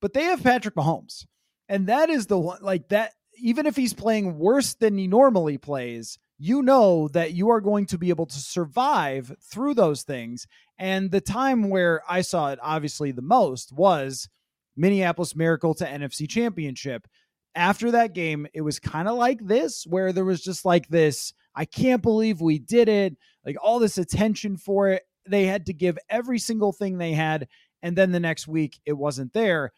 but 0.00 0.12
they 0.12 0.24
have 0.24 0.42
Patrick 0.42 0.74
Mahomes, 0.74 1.26
and 1.68 1.86
that 1.88 2.10
is 2.10 2.26
the 2.26 2.38
one 2.38 2.58
like 2.62 2.88
that. 2.88 3.12
Even 3.38 3.66
if 3.66 3.76
he's 3.76 3.94
playing 3.94 4.38
worse 4.38 4.74
than 4.74 4.96
he 4.96 5.06
normally 5.06 5.58
plays, 5.58 6.18
you 6.42 6.60
know 6.60 7.06
that 7.06 7.34
you 7.34 7.50
are 7.50 7.60
going 7.60 7.86
to 7.86 7.96
be 7.96 8.08
able 8.08 8.26
to 8.26 8.38
survive 8.38 9.32
through 9.40 9.74
those 9.74 10.02
things. 10.02 10.48
And 10.76 11.12
the 11.12 11.20
time 11.20 11.70
where 11.70 12.02
I 12.08 12.22
saw 12.22 12.50
it 12.50 12.58
obviously 12.60 13.12
the 13.12 13.22
most 13.22 13.72
was 13.72 14.28
Minneapolis 14.76 15.36
Miracle 15.36 15.72
to 15.74 15.86
NFC 15.86 16.28
Championship. 16.28 17.06
After 17.54 17.92
that 17.92 18.12
game, 18.12 18.48
it 18.54 18.62
was 18.62 18.80
kind 18.80 19.06
of 19.06 19.16
like 19.16 19.46
this, 19.46 19.86
where 19.86 20.12
there 20.12 20.24
was 20.24 20.42
just 20.42 20.64
like 20.64 20.88
this 20.88 21.32
I 21.54 21.64
can't 21.64 22.02
believe 22.02 22.40
we 22.40 22.58
did 22.58 22.88
it, 22.88 23.16
like 23.46 23.56
all 23.62 23.78
this 23.78 23.98
attention 23.98 24.56
for 24.56 24.88
it. 24.88 25.04
They 25.28 25.46
had 25.46 25.66
to 25.66 25.72
give 25.72 25.96
every 26.10 26.40
single 26.40 26.72
thing 26.72 26.98
they 26.98 27.12
had. 27.12 27.46
And 27.84 27.94
then 27.94 28.10
the 28.10 28.18
next 28.18 28.48
week, 28.48 28.80
it 28.84 28.94
wasn't 28.94 29.32
there. 29.32 29.72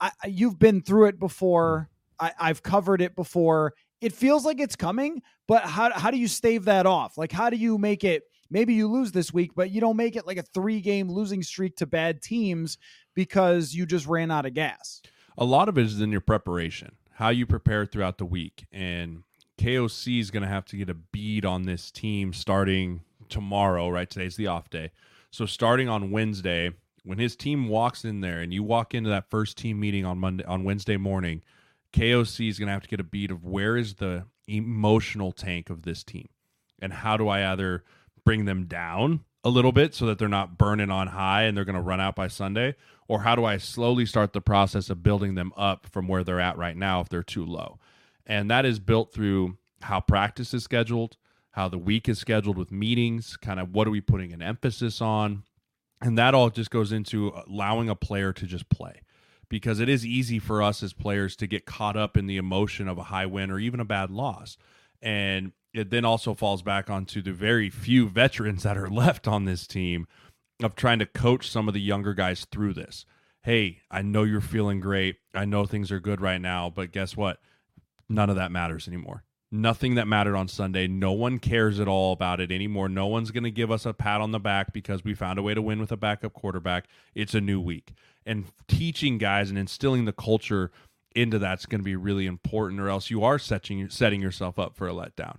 I, 0.00 0.10
you've 0.26 0.58
been 0.58 0.82
through 0.82 1.06
it 1.06 1.20
before. 1.20 1.90
I, 2.18 2.32
I've 2.40 2.64
covered 2.64 3.02
it 3.02 3.14
before. 3.14 3.74
It 4.00 4.12
feels 4.12 4.44
like 4.44 4.60
it's 4.60 4.76
coming, 4.76 5.22
but 5.46 5.64
how, 5.64 5.92
how 5.92 6.10
do 6.10 6.18
you 6.18 6.28
stave 6.28 6.66
that 6.66 6.86
off? 6.86 7.18
Like, 7.18 7.32
how 7.32 7.50
do 7.50 7.56
you 7.56 7.78
make 7.78 8.04
it? 8.04 8.24
Maybe 8.50 8.74
you 8.74 8.88
lose 8.88 9.12
this 9.12 9.32
week, 9.32 9.52
but 9.54 9.70
you 9.70 9.80
don't 9.80 9.96
make 9.96 10.16
it 10.16 10.26
like 10.26 10.38
a 10.38 10.42
three 10.42 10.80
game 10.80 11.10
losing 11.10 11.42
streak 11.42 11.76
to 11.76 11.86
bad 11.86 12.22
teams 12.22 12.78
because 13.14 13.74
you 13.74 13.84
just 13.84 14.06
ran 14.06 14.30
out 14.30 14.46
of 14.46 14.54
gas. 14.54 15.02
A 15.36 15.44
lot 15.44 15.68
of 15.68 15.76
it 15.76 15.84
is 15.84 16.00
in 16.00 16.10
your 16.10 16.20
preparation, 16.20 16.92
how 17.12 17.28
you 17.28 17.46
prepare 17.46 17.84
throughout 17.84 18.18
the 18.18 18.24
week. 18.24 18.66
And 18.72 19.24
KOC 19.58 20.20
is 20.20 20.30
going 20.30 20.42
to 20.42 20.48
have 20.48 20.64
to 20.66 20.76
get 20.76 20.88
a 20.88 20.94
bead 20.94 21.44
on 21.44 21.64
this 21.64 21.90
team 21.90 22.32
starting 22.32 23.02
tomorrow, 23.28 23.88
right? 23.88 24.08
Today's 24.08 24.36
the 24.36 24.46
off 24.46 24.70
day. 24.70 24.92
So 25.30 25.44
starting 25.44 25.88
on 25.88 26.10
Wednesday, 26.10 26.70
when 27.04 27.18
his 27.18 27.36
team 27.36 27.68
walks 27.68 28.04
in 28.04 28.20
there 28.20 28.40
and 28.40 28.52
you 28.52 28.62
walk 28.62 28.94
into 28.94 29.10
that 29.10 29.28
first 29.28 29.58
team 29.58 29.78
meeting 29.78 30.04
on 30.04 30.18
Monday 30.18 30.44
on 30.44 30.64
Wednesday 30.64 30.96
morning, 30.96 31.42
KOC 31.92 32.48
is 32.48 32.58
going 32.58 32.66
to 32.66 32.72
have 32.72 32.82
to 32.82 32.88
get 32.88 33.00
a 33.00 33.04
beat 33.04 33.30
of 33.30 33.44
where 33.44 33.76
is 33.76 33.94
the 33.94 34.26
emotional 34.46 35.32
tank 35.32 35.70
of 35.70 35.82
this 35.82 36.02
team 36.02 36.28
and 36.80 36.92
how 36.92 37.16
do 37.16 37.28
I 37.28 37.52
either 37.52 37.84
bring 38.24 38.44
them 38.44 38.66
down 38.66 39.24
a 39.44 39.48
little 39.48 39.72
bit 39.72 39.94
so 39.94 40.06
that 40.06 40.18
they're 40.18 40.28
not 40.28 40.58
burning 40.58 40.90
on 40.90 41.08
high 41.08 41.42
and 41.42 41.56
they're 41.56 41.64
going 41.64 41.76
to 41.76 41.80
run 41.80 42.00
out 42.00 42.14
by 42.14 42.28
Sunday? 42.28 42.74
Or 43.06 43.22
how 43.22 43.34
do 43.34 43.44
I 43.44 43.56
slowly 43.56 44.04
start 44.04 44.32
the 44.32 44.40
process 44.40 44.90
of 44.90 45.02
building 45.02 45.34
them 45.34 45.52
up 45.56 45.86
from 45.86 46.08
where 46.08 46.24
they're 46.24 46.40
at 46.40 46.58
right 46.58 46.76
now 46.76 47.00
if 47.00 47.08
they're 47.08 47.22
too 47.22 47.44
low? 47.44 47.78
And 48.26 48.50
that 48.50 48.66
is 48.66 48.78
built 48.78 49.12
through 49.12 49.56
how 49.82 50.00
practice 50.00 50.52
is 50.52 50.64
scheduled, 50.64 51.16
how 51.52 51.68
the 51.68 51.78
week 51.78 52.08
is 52.08 52.18
scheduled 52.18 52.58
with 52.58 52.70
meetings, 52.70 53.36
kind 53.38 53.58
of 53.58 53.72
what 53.72 53.86
are 53.86 53.90
we 53.90 54.02
putting 54.02 54.32
an 54.32 54.42
emphasis 54.42 55.00
on? 55.00 55.44
And 56.02 56.18
that 56.18 56.34
all 56.34 56.50
just 56.50 56.70
goes 56.70 56.92
into 56.92 57.32
allowing 57.46 57.88
a 57.88 57.94
player 57.94 58.32
to 58.34 58.46
just 58.46 58.68
play 58.68 59.00
because 59.48 59.80
it 59.80 59.88
is 59.88 60.04
easy 60.04 60.38
for 60.38 60.62
us 60.62 60.82
as 60.82 60.92
players 60.92 61.36
to 61.36 61.46
get 61.46 61.66
caught 61.66 61.96
up 61.96 62.16
in 62.16 62.26
the 62.26 62.36
emotion 62.36 62.88
of 62.88 62.98
a 62.98 63.04
high 63.04 63.26
win 63.26 63.50
or 63.50 63.58
even 63.58 63.80
a 63.80 63.84
bad 63.84 64.10
loss. 64.10 64.56
And 65.00 65.52
it 65.72 65.90
then 65.90 66.04
also 66.04 66.34
falls 66.34 66.62
back 66.62 66.90
onto 66.90 67.22
the 67.22 67.32
very 67.32 67.70
few 67.70 68.08
veterans 68.08 68.62
that 68.64 68.78
are 68.78 68.90
left 68.90 69.28
on 69.28 69.44
this 69.44 69.66
team 69.66 70.06
of 70.62 70.74
trying 70.74 70.98
to 70.98 71.06
coach 71.06 71.48
some 71.48 71.68
of 71.68 71.74
the 71.74 71.80
younger 71.80 72.14
guys 72.14 72.44
through 72.50 72.74
this. 72.74 73.04
hey, 73.42 73.80
I 73.90 74.02
know 74.02 74.24
you're 74.24 74.40
feeling 74.40 74.80
great. 74.80 75.16
I 75.32 75.44
know 75.44 75.64
things 75.64 75.90
are 75.90 76.00
good 76.00 76.20
right 76.20 76.40
now, 76.40 76.68
but 76.68 76.92
guess 76.92 77.16
what? 77.16 77.40
None 78.08 78.28
of 78.28 78.36
that 78.36 78.52
matters 78.52 78.88
anymore. 78.88 79.22
Nothing 79.50 79.94
that 79.94 80.06
mattered 80.06 80.36
on 80.36 80.48
Sunday. 80.48 80.86
No 80.86 81.12
one 81.12 81.38
cares 81.38 81.80
at 81.80 81.88
all 81.88 82.12
about 82.12 82.40
it 82.40 82.52
anymore. 82.52 82.88
No 82.88 83.06
one's 83.06 83.30
going 83.30 83.44
to 83.44 83.50
give 83.50 83.70
us 83.70 83.86
a 83.86 83.94
pat 83.94 84.20
on 84.20 84.32
the 84.32 84.38
back 84.38 84.74
because 84.74 85.04
we 85.04 85.14
found 85.14 85.38
a 85.38 85.42
way 85.42 85.54
to 85.54 85.62
win 85.62 85.80
with 85.80 85.92
a 85.92 85.96
backup 85.96 86.34
quarterback. 86.34 86.86
It's 87.14 87.34
a 87.34 87.40
new 87.40 87.58
week. 87.58 87.94
And 88.28 88.44
teaching 88.68 89.18
guys 89.18 89.48
and 89.48 89.58
instilling 89.58 90.04
the 90.04 90.12
culture 90.12 90.70
into 91.16 91.38
that's 91.38 91.66
going 91.66 91.80
to 91.80 91.84
be 91.84 91.96
really 91.96 92.26
important, 92.26 92.80
or 92.80 92.88
else 92.88 93.10
you 93.10 93.24
are 93.24 93.38
setting, 93.38 93.88
setting 93.88 94.20
yourself 94.20 94.58
up 94.58 94.76
for 94.76 94.88
a 94.88 94.92
letdown 94.92 95.38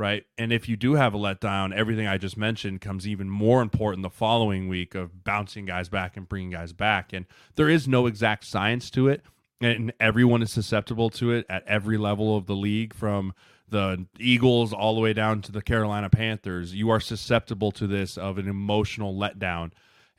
right? 0.00 0.24
And 0.38 0.50
if 0.50 0.66
you 0.66 0.76
do 0.78 0.94
have 0.94 1.12
a 1.12 1.18
letdown, 1.18 1.74
everything 1.74 2.06
I 2.06 2.16
just 2.16 2.38
mentioned 2.38 2.80
comes 2.80 3.06
even 3.06 3.28
more 3.28 3.60
important 3.60 4.02
the 4.02 4.08
following 4.08 4.66
week 4.66 4.94
of 4.94 5.24
bouncing 5.24 5.66
guys 5.66 5.90
back 5.90 6.16
and 6.16 6.26
bringing 6.26 6.50
guys 6.50 6.72
back. 6.72 7.12
And 7.12 7.26
there 7.56 7.68
is 7.68 7.86
no 7.86 8.06
exact 8.06 8.46
science 8.46 8.90
to 8.92 9.08
it, 9.08 9.22
and 9.60 9.92
everyone 10.00 10.40
is 10.40 10.50
susceptible 10.50 11.10
to 11.10 11.32
it 11.32 11.44
at 11.50 11.66
every 11.66 11.98
level 11.98 12.34
of 12.34 12.46
the 12.46 12.56
league 12.56 12.94
from 12.94 13.34
the 13.68 14.06
Eagles 14.18 14.72
all 14.72 14.94
the 14.94 15.02
way 15.02 15.12
down 15.12 15.42
to 15.42 15.52
the 15.52 15.60
Carolina 15.60 16.08
Panthers. 16.08 16.74
You 16.74 16.88
are 16.88 16.98
susceptible 16.98 17.70
to 17.72 17.86
this 17.86 18.16
of 18.16 18.38
an 18.38 18.48
emotional 18.48 19.14
letdown. 19.14 19.70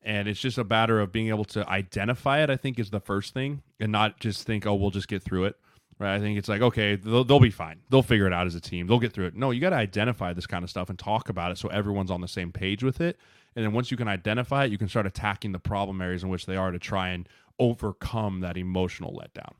And 0.03 0.27
it's 0.27 0.39
just 0.39 0.57
a 0.57 0.63
matter 0.63 0.99
of 0.99 1.11
being 1.11 1.29
able 1.29 1.45
to 1.45 1.67
identify 1.69 2.41
it, 2.41 2.49
I 2.49 2.57
think, 2.57 2.79
is 2.79 2.89
the 2.89 2.99
first 2.99 3.33
thing, 3.33 3.61
and 3.79 3.91
not 3.91 4.19
just 4.19 4.47
think, 4.47 4.65
oh, 4.65 4.73
we'll 4.73 4.89
just 4.89 5.07
get 5.07 5.21
through 5.21 5.45
it 5.45 5.55
right? 6.01 6.15
I 6.15 6.19
think 6.19 6.37
it's 6.37 6.49
like, 6.49 6.61
okay, 6.61 6.95
they'll, 6.95 7.23
they'll, 7.23 7.39
be 7.39 7.51
fine. 7.51 7.79
They'll 7.89 8.01
figure 8.01 8.25
it 8.25 8.33
out 8.33 8.47
as 8.47 8.55
a 8.55 8.59
team. 8.59 8.87
They'll 8.87 8.99
get 8.99 9.13
through 9.13 9.27
it. 9.27 9.35
No, 9.35 9.51
you 9.51 9.61
got 9.61 9.69
to 9.69 9.75
identify 9.75 10.33
this 10.33 10.47
kind 10.47 10.63
of 10.63 10.69
stuff 10.69 10.89
and 10.89 10.97
talk 10.97 11.29
about 11.29 11.51
it 11.51 11.59
so 11.59 11.69
everyone's 11.69 12.11
on 12.11 12.21
the 12.21 12.27
same 12.27 12.51
page 12.51 12.83
with 12.83 12.99
it. 12.99 13.17
And 13.55 13.63
then 13.63 13.71
once 13.71 13.91
you 13.91 13.97
can 13.97 14.07
identify 14.07 14.65
it, 14.65 14.71
you 14.71 14.77
can 14.77 14.89
start 14.89 15.05
attacking 15.05 15.51
the 15.51 15.59
problem 15.59 16.01
areas 16.01 16.23
in 16.23 16.29
which 16.29 16.47
they 16.47 16.55
are 16.55 16.71
to 16.71 16.79
try 16.79 17.09
and 17.09 17.29
overcome 17.59 18.39
that 18.41 18.57
emotional 18.57 19.13
letdown. 19.13 19.53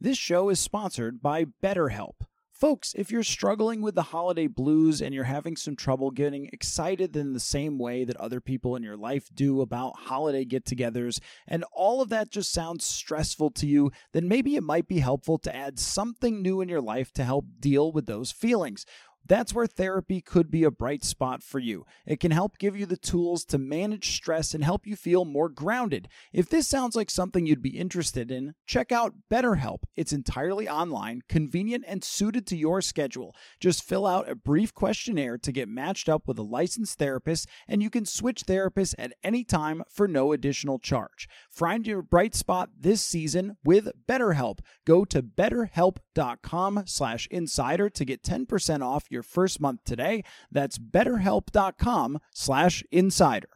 This 0.00 0.18
show 0.18 0.48
is 0.48 0.60
sponsored 0.60 1.20
by 1.20 1.46
BetterHelp. 1.62 2.26
Folks, 2.62 2.94
if 2.96 3.10
you're 3.10 3.24
struggling 3.24 3.82
with 3.82 3.96
the 3.96 4.02
holiday 4.02 4.46
blues 4.46 5.02
and 5.02 5.12
you're 5.12 5.24
having 5.24 5.56
some 5.56 5.74
trouble 5.74 6.12
getting 6.12 6.48
excited 6.52 7.16
in 7.16 7.32
the 7.32 7.40
same 7.40 7.76
way 7.76 8.04
that 8.04 8.16
other 8.18 8.40
people 8.40 8.76
in 8.76 8.84
your 8.84 8.96
life 8.96 9.28
do 9.34 9.60
about 9.60 9.96
holiday 9.96 10.44
get 10.44 10.64
togethers, 10.64 11.18
and 11.48 11.64
all 11.72 12.00
of 12.00 12.08
that 12.10 12.30
just 12.30 12.52
sounds 12.52 12.84
stressful 12.84 13.50
to 13.50 13.66
you, 13.66 13.90
then 14.12 14.28
maybe 14.28 14.54
it 14.54 14.62
might 14.62 14.86
be 14.86 15.00
helpful 15.00 15.38
to 15.38 15.52
add 15.52 15.80
something 15.80 16.40
new 16.40 16.60
in 16.60 16.68
your 16.68 16.80
life 16.80 17.12
to 17.14 17.24
help 17.24 17.46
deal 17.58 17.90
with 17.90 18.06
those 18.06 18.30
feelings. 18.30 18.86
That's 19.24 19.54
where 19.54 19.66
therapy 19.66 20.20
could 20.20 20.50
be 20.50 20.64
a 20.64 20.70
bright 20.70 21.04
spot 21.04 21.42
for 21.42 21.58
you. 21.58 21.86
It 22.06 22.18
can 22.18 22.32
help 22.32 22.58
give 22.58 22.76
you 22.76 22.86
the 22.86 22.96
tools 22.96 23.44
to 23.46 23.58
manage 23.58 24.16
stress 24.16 24.52
and 24.52 24.64
help 24.64 24.86
you 24.86 24.96
feel 24.96 25.24
more 25.24 25.48
grounded. 25.48 26.08
If 26.32 26.48
this 26.48 26.66
sounds 26.66 26.96
like 26.96 27.10
something 27.10 27.46
you'd 27.46 27.62
be 27.62 27.78
interested 27.78 28.30
in, 28.30 28.54
check 28.66 28.90
out 28.90 29.14
BetterHelp. 29.30 29.84
It's 29.94 30.12
entirely 30.12 30.68
online, 30.68 31.22
convenient, 31.28 31.84
and 31.86 32.02
suited 32.02 32.46
to 32.48 32.56
your 32.56 32.82
schedule. 32.82 33.34
Just 33.60 33.84
fill 33.84 34.06
out 34.06 34.28
a 34.28 34.34
brief 34.34 34.74
questionnaire 34.74 35.38
to 35.38 35.52
get 35.52 35.68
matched 35.68 36.08
up 36.08 36.26
with 36.26 36.38
a 36.38 36.42
licensed 36.42 36.98
therapist, 36.98 37.48
and 37.68 37.82
you 37.82 37.90
can 37.90 38.04
switch 38.04 38.42
therapists 38.42 38.94
at 38.98 39.12
any 39.22 39.44
time 39.44 39.82
for 39.88 40.08
no 40.08 40.32
additional 40.32 40.78
charge. 40.78 41.28
Find 41.48 41.86
your 41.86 42.02
bright 42.02 42.34
spot 42.34 42.70
this 42.78 43.02
season 43.02 43.56
with 43.64 43.88
BetterHelp. 44.08 44.58
Go 44.84 45.04
to 45.04 45.22
betterhelp.com 45.22 46.82
slash 46.86 47.28
insider 47.30 47.88
to 47.88 48.04
get 48.04 48.22
10% 48.22 48.82
off 48.82 49.04
your 49.12 49.22
first 49.22 49.60
month 49.60 49.84
today. 49.84 50.24
That's 50.50 50.78
betterhelp.com 50.78 52.18
slash 52.32 52.82
insider. 52.90 53.48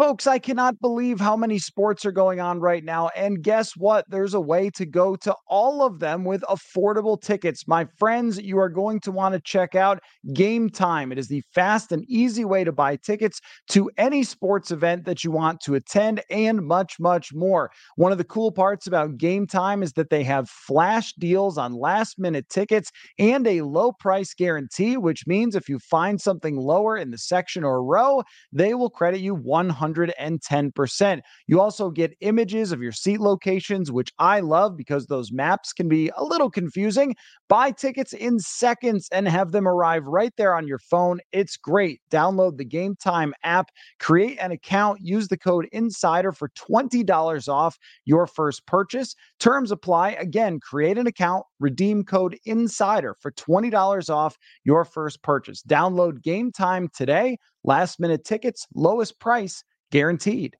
Folks, 0.00 0.26
I 0.26 0.38
cannot 0.38 0.80
believe 0.80 1.20
how 1.20 1.36
many 1.36 1.58
sports 1.58 2.06
are 2.06 2.10
going 2.10 2.40
on 2.40 2.58
right 2.58 2.82
now. 2.82 3.10
And 3.14 3.42
guess 3.42 3.76
what? 3.76 4.06
There's 4.08 4.32
a 4.32 4.40
way 4.40 4.70
to 4.70 4.86
go 4.86 5.14
to 5.16 5.36
all 5.46 5.84
of 5.84 5.98
them 5.98 6.24
with 6.24 6.40
affordable 6.48 7.20
tickets. 7.20 7.68
My 7.68 7.86
friends, 7.98 8.40
you 8.40 8.58
are 8.58 8.70
going 8.70 9.00
to 9.00 9.12
want 9.12 9.34
to 9.34 9.40
check 9.40 9.74
out 9.74 10.00
Game 10.32 10.70
Time. 10.70 11.12
It 11.12 11.18
is 11.18 11.28
the 11.28 11.42
fast 11.54 11.92
and 11.92 12.02
easy 12.08 12.46
way 12.46 12.64
to 12.64 12.72
buy 12.72 12.96
tickets 12.96 13.42
to 13.72 13.90
any 13.98 14.22
sports 14.22 14.70
event 14.70 15.04
that 15.04 15.22
you 15.22 15.32
want 15.32 15.60
to 15.66 15.74
attend 15.74 16.22
and 16.30 16.62
much, 16.62 16.98
much 16.98 17.34
more. 17.34 17.70
One 17.96 18.10
of 18.10 18.16
the 18.16 18.24
cool 18.24 18.52
parts 18.52 18.86
about 18.86 19.18
Game 19.18 19.46
Time 19.46 19.82
is 19.82 19.92
that 19.92 20.08
they 20.08 20.24
have 20.24 20.48
flash 20.48 21.12
deals 21.18 21.58
on 21.58 21.74
last 21.74 22.18
minute 22.18 22.48
tickets 22.48 22.90
and 23.18 23.46
a 23.46 23.60
low 23.60 23.92
price 23.92 24.32
guarantee, 24.32 24.96
which 24.96 25.26
means 25.26 25.54
if 25.54 25.68
you 25.68 25.78
find 25.78 26.18
something 26.22 26.56
lower 26.56 26.96
in 26.96 27.10
the 27.10 27.18
section 27.18 27.64
or 27.64 27.84
row, 27.84 28.22
they 28.50 28.72
will 28.72 28.88
credit 28.88 29.20
you 29.20 29.34
100 29.34 29.89
110%. 29.94 31.20
You 31.46 31.60
also 31.60 31.90
get 31.90 32.16
images 32.20 32.72
of 32.72 32.82
your 32.82 32.92
seat 32.92 33.20
locations, 33.20 33.90
which 33.92 34.12
I 34.18 34.40
love 34.40 34.76
because 34.76 35.06
those 35.06 35.32
maps 35.32 35.72
can 35.72 35.88
be 35.88 36.10
a 36.16 36.24
little 36.24 36.50
confusing. 36.50 37.14
Buy 37.48 37.72
tickets 37.72 38.12
in 38.12 38.38
seconds 38.38 39.08
and 39.12 39.26
have 39.28 39.52
them 39.52 39.66
arrive 39.66 40.06
right 40.06 40.32
there 40.36 40.54
on 40.54 40.66
your 40.66 40.78
phone. 40.78 41.20
It's 41.32 41.56
great. 41.56 42.00
Download 42.10 42.56
the 42.56 42.64
Game 42.64 42.96
Time 42.96 43.34
app, 43.42 43.70
create 43.98 44.38
an 44.40 44.52
account, 44.52 45.00
use 45.02 45.28
the 45.28 45.38
code 45.38 45.68
INSIDER 45.72 46.32
for 46.32 46.48
$20 46.50 47.48
off 47.48 47.78
your 48.04 48.26
first 48.26 48.66
purchase. 48.66 49.14
Terms 49.38 49.70
apply. 49.72 50.10
Again, 50.12 50.60
create 50.60 50.98
an 50.98 51.06
account, 51.06 51.44
redeem 51.58 52.04
code 52.04 52.38
INSIDER 52.44 53.16
for 53.18 53.32
$20 53.32 54.10
off 54.10 54.36
your 54.64 54.84
first 54.84 55.22
purchase. 55.22 55.62
Download 55.62 56.22
Game 56.22 56.52
Time 56.52 56.88
today. 56.94 57.36
Last 57.64 58.00
minute 58.00 58.24
tickets, 58.24 58.66
lowest 58.74 59.18
price 59.20 59.62
guaranteed. 59.90 60.56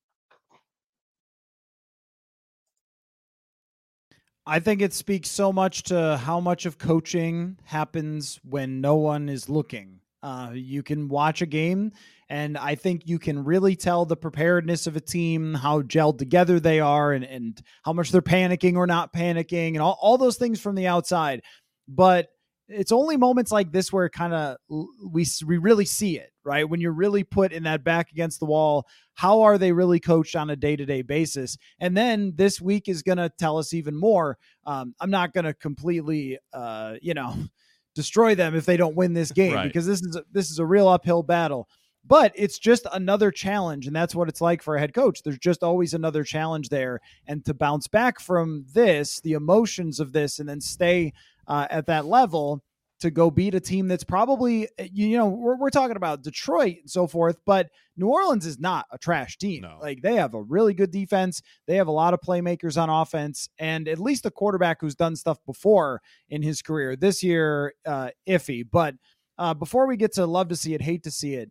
I 4.46 4.58
think 4.58 4.82
it 4.82 4.92
speaks 4.92 5.30
so 5.30 5.52
much 5.52 5.84
to 5.84 6.16
how 6.16 6.40
much 6.40 6.66
of 6.66 6.78
coaching 6.78 7.58
happens 7.64 8.40
when 8.42 8.80
no 8.80 8.96
one 8.96 9.28
is 9.28 9.48
looking. 9.48 10.00
Uh, 10.22 10.50
you 10.54 10.82
can 10.82 11.08
watch 11.08 11.40
a 11.40 11.46
game, 11.46 11.92
and 12.28 12.58
I 12.58 12.74
think 12.74 13.02
you 13.06 13.18
can 13.18 13.44
really 13.44 13.76
tell 13.76 14.04
the 14.04 14.16
preparedness 14.16 14.86
of 14.86 14.96
a 14.96 15.00
team, 15.00 15.54
how 15.54 15.82
gelled 15.82 16.18
together 16.18 16.58
they 16.58 16.80
are, 16.80 17.12
and, 17.12 17.24
and 17.24 17.62
how 17.84 17.92
much 17.92 18.10
they're 18.10 18.20
panicking 18.20 18.76
or 18.76 18.86
not 18.86 19.12
panicking, 19.12 19.68
and 19.68 19.80
all, 19.80 19.98
all 20.00 20.18
those 20.18 20.36
things 20.36 20.60
from 20.60 20.74
the 20.74 20.86
outside. 20.88 21.42
But 21.88 22.28
it's 22.70 22.92
only 22.92 23.16
moments 23.16 23.52
like 23.52 23.72
this 23.72 23.92
where 23.92 24.08
kind 24.08 24.32
of 24.32 24.56
we 25.04 25.26
we 25.46 25.58
really 25.58 25.84
see 25.84 26.18
it, 26.18 26.32
right? 26.44 26.68
When 26.68 26.80
you're 26.80 26.92
really 26.92 27.24
put 27.24 27.52
in 27.52 27.64
that 27.64 27.84
back 27.84 28.10
against 28.12 28.40
the 28.40 28.46
wall, 28.46 28.86
how 29.14 29.42
are 29.42 29.58
they 29.58 29.72
really 29.72 30.00
coached 30.00 30.36
on 30.36 30.50
a 30.50 30.56
day 30.56 30.76
to 30.76 30.86
day 30.86 31.02
basis? 31.02 31.58
And 31.80 31.96
then 31.96 32.32
this 32.36 32.60
week 32.60 32.88
is 32.88 33.02
going 33.02 33.18
to 33.18 33.30
tell 33.38 33.58
us 33.58 33.74
even 33.74 33.96
more. 33.96 34.38
Um, 34.64 34.94
I'm 35.00 35.10
not 35.10 35.32
going 35.32 35.44
to 35.44 35.54
completely, 35.54 36.38
uh, 36.52 36.96
you 37.02 37.14
know, 37.14 37.34
destroy 37.94 38.34
them 38.34 38.54
if 38.54 38.66
they 38.66 38.76
don't 38.76 38.96
win 38.96 39.12
this 39.12 39.32
game 39.32 39.54
right. 39.54 39.66
because 39.66 39.86
this 39.86 40.00
is 40.00 40.16
a, 40.16 40.24
this 40.32 40.50
is 40.50 40.58
a 40.58 40.66
real 40.66 40.88
uphill 40.88 41.22
battle. 41.22 41.68
But 42.02 42.32
it's 42.34 42.58
just 42.58 42.86
another 42.92 43.30
challenge, 43.30 43.86
and 43.86 43.94
that's 43.94 44.14
what 44.14 44.28
it's 44.28 44.40
like 44.40 44.62
for 44.62 44.74
a 44.74 44.80
head 44.80 44.94
coach. 44.94 45.22
There's 45.22 45.38
just 45.38 45.62
always 45.62 45.92
another 45.92 46.24
challenge 46.24 46.70
there, 46.70 47.00
and 47.26 47.44
to 47.44 47.52
bounce 47.52 47.88
back 47.88 48.20
from 48.20 48.64
this, 48.72 49.20
the 49.20 49.34
emotions 49.34 50.00
of 50.00 50.12
this, 50.12 50.38
and 50.38 50.48
then 50.48 50.62
stay 50.62 51.12
uh, 51.50 51.66
at 51.68 51.86
that 51.86 52.06
level 52.06 52.62
to 53.00 53.10
go 53.10 53.30
beat 53.30 53.54
a 53.54 53.60
team 53.60 53.88
that's 53.88 54.04
probably 54.04 54.68
eh, 54.78 54.88
you 54.92 55.16
know 55.16 55.26
we're, 55.26 55.56
we're 55.56 55.70
talking 55.70 55.96
about 55.96 56.22
Detroit 56.22 56.76
and 56.80 56.90
so 56.90 57.06
forth, 57.06 57.36
but 57.44 57.68
New 57.96 58.06
Orleans 58.06 58.46
is 58.46 58.58
not 58.58 58.86
a 58.92 58.98
trash 58.98 59.36
team. 59.36 59.62
No. 59.62 59.78
Like 59.82 60.00
they 60.00 60.14
have 60.14 60.34
a 60.34 60.42
really 60.42 60.74
good 60.74 60.92
defense, 60.92 61.42
they 61.66 61.76
have 61.76 61.88
a 61.88 61.92
lot 61.92 62.14
of 62.14 62.20
playmakers 62.20 62.80
on 62.80 62.88
offense, 62.88 63.48
and 63.58 63.88
at 63.88 63.98
least 63.98 64.26
a 64.26 64.30
quarterback 64.30 64.80
who's 64.80 64.94
done 64.94 65.16
stuff 65.16 65.38
before 65.44 66.00
in 66.28 66.42
his 66.42 66.62
career. 66.62 66.94
This 66.94 67.22
year, 67.22 67.74
uh, 67.84 68.10
iffy. 68.28 68.64
But 68.70 68.94
uh, 69.36 69.54
before 69.54 69.88
we 69.88 69.96
get 69.96 70.14
to 70.14 70.26
love 70.26 70.48
to 70.48 70.56
see 70.56 70.74
it, 70.74 70.82
hate 70.82 71.02
to 71.02 71.10
see 71.10 71.34
it. 71.34 71.50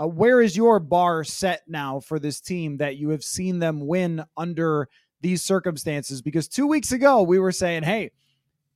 Uh, 0.00 0.06
where 0.06 0.40
is 0.40 0.56
your 0.56 0.78
bar 0.78 1.24
set 1.24 1.62
now 1.66 2.00
for 2.00 2.18
this 2.18 2.40
team 2.40 2.76
that 2.76 2.96
you 2.96 3.10
have 3.10 3.24
seen 3.24 3.58
them 3.58 3.86
win 3.86 4.24
under 4.36 4.88
these 5.20 5.42
circumstances? 5.42 6.22
Because 6.22 6.48
two 6.48 6.66
weeks 6.66 6.92
ago 6.92 7.22
we 7.22 7.38
were 7.38 7.52
saying, 7.52 7.82
"Hey, 7.82 8.12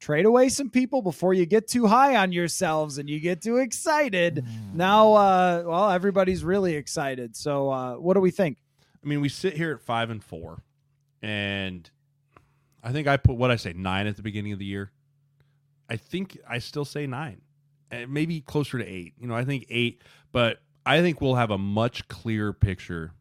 trade 0.05 0.27
away 0.27 0.51
some 0.51 0.69
people 0.69 1.01
before 1.01 1.33
you 1.33 1.47
get 1.47 1.67
too 1.67 1.87
high 1.87 2.17
on 2.17 2.31
yourselves 2.31 2.99
and 2.99 3.09
you 3.09 3.19
get 3.19 3.41
too 3.41 3.57
excited. 3.57 4.45
Mm. 4.45 4.75
Now, 4.75 5.15
uh, 5.15 5.63
well, 5.67 5.91
everybody's 5.91 6.45
really 6.45 6.75
excited. 6.75 7.35
So, 7.35 7.71
uh, 7.71 7.95
what 7.95 8.15
do 8.15 8.21
we 8.21 8.31
think? 8.31 8.59
I 9.03 9.09
mean, 9.09 9.23
we 9.23 9.31
sit 9.31 9.55
here 9.55 9.73
at 9.73 9.81
five 9.81 10.11
and 10.11 10.23
four, 10.23 10.63
and 11.23 11.91
I 12.83 12.93
think 12.93 13.09
I 13.09 13.17
put 13.17 13.37
what 13.37 13.51
I 13.51 13.57
say 13.57 13.73
nine 13.73 14.07
at 14.07 14.17
the 14.17 14.23
beginning 14.23 14.53
of 14.53 14.59
the 14.59 14.65
year. 14.67 14.93
I 15.89 15.97
think 15.97 16.39
I 16.49 16.59
still 16.59 16.85
say 16.85 17.07
nine, 17.07 17.41
and 17.91 18.13
maybe 18.13 18.43
closer 18.43 18.79
to 18.79 18.85
eight. 18.87 19.15
You 19.19 19.27
know, 19.27 19.35
I 19.35 19.45
think 19.45 19.67
eight, 19.71 20.03
but 20.33 20.61
I 20.85 21.01
think 21.01 21.21
we'll 21.21 21.37
have 21.37 21.51
a 21.51 21.59
much 21.59 22.09
clearer 22.09 22.53
picture 22.53 23.13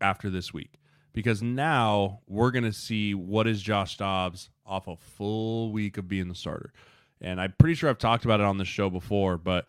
after 0.00 0.30
this 0.30 0.54
week 0.54 0.79
because 1.12 1.42
now 1.42 2.20
we're 2.26 2.50
going 2.50 2.64
to 2.64 2.72
see 2.72 3.14
what 3.14 3.46
is 3.46 3.62
Josh 3.62 3.96
Dobbs 3.96 4.50
off 4.64 4.86
a 4.88 4.96
full 4.96 5.72
week 5.72 5.98
of 5.98 6.08
being 6.08 6.28
the 6.28 6.34
starter. 6.34 6.72
And 7.20 7.40
I'm 7.40 7.54
pretty 7.58 7.74
sure 7.74 7.90
I've 7.90 7.98
talked 7.98 8.24
about 8.24 8.40
it 8.40 8.46
on 8.46 8.58
the 8.58 8.64
show 8.64 8.88
before, 8.88 9.36
but 9.36 9.66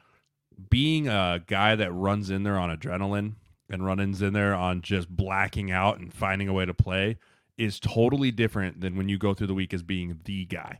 being 0.69 1.07
a 1.07 1.43
guy 1.45 1.75
that 1.75 1.91
runs 1.91 2.29
in 2.29 2.43
there 2.43 2.57
on 2.57 2.75
adrenaline 2.75 3.33
and 3.69 3.85
Runnins 3.85 4.21
in 4.21 4.33
there 4.33 4.53
on 4.53 4.81
just 4.81 5.09
blacking 5.09 5.71
out 5.71 5.99
and 5.99 6.13
finding 6.13 6.47
a 6.47 6.53
way 6.53 6.65
to 6.65 6.73
play 6.73 7.17
is 7.57 7.79
totally 7.79 8.31
different 8.31 8.81
than 8.81 8.95
when 8.95 9.09
you 9.09 9.17
go 9.17 9.33
through 9.33 9.47
the 9.47 9.53
week 9.53 9.73
as 9.73 9.83
being 9.83 10.19
the 10.25 10.45
guy. 10.45 10.79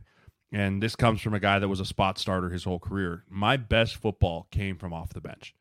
And 0.52 0.82
this 0.82 0.94
comes 0.94 1.20
from 1.20 1.32
a 1.34 1.40
guy 1.40 1.58
that 1.58 1.68
was 1.68 1.80
a 1.80 1.84
spot 1.84 2.18
starter 2.18 2.50
his 2.50 2.64
whole 2.64 2.78
career. 2.78 3.24
My 3.28 3.56
best 3.56 3.96
football 3.96 4.48
came 4.50 4.76
from 4.76 4.92
off 4.92 5.14
the 5.14 5.20
bench. 5.20 5.54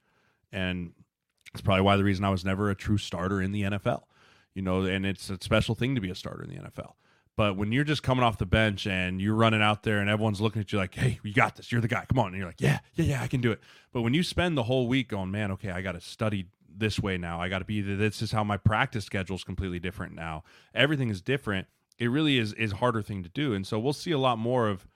And 0.51 0.91
it's 1.53 1.61
probably 1.61 1.81
why 1.81 1.95
the 1.95 2.03
reason 2.03 2.25
I 2.25 2.29
was 2.29 2.43
never 2.43 2.69
a 2.69 2.75
true 2.75 2.97
starter 2.97 3.41
in 3.41 3.53
the 3.53 3.63
NFL. 3.63 4.03
You 4.53 4.61
know, 4.61 4.83
and 4.83 5.05
it's 5.05 5.29
a 5.29 5.37
special 5.41 5.75
thing 5.75 5.95
to 5.95 6.01
be 6.01 6.09
a 6.09 6.15
starter 6.15 6.43
in 6.43 6.49
the 6.49 6.57
NFL. 6.57 6.93
But 7.37 7.55
when 7.55 7.71
you're 7.71 7.85
just 7.85 8.03
coming 8.03 8.23
off 8.23 8.37
the 8.37 8.45
bench 8.45 8.85
and 8.85 9.21
you're 9.21 9.35
running 9.35 9.61
out 9.61 9.83
there 9.83 9.99
and 9.99 10.09
everyone's 10.09 10.41
looking 10.41 10.61
at 10.61 10.71
you 10.71 10.77
like, 10.77 10.93
hey, 10.93 11.19
you 11.23 11.33
got 11.33 11.55
this. 11.55 11.71
You're 11.71 11.81
the 11.81 11.87
guy. 11.87 12.05
Come 12.07 12.19
on. 12.19 12.27
And 12.27 12.37
you're 12.37 12.45
like, 12.45 12.59
yeah, 12.59 12.79
yeah, 12.95 13.05
yeah, 13.05 13.23
I 13.23 13.27
can 13.27 13.41
do 13.41 13.51
it. 13.51 13.61
But 13.93 14.01
when 14.01 14.13
you 14.13 14.21
spend 14.21 14.57
the 14.57 14.63
whole 14.63 14.87
week 14.87 15.07
going, 15.07 15.31
man, 15.31 15.51
okay, 15.53 15.71
I 15.71 15.81
got 15.81 15.93
to 15.93 16.01
study 16.01 16.47
this 16.69 16.99
way 16.99 17.17
now. 17.17 17.41
I 17.41 17.47
got 17.49 17.59
to 17.59 17.65
be, 17.65 17.81
this 17.81 18.21
is 18.21 18.31
how 18.31 18.43
my 18.43 18.57
practice 18.57 19.05
schedule 19.05 19.37
is 19.37 19.43
completely 19.43 19.79
different 19.79 20.13
now. 20.13 20.43
Everything 20.75 21.09
is 21.09 21.21
different. 21.21 21.67
It 21.97 22.07
really 22.07 22.37
is, 22.37 22.53
is 22.53 22.73
harder 22.73 23.01
thing 23.01 23.23
to 23.23 23.29
do. 23.29 23.53
And 23.53 23.65
so 23.65 23.79
we'll 23.79 23.93
see 23.93 24.11
a 24.11 24.17
lot 24.17 24.37
more 24.37 24.67
of 24.67 24.87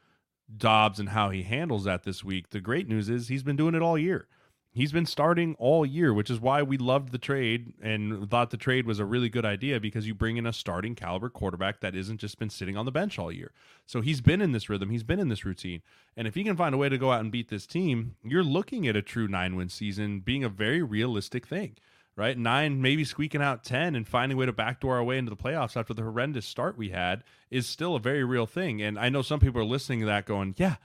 Dobbs 0.56 1.00
and 1.00 1.10
how 1.10 1.30
he 1.32 1.44
handles 1.44 1.86
that 1.86 2.04
this 2.04 2.24
week. 2.24 2.50
The 2.50 2.60
great 2.60 2.88
news 2.88 3.10
is 3.10 3.30
he's 3.30 3.44
been 3.44 3.56
doing 3.56 3.76
it 3.76 3.82
all 3.82 3.98
year 3.98 4.28
he's 4.76 4.92
been 4.92 5.06
starting 5.06 5.56
all 5.58 5.86
year, 5.86 6.14
which 6.14 6.30
is 6.30 6.40
why 6.40 6.62
we 6.62 6.78
loved 6.78 7.12
the 7.12 7.18
trade 7.18 7.74
and 7.82 8.30
thought 8.30 8.52
the 8.52 8.58
trade 8.58 8.86
was 8.86 9.00
a 9.00 9.06
really 9.06 9.30
good 9.30 9.46
idea 9.46 9.80
because 9.80 10.06
you 10.06 10.14
bring 10.14 10.38
in 10.38 10.46
a 10.46 10.54
starting 10.54 10.94
caliber 10.94 11.30
quarterback 11.30 11.80
that 11.80 11.96
isn't 11.96 12.20
just 12.20 12.38
been 12.38 12.50
sitting 12.50 12.78
on 12.78 12.86
the 12.86 12.92
bench 12.92 13.18
all 13.18 13.32
year. 13.32 13.52
So 13.86 14.02
he's 14.02 14.22
been 14.22 14.42
in 14.42 14.52
this 14.52 14.70
rhythm, 14.70 14.90
he's 14.92 15.04
been 15.04 15.20
in 15.20 15.30
this 15.30 15.46
routine. 15.46 15.82
And 16.16 16.28
if 16.28 16.36
he 16.36 16.44
can 16.44 16.58
find 16.58 16.76
a 16.76 16.78
way 16.78 16.90
to 16.90 16.98
go 16.98 17.12
out 17.12 17.22
and 17.22 17.32
beat 17.32 17.50
this 17.50 17.66
team, 17.66 18.18
you're 18.24 18.44
looking 18.44 18.88
at 18.88 18.96
a 18.96 19.02
true 19.02 19.28
nine 19.28 19.56
win 19.56 19.70
season 19.70 20.20
being 20.20 20.44
a 20.44 20.50
very 20.50 20.84
realistic 20.84 21.48
thing. 21.48 21.78
Right, 22.18 22.38
nine, 22.38 22.82
maybe 22.82 23.04
squeaking 23.04 23.42
out 23.42 23.66
ten, 23.66 23.94
and 23.94 24.08
finding 24.08 24.38
a 24.38 24.40
way 24.40 24.46
to 24.46 24.54
backdoor 24.54 24.96
our 24.96 25.04
way 25.04 25.18
into 25.18 25.32
the 25.32 25.36
playoffs 25.36 25.76
after 25.76 25.94
the 25.94 26.02
horrendous 26.02 26.46
start 26.46 26.78
we 26.78 26.92
had 26.92 27.26
is 27.52 27.68
still 27.68 27.94
a 27.94 28.00
very 28.00 28.24
real 28.24 28.46
thing. 28.46 28.82
And 28.82 28.98
I 28.98 29.10
know 29.10 29.22
some 29.22 29.42
people 29.42 29.60
are 29.60 29.66
listening 29.66 30.00
to 30.00 30.06
that, 30.06 30.26
going, 30.26 30.56
"Yeah, 30.58 30.78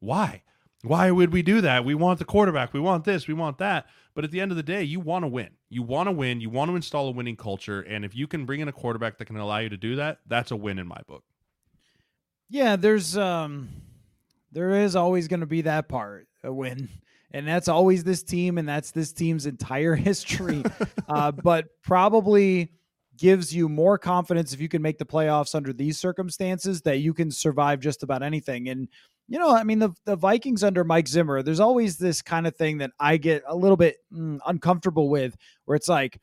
why?" 0.00 0.44
Why 0.82 1.10
would 1.10 1.32
we 1.32 1.42
do 1.42 1.60
that? 1.60 1.84
We 1.84 1.94
want 1.94 2.18
the 2.18 2.24
quarterback. 2.24 2.72
We 2.72 2.80
want 2.80 3.04
this. 3.04 3.26
We 3.26 3.34
want 3.34 3.58
that. 3.58 3.86
But 4.14 4.24
at 4.24 4.30
the 4.30 4.40
end 4.40 4.52
of 4.52 4.56
the 4.56 4.62
day, 4.62 4.82
you 4.82 5.00
want 5.00 5.24
to 5.24 5.28
win. 5.28 5.50
You 5.68 5.82
want 5.82 6.06
to 6.06 6.12
win. 6.12 6.40
You 6.40 6.50
want 6.50 6.70
to 6.70 6.76
install 6.76 7.08
a 7.08 7.10
winning 7.10 7.36
culture. 7.36 7.80
And 7.80 8.04
if 8.04 8.14
you 8.14 8.26
can 8.26 8.46
bring 8.46 8.60
in 8.60 8.68
a 8.68 8.72
quarterback 8.72 9.18
that 9.18 9.24
can 9.24 9.36
allow 9.36 9.58
you 9.58 9.68
to 9.68 9.76
do 9.76 9.96
that, 9.96 10.18
that's 10.26 10.50
a 10.50 10.56
win 10.56 10.78
in 10.78 10.86
my 10.86 11.00
book. 11.06 11.24
Yeah, 12.48 12.76
there's 12.76 13.16
um 13.16 13.68
there 14.52 14.70
is 14.72 14.96
always 14.96 15.28
going 15.28 15.40
to 15.40 15.46
be 15.46 15.62
that 15.62 15.88
part, 15.88 16.26
a 16.42 16.52
win. 16.52 16.88
And 17.30 17.46
that's 17.46 17.68
always 17.68 18.04
this 18.04 18.22
team 18.22 18.56
and 18.56 18.66
that's 18.66 18.90
this 18.90 19.12
team's 19.12 19.46
entire 19.46 19.94
history. 19.96 20.62
uh, 21.08 21.32
but 21.32 21.66
probably 21.82 22.72
gives 23.16 23.54
you 23.54 23.68
more 23.68 23.98
confidence 23.98 24.52
if 24.52 24.60
you 24.60 24.68
can 24.68 24.80
make 24.80 24.96
the 24.96 25.04
playoffs 25.04 25.54
under 25.54 25.72
these 25.72 25.98
circumstances 25.98 26.82
that 26.82 26.98
you 26.98 27.12
can 27.12 27.30
survive 27.30 27.80
just 27.80 28.02
about 28.02 28.22
anything. 28.22 28.68
And 28.68 28.88
you 29.28 29.38
know, 29.38 29.54
I 29.54 29.62
mean, 29.62 29.78
the, 29.78 29.90
the 30.04 30.16
Vikings 30.16 30.64
under 30.64 30.84
Mike 30.84 31.06
Zimmer, 31.06 31.42
there's 31.42 31.60
always 31.60 31.98
this 31.98 32.22
kind 32.22 32.46
of 32.46 32.56
thing 32.56 32.78
that 32.78 32.90
I 32.98 33.18
get 33.18 33.42
a 33.46 33.54
little 33.54 33.76
bit 33.76 33.96
mm, 34.12 34.38
uncomfortable 34.46 35.10
with 35.10 35.36
where 35.66 35.76
it's 35.76 35.88
like, 35.88 36.18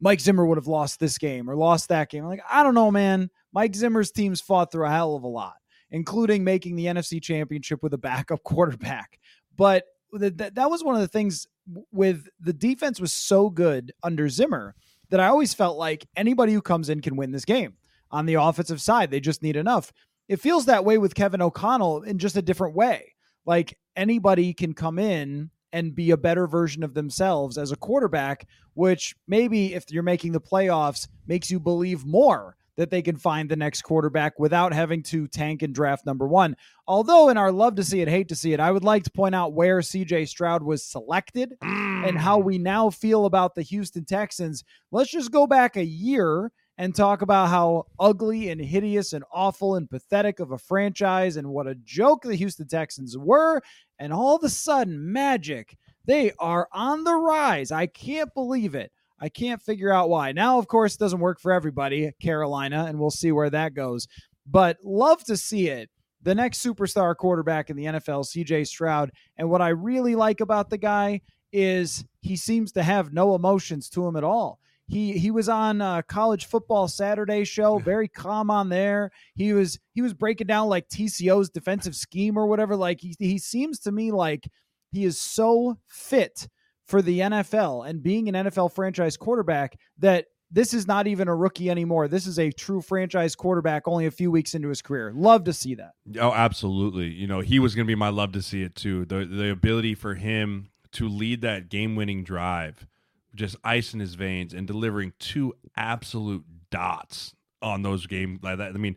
Mike 0.00 0.20
Zimmer 0.20 0.46
would 0.46 0.58
have 0.58 0.66
lost 0.66 0.98
this 0.98 1.18
game 1.18 1.48
or 1.48 1.56
lost 1.56 1.88
that 1.90 2.08
game. 2.08 2.24
I'm 2.24 2.30
like, 2.30 2.42
I 2.50 2.62
don't 2.62 2.74
know, 2.74 2.90
man. 2.90 3.30
Mike 3.52 3.74
Zimmer's 3.74 4.10
teams 4.10 4.40
fought 4.40 4.72
through 4.72 4.86
a 4.86 4.90
hell 4.90 5.14
of 5.14 5.24
a 5.24 5.28
lot, 5.28 5.56
including 5.90 6.42
making 6.42 6.76
the 6.76 6.86
NFC 6.86 7.22
championship 7.22 7.82
with 7.82 7.92
a 7.92 7.98
backup 7.98 8.42
quarterback. 8.44 9.18
But 9.56 9.84
that, 10.12 10.54
that 10.54 10.70
was 10.70 10.82
one 10.82 10.94
of 10.94 11.02
the 11.02 11.08
things 11.08 11.46
with 11.92 12.26
the 12.40 12.52
defense 12.52 12.98
was 12.98 13.12
so 13.12 13.50
good 13.50 13.92
under 14.02 14.28
Zimmer 14.28 14.74
that 15.10 15.20
I 15.20 15.26
always 15.26 15.54
felt 15.54 15.76
like 15.76 16.06
anybody 16.16 16.52
who 16.52 16.62
comes 16.62 16.88
in 16.88 17.00
can 17.00 17.16
win 17.16 17.30
this 17.30 17.44
game 17.44 17.74
on 18.10 18.26
the 18.26 18.34
offensive 18.34 18.80
side. 18.80 19.10
They 19.10 19.20
just 19.20 19.42
need 19.42 19.56
enough 19.56 19.92
it 20.30 20.40
feels 20.40 20.66
that 20.66 20.84
way 20.84 20.96
with 20.96 21.16
Kevin 21.16 21.42
O'Connell 21.42 22.02
in 22.02 22.16
just 22.16 22.36
a 22.36 22.42
different 22.42 22.76
way. 22.76 23.16
Like 23.44 23.76
anybody 23.96 24.54
can 24.54 24.74
come 24.74 24.96
in 24.96 25.50
and 25.72 25.92
be 25.92 26.12
a 26.12 26.16
better 26.16 26.46
version 26.46 26.84
of 26.84 26.94
themselves 26.94 27.58
as 27.58 27.72
a 27.72 27.76
quarterback, 27.76 28.46
which 28.74 29.16
maybe 29.26 29.74
if 29.74 29.90
you're 29.90 30.04
making 30.04 30.30
the 30.30 30.40
playoffs 30.40 31.08
makes 31.26 31.50
you 31.50 31.58
believe 31.58 32.06
more 32.06 32.56
that 32.76 32.90
they 32.90 33.02
can 33.02 33.16
find 33.16 33.48
the 33.48 33.56
next 33.56 33.82
quarterback 33.82 34.38
without 34.38 34.72
having 34.72 35.02
to 35.02 35.26
tank 35.26 35.62
and 35.62 35.74
draft 35.74 36.06
number 36.06 36.28
one. 36.28 36.56
Although, 36.86 37.28
in 37.28 37.36
our 37.36 37.50
love 37.50 37.74
to 37.74 37.84
see 37.84 38.00
it, 38.00 38.06
hate 38.06 38.28
to 38.28 38.36
see 38.36 38.52
it, 38.52 38.60
I 38.60 38.70
would 38.70 38.84
like 38.84 39.02
to 39.04 39.10
point 39.10 39.34
out 39.34 39.52
where 39.52 39.80
CJ 39.80 40.28
Stroud 40.28 40.62
was 40.62 40.84
selected 40.84 41.54
mm. 41.60 42.08
and 42.08 42.16
how 42.16 42.40
mm. 42.40 42.44
we 42.44 42.58
now 42.58 42.88
feel 42.88 43.26
about 43.26 43.56
the 43.56 43.62
Houston 43.62 44.04
Texans. 44.04 44.62
Let's 44.92 45.10
just 45.10 45.32
go 45.32 45.48
back 45.48 45.76
a 45.76 45.84
year 45.84 46.52
and 46.80 46.94
talk 46.94 47.20
about 47.20 47.50
how 47.50 47.84
ugly 47.98 48.48
and 48.48 48.58
hideous 48.58 49.12
and 49.12 49.22
awful 49.30 49.74
and 49.74 49.90
pathetic 49.90 50.40
of 50.40 50.50
a 50.50 50.56
franchise 50.56 51.36
and 51.36 51.46
what 51.46 51.66
a 51.66 51.74
joke 51.74 52.22
the 52.22 52.34
Houston 52.34 52.66
Texans 52.66 53.18
were. 53.18 53.60
And 53.98 54.14
all 54.14 54.36
of 54.36 54.44
a 54.44 54.48
sudden, 54.48 55.12
magic, 55.12 55.76
they 56.06 56.32
are 56.38 56.68
on 56.72 57.04
the 57.04 57.14
rise. 57.16 57.70
I 57.70 57.84
can't 57.84 58.32
believe 58.32 58.74
it. 58.74 58.92
I 59.20 59.28
can't 59.28 59.60
figure 59.60 59.92
out 59.92 60.08
why. 60.08 60.32
Now, 60.32 60.58
of 60.58 60.68
course, 60.68 60.94
it 60.94 61.00
doesn't 61.00 61.20
work 61.20 61.38
for 61.38 61.52
everybody, 61.52 62.12
Carolina, 62.18 62.86
and 62.88 62.98
we'll 62.98 63.10
see 63.10 63.30
where 63.30 63.50
that 63.50 63.74
goes. 63.74 64.08
But 64.46 64.78
love 64.82 65.22
to 65.24 65.36
see 65.36 65.68
it. 65.68 65.90
The 66.22 66.34
next 66.34 66.64
superstar 66.64 67.14
quarterback 67.14 67.68
in 67.68 67.76
the 67.76 67.84
NFL, 67.84 68.24
CJ 68.24 68.66
Stroud. 68.66 69.10
And 69.36 69.50
what 69.50 69.60
I 69.60 69.68
really 69.68 70.14
like 70.14 70.40
about 70.40 70.70
the 70.70 70.78
guy 70.78 71.20
is 71.52 72.06
he 72.22 72.36
seems 72.36 72.72
to 72.72 72.82
have 72.82 73.12
no 73.12 73.34
emotions 73.34 73.90
to 73.90 74.06
him 74.06 74.16
at 74.16 74.24
all. 74.24 74.60
He 74.90 75.16
he 75.16 75.30
was 75.30 75.48
on 75.48 75.80
uh, 75.80 76.02
college 76.02 76.46
football 76.46 76.88
Saturday 76.88 77.44
show, 77.44 77.78
very 77.78 78.08
calm 78.08 78.50
on 78.50 78.68
there. 78.68 79.12
He 79.36 79.52
was 79.52 79.78
he 79.94 80.02
was 80.02 80.12
breaking 80.12 80.48
down 80.48 80.68
like 80.68 80.88
TCU's 80.88 81.48
defensive 81.48 81.94
scheme 81.94 82.36
or 82.36 82.46
whatever. 82.46 82.74
Like 82.74 83.00
he 83.00 83.14
he 83.20 83.38
seems 83.38 83.78
to 83.80 83.92
me 83.92 84.10
like 84.10 84.48
he 84.90 85.04
is 85.04 85.20
so 85.20 85.78
fit 85.86 86.48
for 86.86 87.02
the 87.02 87.20
NFL 87.20 87.88
and 87.88 88.02
being 88.02 88.28
an 88.28 88.34
NFL 88.34 88.72
franchise 88.72 89.16
quarterback 89.16 89.78
that 89.98 90.26
this 90.50 90.74
is 90.74 90.88
not 90.88 91.06
even 91.06 91.28
a 91.28 91.36
rookie 91.36 91.70
anymore. 91.70 92.08
This 92.08 92.26
is 92.26 92.40
a 92.40 92.50
true 92.50 92.80
franchise 92.80 93.36
quarterback 93.36 93.86
only 93.86 94.06
a 94.06 94.10
few 94.10 94.32
weeks 94.32 94.56
into 94.56 94.68
his 94.68 94.82
career. 94.82 95.12
Love 95.14 95.44
to 95.44 95.52
see 95.52 95.76
that. 95.76 95.92
Oh, 96.18 96.32
absolutely. 96.32 97.06
You 97.06 97.28
know, 97.28 97.38
he 97.38 97.60
was 97.60 97.76
going 97.76 97.86
to 97.86 97.90
be 97.90 97.94
my 97.94 98.08
love 98.08 98.32
to 98.32 98.42
see 98.42 98.64
it 98.64 98.74
too. 98.74 99.04
The 99.04 99.24
the 99.24 99.50
ability 99.50 99.94
for 99.94 100.16
him 100.16 100.70
to 100.92 101.08
lead 101.08 101.42
that 101.42 101.68
game-winning 101.68 102.24
drive 102.24 102.88
just 103.34 103.56
ice 103.64 103.94
in 103.94 104.00
his 104.00 104.14
veins 104.14 104.54
and 104.54 104.66
delivering 104.66 105.12
two 105.18 105.54
absolute 105.76 106.44
dots 106.70 107.34
on 107.62 107.82
those 107.82 108.06
games 108.06 108.40
like 108.42 108.58
that. 108.58 108.74
I 108.74 108.78
mean, 108.78 108.96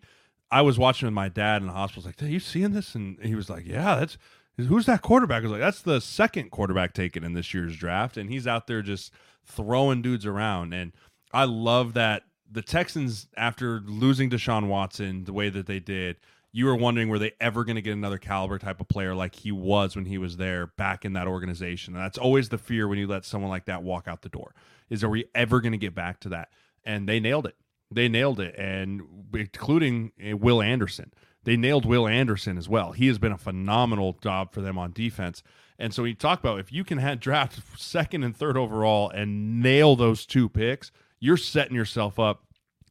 I 0.52 0.62
was 0.62 0.78
watching 0.78 1.08
with 1.08 1.14
my 1.14 1.30
dad 1.30 1.62
in 1.62 1.68
the 1.68 1.74
hospital. 1.74 2.04
I 2.04 2.10
was 2.10 2.16
like, 2.22 2.30
"Are 2.30 2.32
you 2.32 2.40
seeing 2.40 2.72
this?" 2.72 2.96
And 2.96 3.18
he 3.24 3.36
was 3.36 3.50
like, 3.50 3.66
"Yeah, 3.66 3.96
that's 3.96 4.18
who's 4.58 4.86
that 4.86 5.02
quarterback?" 5.02 5.40
I 5.40 5.44
was 5.44 5.52
like, 5.52 5.62
"That's 5.62 5.82
the 5.82 6.00
second 6.00 6.52
quarterback 6.52 6.94
taken 6.94 7.24
in 7.24 7.34
this 7.34 7.54
year's 7.54 7.76
draft, 7.76 8.18
and 8.18 8.30
he's 8.30 8.48
out 8.48 8.68
there 8.68 8.82
just 8.82 9.12
throwing 9.46 10.02
dudes 10.02 10.26
around." 10.26 10.74
And 10.74 10.94
I 11.34 11.46
love 11.46 11.94
that 11.96 12.24
the 12.50 12.62
Texans, 12.62 13.28
after 13.36 13.82
losing 13.82 14.30
Deshaun 14.30 14.68
Watson 14.68 15.24
the 15.24 15.34
way 15.34 15.50
that 15.50 15.66
they 15.66 15.80
did, 15.80 16.18
you 16.56 16.68
were 16.68 16.76
wondering 16.76 17.10
were 17.10 17.20
they 17.20 17.34
ever 17.42 17.64
going 17.64 17.76
to 17.76 17.82
get 17.82 17.94
another 17.94 18.20
caliber 18.20 18.60
type 18.60 18.80
of 18.80 18.88
player 18.88 19.16
like 19.16 19.34
he 19.34 19.52
was 19.52 19.96
when 19.96 20.06
he 20.06 20.20
was 20.20 20.38
there 20.38 20.68
back 20.78 21.04
in 21.04 21.14
that 21.14 21.28
organization. 21.28 21.96
And 21.96 22.04
that's 22.04 22.18
always 22.18 22.50
the 22.50 22.60
fear 22.60 22.88
when 22.88 23.00
you 23.00 23.08
let 23.08 23.26
someone 23.26 23.50
like 23.50 23.66
that 23.66 23.82
walk 23.82 24.08
out 24.08 24.22
the 24.22 24.30
door. 24.30 24.54
Is 24.88 25.04
are 25.04 25.10
we 25.10 25.26
ever 25.34 25.60
going 25.62 25.72
to 25.72 25.80
get 25.80 25.96
back 25.96 26.20
to 26.22 26.30
that? 26.30 26.50
And 26.86 27.10
they 27.10 27.20
nailed 27.20 27.48
it. 27.48 27.56
They 27.90 28.08
nailed 28.08 28.40
it, 28.40 28.56
and 28.58 29.02
including 29.34 30.12
eh, 30.20 30.34
Will 30.34 30.62
Anderson. 30.62 31.12
They 31.44 31.58
nailed 31.58 31.86
Will 31.86 32.08
Anderson 32.08 32.58
as 32.58 32.70
well. 32.70 32.92
He 32.92 33.08
has 33.08 33.18
been 33.18 33.32
a 33.32 33.38
phenomenal 33.38 34.18
job 34.22 34.54
for 34.54 34.62
them 34.62 34.78
on 34.78 34.94
defense. 34.94 35.44
And 35.80 35.94
so 35.94 36.04
we 36.04 36.14
talk 36.14 36.40
about 36.40 36.60
if 36.60 36.72
you 36.72 36.84
can 36.84 37.00
have 37.00 37.20
draft 37.20 37.60
second 37.78 38.24
and 38.24 38.36
third 38.36 38.58
overall 38.58 39.10
and 39.10 39.62
nail 39.62 39.96
those 39.96 40.26
two 40.26 40.50
picks, 40.50 40.92
you're 41.20 41.38
setting 41.38 41.76
yourself 41.76 42.20
up 42.20 42.44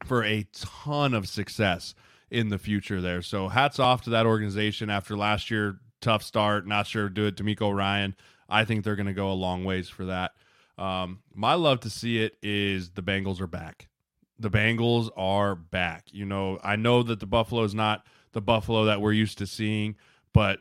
for 0.05 0.25
a 0.25 0.47
ton 0.53 1.15
of 1.15 1.29
success 1.29 1.95
in 2.33 2.49
the 2.49 2.59
future 2.59 3.01
there. 3.01 3.21
So 3.21 3.49
hats 3.49 3.79
off 3.79 4.01
to 4.03 4.11
that 4.11 4.25
organization 4.25 4.89
after 4.89 5.17
last 5.17 5.51
year 5.51 5.77
tough 6.01 6.23
start. 6.23 6.67
Not 6.67 6.87
sure 6.87 7.09
do 7.11 7.27
it 7.27 7.37
DeMeco 7.37 7.77
Ryan. 7.77 8.17
I 8.49 8.65
think 8.65 8.83
they're 8.83 8.97
going 8.97 9.07
to 9.07 9.13
go 9.13 9.31
a 9.31 9.35
long 9.35 9.65
ways 9.65 9.89
for 9.89 10.07
that. 10.07 10.33
Um, 10.79 11.21
my 11.35 11.55
love 11.55 11.81
to 11.81 11.91
see 11.91 12.23
it 12.23 12.39
is 12.43 12.91
the 12.91 13.03
Bengals 13.03 13.41
are 13.41 13.47
back. 13.47 13.89
The 14.39 14.51
Bengals 14.51 15.11
are 15.15 15.55
back. 15.55 16.07
You 16.11 16.25
know, 16.25 16.59
I 16.65 16.77
know 16.77 17.03
that 17.03 17.21
the 17.21 17.27
Buffalo 17.27 17.63
is 17.65 17.75
not 17.75 18.05
the 18.33 18.41
Buffalo 18.41 18.87
that 18.87 19.03
we're 19.03 19.13
used 19.13 19.37
to 19.39 19.47
seeing, 19.47 19.97
but 20.33 20.61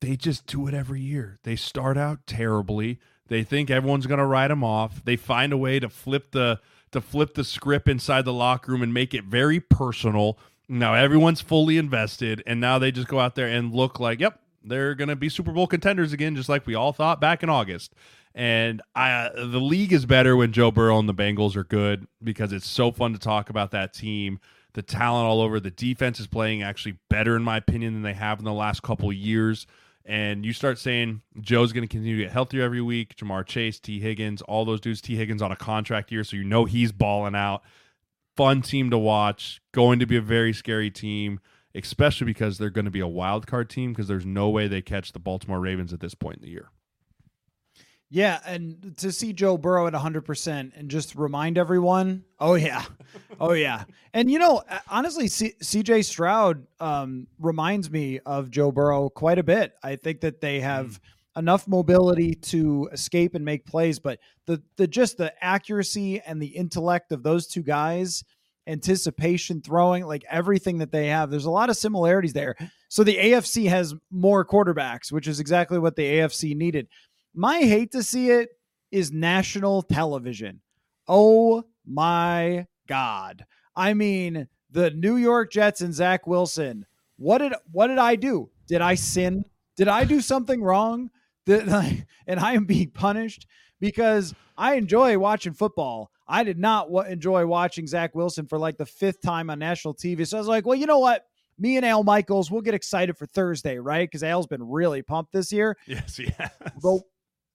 they 0.00 0.16
just 0.16 0.46
do 0.46 0.66
it 0.66 0.74
every 0.74 1.02
year. 1.02 1.38
They 1.44 1.56
start 1.56 1.98
out 1.98 2.26
terribly. 2.26 2.98
They 3.28 3.42
think 3.42 3.70
everyone's 3.70 4.06
going 4.06 4.18
to 4.18 4.26
write 4.26 4.48
them 4.48 4.64
off. 4.64 5.04
They 5.04 5.16
find 5.16 5.52
a 5.52 5.58
way 5.58 5.78
to 5.78 5.90
flip 5.90 6.32
the 6.32 6.60
to 6.90 7.00
flip 7.00 7.34
the 7.34 7.44
script 7.44 7.88
inside 7.88 8.24
the 8.24 8.32
locker 8.32 8.72
room 8.72 8.82
and 8.82 8.92
make 8.92 9.14
it 9.14 9.24
very 9.24 9.60
personal 9.60 10.38
now 10.72 10.94
everyone's 10.94 11.40
fully 11.40 11.76
invested, 11.76 12.42
and 12.46 12.60
now 12.60 12.78
they 12.78 12.90
just 12.90 13.08
go 13.08 13.20
out 13.20 13.34
there 13.34 13.46
and 13.46 13.74
look 13.74 14.00
like, 14.00 14.20
yep, 14.20 14.40
they're 14.64 14.94
going 14.94 15.08
to 15.08 15.16
be 15.16 15.28
Super 15.28 15.52
Bowl 15.52 15.66
contenders 15.66 16.12
again, 16.12 16.34
just 16.34 16.48
like 16.48 16.66
we 16.66 16.74
all 16.74 16.92
thought 16.92 17.20
back 17.20 17.42
in 17.42 17.50
August. 17.50 17.94
And 18.34 18.80
I, 18.94 19.28
the 19.34 19.60
league 19.60 19.92
is 19.92 20.06
better 20.06 20.34
when 20.34 20.52
Joe 20.52 20.70
Burrow 20.70 20.98
and 20.98 21.08
the 21.08 21.14
Bengals 21.14 21.56
are 21.56 21.64
good 21.64 22.06
because 22.24 22.52
it's 22.52 22.66
so 22.66 22.90
fun 22.90 23.12
to 23.12 23.18
talk 23.18 23.50
about 23.50 23.72
that 23.72 23.92
team. 23.92 24.40
The 24.72 24.80
talent 24.80 25.26
all 25.26 25.42
over. 25.42 25.60
The 25.60 25.70
defense 25.70 26.18
is 26.18 26.26
playing 26.26 26.62
actually 26.62 26.96
better, 27.10 27.36
in 27.36 27.42
my 27.42 27.58
opinion, 27.58 27.92
than 27.92 28.02
they 28.02 28.14
have 28.14 28.38
in 28.38 28.46
the 28.46 28.52
last 28.54 28.82
couple 28.82 29.12
years. 29.12 29.66
And 30.06 30.46
you 30.46 30.54
start 30.54 30.78
saying 30.78 31.20
Joe's 31.38 31.74
going 31.74 31.86
to 31.86 31.88
continue 31.88 32.16
to 32.16 32.22
get 32.22 32.32
healthier 32.32 32.62
every 32.62 32.80
week. 32.80 33.14
Ja'Marr 33.16 33.44
Chase, 33.44 33.78
Tee 33.78 34.00
Higgins, 34.00 34.40
all 34.42 34.64
those 34.64 34.80
dudes. 34.80 35.02
Tee 35.02 35.16
Higgins 35.16 35.42
on 35.42 35.52
a 35.52 35.56
contract 35.56 36.10
year, 36.10 36.24
so 36.24 36.36
you 36.36 36.44
know 36.44 36.64
he's 36.64 36.90
balling 36.90 37.34
out. 37.34 37.62
Fun 38.36 38.62
team 38.62 38.90
to 38.90 38.98
watch. 38.98 39.60
Going 39.72 39.98
to 39.98 40.06
be 40.06 40.16
a 40.16 40.22
very 40.22 40.52
scary 40.52 40.90
team, 40.90 41.40
especially 41.74 42.26
because 42.26 42.58
they're 42.58 42.70
going 42.70 42.86
to 42.86 42.90
be 42.90 43.00
a 43.00 43.08
wild 43.08 43.46
card 43.46 43.68
team 43.68 43.92
because 43.92 44.08
there's 44.08 44.26
no 44.26 44.48
way 44.48 44.68
they 44.68 44.82
catch 44.82 45.12
the 45.12 45.18
Baltimore 45.18 45.60
Ravens 45.60 45.92
at 45.92 46.00
this 46.00 46.14
point 46.14 46.36
in 46.36 46.42
the 46.42 46.50
year. 46.50 46.70
Yeah, 48.14 48.40
and 48.44 48.94
to 48.98 49.10
see 49.10 49.32
Joe 49.32 49.56
Burrow 49.56 49.86
at 49.86 49.94
100% 49.94 50.72
and 50.76 50.90
just 50.90 51.14
remind 51.14 51.56
everyone, 51.56 52.24
oh 52.38 52.54
yeah. 52.54 52.84
Oh 53.40 53.52
yeah. 53.52 53.84
And 54.12 54.30
you 54.30 54.38
know, 54.38 54.62
honestly 54.88 55.26
C- 55.26 55.54
CJ 55.62 56.04
Stroud 56.04 56.66
um, 56.78 57.26
reminds 57.38 57.90
me 57.90 58.20
of 58.20 58.50
Joe 58.50 58.70
Burrow 58.70 59.08
quite 59.08 59.38
a 59.38 59.42
bit. 59.42 59.74
I 59.82 59.96
think 59.96 60.20
that 60.20 60.40
they 60.40 60.60
have 60.60 60.86
mm. 60.86 60.98
Enough 61.36 61.66
mobility 61.66 62.34
to 62.34 62.88
escape 62.92 63.34
and 63.34 63.44
make 63.44 63.64
plays, 63.66 63.98
but 63.98 64.18
the 64.46 64.62
the 64.76 64.86
just 64.86 65.16
the 65.16 65.32
accuracy 65.42 66.20
and 66.20 66.40
the 66.40 66.48
intellect 66.48 67.12
of 67.12 67.22
those 67.22 67.46
two 67.46 67.62
guys, 67.62 68.24
anticipation, 68.66 69.60
throwing, 69.60 70.04
like 70.04 70.24
everything 70.30 70.78
that 70.78 70.92
they 70.92 71.08
have, 71.08 71.30
there's 71.30 71.44
a 71.44 71.50
lot 71.50 71.70
of 71.70 71.76
similarities 71.76 72.32
there. 72.32 72.56
So 72.88 73.04
the 73.04 73.16
AFC 73.16 73.68
has 73.68 73.94
more 74.10 74.44
quarterbacks, 74.44 75.10
which 75.10 75.26
is 75.26 75.40
exactly 75.40 75.78
what 75.78 75.96
the 75.96 76.04
AFC 76.04 76.54
needed. 76.54 76.88
My 77.34 77.60
hate 77.60 77.92
to 77.92 78.02
see 78.02 78.30
it 78.30 78.50
is 78.90 79.10
national 79.10 79.82
television. 79.82 80.60
Oh 81.08 81.64
my 81.86 82.66
God. 82.86 83.44
I 83.74 83.94
mean, 83.94 84.48
the 84.70 84.90
New 84.90 85.16
York 85.16 85.50
Jets 85.50 85.80
and 85.80 85.94
Zach 85.94 86.26
Wilson. 86.26 86.86
What 87.16 87.38
did 87.38 87.54
what 87.70 87.86
did 87.86 87.98
I 87.98 88.16
do? 88.16 88.50
Did 88.66 88.80
I 88.80 88.94
sin? 88.94 89.44
Did 89.76 89.88
I 89.88 90.04
do 90.04 90.20
something 90.20 90.62
wrong? 90.62 91.10
I, 91.48 92.06
and 92.26 92.40
I 92.40 92.54
am 92.54 92.64
being 92.64 92.90
punished 92.90 93.46
because 93.80 94.34
I 94.56 94.74
enjoy 94.74 95.18
watching 95.18 95.52
football. 95.52 96.10
I 96.28 96.44
did 96.44 96.58
not 96.58 96.88
w- 96.88 97.10
enjoy 97.10 97.46
watching 97.46 97.86
Zach 97.86 98.14
Wilson 98.14 98.46
for 98.46 98.58
like 98.58 98.78
the 98.78 98.86
fifth 98.86 99.20
time 99.22 99.50
on 99.50 99.58
national 99.58 99.94
TV. 99.94 100.26
So 100.26 100.36
I 100.36 100.40
was 100.40 100.48
like, 100.48 100.66
well, 100.66 100.78
you 100.78 100.86
know 100.86 101.00
what? 101.00 101.26
me 101.58 101.76
and 101.76 101.86
Al 101.86 102.02
Michaels, 102.02 102.50
we'll 102.50 102.60
get 102.60 102.74
excited 102.74 103.16
for 103.16 103.26
Thursday, 103.26 103.78
right? 103.78 104.08
Because 104.08 104.22
Al's 104.22 104.46
been 104.46 104.68
really 104.68 105.02
pumped 105.02 105.32
this 105.32 105.52
year. 105.52 105.76
Yes, 105.86 106.18
yes. 106.38 106.50
The 106.82 107.00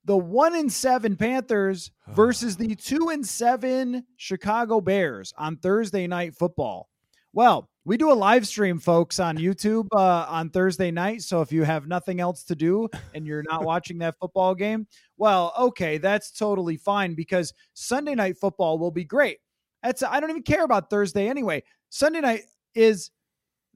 the 0.05 0.17
one 0.17 0.55
in 0.55 0.69
seven 0.69 1.17
Panthers 1.17 1.91
versus 2.09 2.55
the 2.55 2.75
two 2.75 3.09
and 3.09 3.25
seven 3.25 4.05
Chicago 4.15 4.79
Bears 4.81 5.33
on 5.37 5.57
Thursday 5.57 6.07
night 6.07 6.35
football. 6.35 6.89
Well, 7.33 7.69
we 7.85 7.95
do 7.95 8.11
a 8.11 8.13
live 8.13 8.45
stream, 8.45 8.79
folks, 8.79 9.19
on 9.19 9.37
YouTube 9.37 9.87
uh, 9.93 10.25
on 10.27 10.49
Thursday 10.49 10.91
night. 10.91 11.21
So 11.21 11.41
if 11.41 11.51
you 11.53 11.63
have 11.63 11.87
nothing 11.87 12.19
else 12.19 12.43
to 12.43 12.55
do 12.55 12.89
and 13.13 13.25
you're 13.25 13.43
not 13.43 13.63
watching 13.65 13.99
that 13.99 14.15
football 14.19 14.53
game, 14.55 14.87
well, 15.17 15.53
okay, 15.57 15.97
that's 15.97 16.31
totally 16.31 16.75
fine 16.75 17.13
because 17.13 17.53
Sunday 17.73 18.15
night 18.15 18.37
football 18.37 18.77
will 18.77 18.91
be 18.91 19.05
great. 19.05 19.37
That's 19.83 20.03
I 20.03 20.19
don't 20.19 20.29
even 20.29 20.43
care 20.43 20.65
about 20.65 20.89
Thursday 20.89 21.29
anyway. 21.29 21.63
Sunday 21.89 22.19
night 22.19 22.41
is 22.75 23.11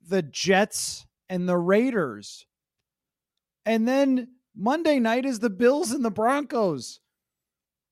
the 0.10 0.22
Jets 0.24 1.06
and 1.30 1.48
the 1.48 1.58
Raiders. 1.58 2.46
And 3.66 3.88
then 3.88 4.28
Monday 4.56 5.00
night 5.00 5.26
is 5.26 5.40
the 5.40 5.50
Bills 5.50 5.92
and 5.92 6.04
the 6.04 6.12
Broncos. 6.12 7.00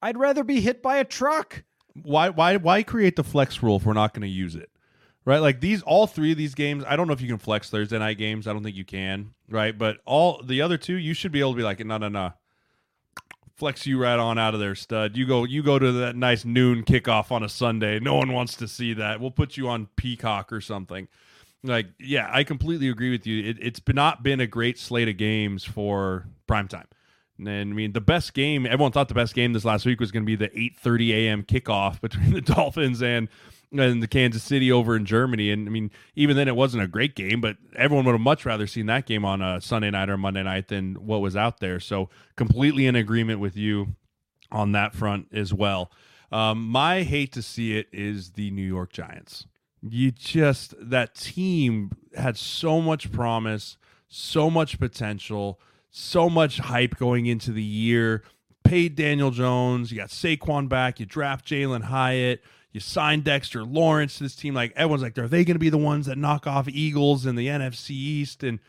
I'd 0.01 0.17
rather 0.17 0.43
be 0.43 0.59
hit 0.59 0.81
by 0.81 0.97
a 0.97 1.05
truck. 1.05 1.63
Why 2.03 2.29
why 2.29 2.57
why 2.57 2.83
create 2.83 3.15
the 3.15 3.23
flex 3.23 3.61
rule 3.63 3.77
if 3.77 3.85
we're 3.85 3.93
not 3.93 4.13
going 4.13 4.21
to 4.21 4.27
use 4.27 4.55
it? 4.55 4.69
Right? 5.25 5.39
Like 5.39 5.59
these 5.59 5.81
all 5.83 6.07
three 6.07 6.31
of 6.31 6.37
these 6.37 6.55
games, 6.55 6.83
I 6.87 6.95
don't 6.95 7.07
know 7.07 7.13
if 7.13 7.21
you 7.21 7.27
can 7.27 7.37
flex 7.37 7.69
Thursday 7.69 7.99
night 7.99 8.17
games. 8.17 8.47
I 8.47 8.53
don't 8.53 8.63
think 8.63 8.75
you 8.75 8.85
can, 8.85 9.33
right? 9.49 9.77
But 9.77 9.97
all 10.05 10.41
the 10.43 10.61
other 10.61 10.77
two, 10.77 10.95
you 10.95 11.13
should 11.13 11.31
be 11.31 11.39
able 11.39 11.51
to 11.51 11.57
be 11.57 11.63
like, 11.63 11.85
no, 11.85 11.97
no, 11.97 12.09
no. 12.09 12.33
Flex 13.55 13.85
you 13.85 14.01
right 14.01 14.17
on 14.17 14.39
out 14.39 14.53
of 14.53 14.61
there, 14.61 14.73
stud. 14.73 15.17
You 15.17 15.27
go 15.27 15.43
you 15.43 15.61
go 15.61 15.77
to 15.77 15.91
that 15.91 16.15
nice 16.15 16.45
noon 16.45 16.83
kickoff 16.83 17.29
on 17.31 17.43
a 17.43 17.49
Sunday. 17.49 17.99
No 17.99 18.15
one 18.15 18.31
wants 18.31 18.55
to 18.55 18.67
see 18.67 18.93
that. 18.93 19.19
We'll 19.19 19.31
put 19.31 19.57
you 19.57 19.67
on 19.67 19.89
Peacock 19.97 20.53
or 20.53 20.61
something. 20.61 21.09
Like, 21.63 21.87
yeah, 21.99 22.29
I 22.31 22.45
completely 22.45 22.87
agree 22.87 23.11
with 23.11 23.27
you. 23.27 23.43
It, 23.43 23.57
it's 23.61 23.81
not 23.89 24.23
been 24.23 24.39
a 24.39 24.47
great 24.47 24.79
slate 24.79 25.09
of 25.09 25.17
games 25.17 25.65
for 25.65 26.25
primetime. 26.47 26.85
And 27.37 27.49
I 27.49 27.75
mean, 27.75 27.93
the 27.93 28.01
best 28.01 28.33
game, 28.33 28.65
everyone 28.65 28.91
thought 28.91 29.07
the 29.07 29.13
best 29.13 29.33
game 29.33 29.53
this 29.53 29.65
last 29.65 29.85
week 29.85 29.99
was 29.99 30.11
going 30.11 30.23
to 30.23 30.25
be 30.25 30.35
the 30.35 30.49
8:30 30.49 31.09
a.m. 31.11 31.43
kickoff 31.43 32.01
between 32.01 32.33
the 32.33 32.41
Dolphins 32.41 33.01
and 33.01 33.29
and 33.71 34.01
the 34.01 34.07
Kansas 34.07 34.43
City 34.43 34.71
over 34.71 34.95
in 34.95 35.05
Germany. 35.05 35.51
And 35.51 35.67
I 35.67 35.71
mean, 35.71 35.91
even 36.15 36.35
then, 36.35 36.47
it 36.47 36.55
wasn't 36.55 36.83
a 36.83 36.87
great 36.87 37.15
game, 37.15 37.41
but 37.41 37.57
everyone 37.75 38.05
would 38.05 38.13
have 38.13 38.21
much 38.21 38.45
rather 38.45 38.67
seen 38.67 38.87
that 38.87 39.05
game 39.05 39.25
on 39.25 39.41
a 39.41 39.61
Sunday 39.61 39.91
night 39.91 40.09
or 40.09 40.17
Monday 40.17 40.43
night 40.43 40.67
than 40.67 40.95
what 40.95 41.21
was 41.21 41.35
out 41.35 41.59
there. 41.59 41.79
So, 41.79 42.09
completely 42.35 42.87
in 42.87 42.95
agreement 42.95 43.39
with 43.39 43.55
you 43.55 43.95
on 44.51 44.71
that 44.71 44.93
front 44.93 45.27
as 45.31 45.53
well. 45.53 45.91
Um, 46.31 46.67
my 46.67 47.03
hate 47.03 47.31
to 47.33 47.41
see 47.41 47.77
it 47.77 47.87
is 47.91 48.31
the 48.31 48.51
New 48.51 48.65
York 48.65 48.91
Giants 48.91 49.45
you 49.81 50.11
just 50.11 50.73
that 50.77 51.15
team 51.15 51.91
had 52.15 52.37
so 52.37 52.81
much 52.81 53.11
promise, 53.11 53.77
so 54.07 54.49
much 54.49 54.79
potential, 54.79 55.59
so 55.89 56.29
much 56.29 56.59
hype 56.59 56.97
going 56.97 57.25
into 57.25 57.51
the 57.51 57.63
year. 57.63 58.23
Paid 58.63 58.95
Daniel 58.95 59.31
Jones, 59.31 59.91
you 59.91 59.97
got 59.97 60.09
Saquon 60.09 60.69
back, 60.69 60.99
you 60.99 61.05
draft 61.05 61.47
Jalin 61.47 61.83
Hyatt, 61.83 62.43
you 62.79 62.81
sign 62.81 63.19
Dexter 63.21 63.63
Lawrence 63.65 64.17
to 64.17 64.23
this 64.23 64.35
team. 64.35 64.53
Like 64.53 64.71
everyone's 64.75 65.03
like, 65.03 65.17
are 65.17 65.27
they 65.27 65.43
going 65.43 65.55
to 65.55 65.59
be 65.59 65.69
the 65.69 65.77
ones 65.77 66.05
that 66.05 66.17
knock 66.17 66.47
off 66.47 66.69
Eagles 66.69 67.25
in 67.25 67.35
the 67.35 67.47
NFC 67.47 67.91
East? 67.91 68.41
And 68.41 68.59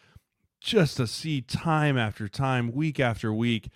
just 0.61 0.96
to 0.96 1.06
see 1.06 1.40
time 1.40 1.96
after 1.96 2.28
time, 2.28 2.72
week 2.72 2.98
after 2.98 3.32
week, 3.32 3.68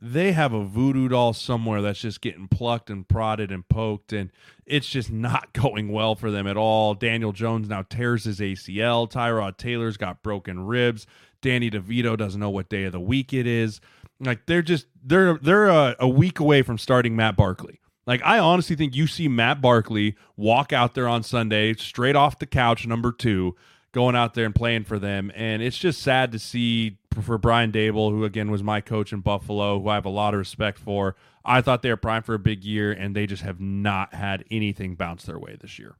they 0.00 0.32
have 0.32 0.52
a 0.52 0.64
voodoo 0.64 1.08
doll 1.08 1.32
somewhere 1.32 1.82
that's 1.82 2.00
just 2.00 2.20
getting 2.20 2.48
plucked 2.48 2.88
and 2.88 3.06
prodded 3.06 3.50
and 3.50 3.68
poked, 3.68 4.12
and 4.12 4.30
it's 4.64 4.88
just 4.88 5.10
not 5.10 5.52
going 5.52 5.90
well 5.90 6.14
for 6.14 6.30
them 6.30 6.46
at 6.46 6.56
all. 6.56 6.94
Daniel 6.94 7.32
Jones 7.32 7.68
now 7.68 7.82
tears 7.82 8.24
his 8.24 8.38
ACL. 8.40 9.10
Tyrod 9.10 9.56
Taylor's 9.58 9.96
got 9.96 10.22
broken 10.22 10.64
ribs. 10.64 11.06
Danny 11.42 11.70
DeVito 11.70 12.16
doesn't 12.16 12.40
know 12.40 12.50
what 12.50 12.70
day 12.70 12.84
of 12.84 12.92
the 12.92 13.00
week 13.00 13.32
it 13.32 13.46
is. 13.46 13.80
Like 14.20 14.46
they're 14.46 14.62
just 14.62 14.86
they're 15.02 15.36
they're 15.38 15.68
a, 15.68 15.96
a 15.98 16.08
week 16.08 16.38
away 16.38 16.62
from 16.62 16.78
starting 16.78 17.16
Matt 17.16 17.36
Barkley. 17.36 17.79
Like 18.06 18.22
I 18.24 18.38
honestly 18.38 18.76
think 18.76 18.94
you 18.94 19.06
see 19.06 19.28
Matt 19.28 19.60
Barkley 19.60 20.16
walk 20.36 20.72
out 20.72 20.94
there 20.94 21.08
on 21.08 21.22
Sunday 21.22 21.74
straight 21.74 22.16
off 22.16 22.38
the 22.38 22.46
couch, 22.46 22.86
number 22.86 23.12
two, 23.12 23.56
going 23.92 24.16
out 24.16 24.34
there 24.34 24.46
and 24.46 24.54
playing 24.54 24.84
for 24.84 24.98
them, 24.98 25.30
and 25.34 25.62
it's 25.62 25.78
just 25.78 26.02
sad 26.02 26.32
to 26.32 26.38
see 26.38 26.98
for 27.20 27.38
Brian 27.38 27.72
Daboll 27.72 28.10
who 28.10 28.24
again 28.24 28.50
was 28.50 28.62
my 28.62 28.80
coach 28.80 29.12
in 29.12 29.20
Buffalo, 29.20 29.80
who 29.80 29.88
I 29.88 29.94
have 29.94 30.06
a 30.06 30.10
lot 30.10 30.34
of 30.34 30.38
respect 30.38 30.78
for. 30.78 31.16
I 31.44 31.60
thought 31.60 31.82
they 31.82 31.90
were 31.90 31.96
primed 31.96 32.26
for 32.26 32.34
a 32.34 32.38
big 32.38 32.64
year, 32.64 32.92
and 32.92 33.14
they 33.16 33.26
just 33.26 33.42
have 33.42 33.60
not 33.60 34.14
had 34.14 34.44
anything 34.50 34.94
bounce 34.94 35.24
their 35.24 35.38
way 35.38 35.56
this 35.60 35.78
year. 35.78 35.96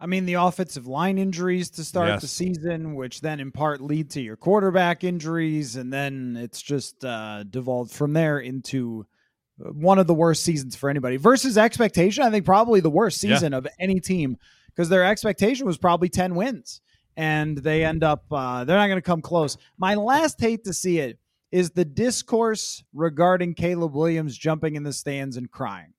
I 0.00 0.06
mean, 0.06 0.26
the 0.26 0.34
offensive 0.34 0.86
line 0.86 1.18
injuries 1.18 1.70
to 1.70 1.84
start 1.84 2.08
yes. 2.08 2.20
the 2.20 2.28
season, 2.28 2.94
which 2.94 3.20
then 3.20 3.40
in 3.40 3.52
part 3.52 3.80
lead 3.80 4.10
to 4.10 4.20
your 4.20 4.36
quarterback 4.36 5.04
injuries, 5.04 5.76
and 5.76 5.92
then 5.92 6.36
it's 6.38 6.60
just 6.60 7.04
uh, 7.04 7.44
devolved 7.44 7.92
from 7.92 8.12
there 8.12 8.38
into 8.38 9.06
one 9.58 9.98
of 9.98 10.06
the 10.06 10.14
worst 10.14 10.42
seasons 10.42 10.74
for 10.76 10.90
anybody 10.90 11.16
versus 11.16 11.56
expectation. 11.56 12.24
I 12.24 12.30
think 12.30 12.44
probably 12.44 12.80
the 12.80 12.90
worst 12.90 13.20
season 13.20 13.52
yeah. 13.52 13.58
of 13.58 13.68
any 13.78 14.00
team 14.00 14.36
because 14.68 14.88
their 14.88 15.04
expectation 15.04 15.66
was 15.66 15.78
probably 15.78 16.08
10 16.08 16.34
wins 16.34 16.80
and 17.16 17.58
they 17.58 17.84
end 17.84 18.02
up 18.02 18.24
uh, 18.30 18.64
they're 18.64 18.76
not 18.76 18.88
going 18.88 18.98
to 18.98 19.02
come 19.02 19.22
close. 19.22 19.56
My 19.78 19.94
last 19.94 20.40
hate 20.40 20.64
to 20.64 20.72
see 20.72 20.98
it 20.98 21.18
is 21.52 21.70
the 21.70 21.84
discourse 21.84 22.82
regarding 22.92 23.54
Caleb 23.54 23.94
Williams 23.94 24.36
jumping 24.36 24.74
in 24.74 24.82
the 24.82 24.92
stands 24.92 25.36
and 25.36 25.50
crying. 25.50 25.92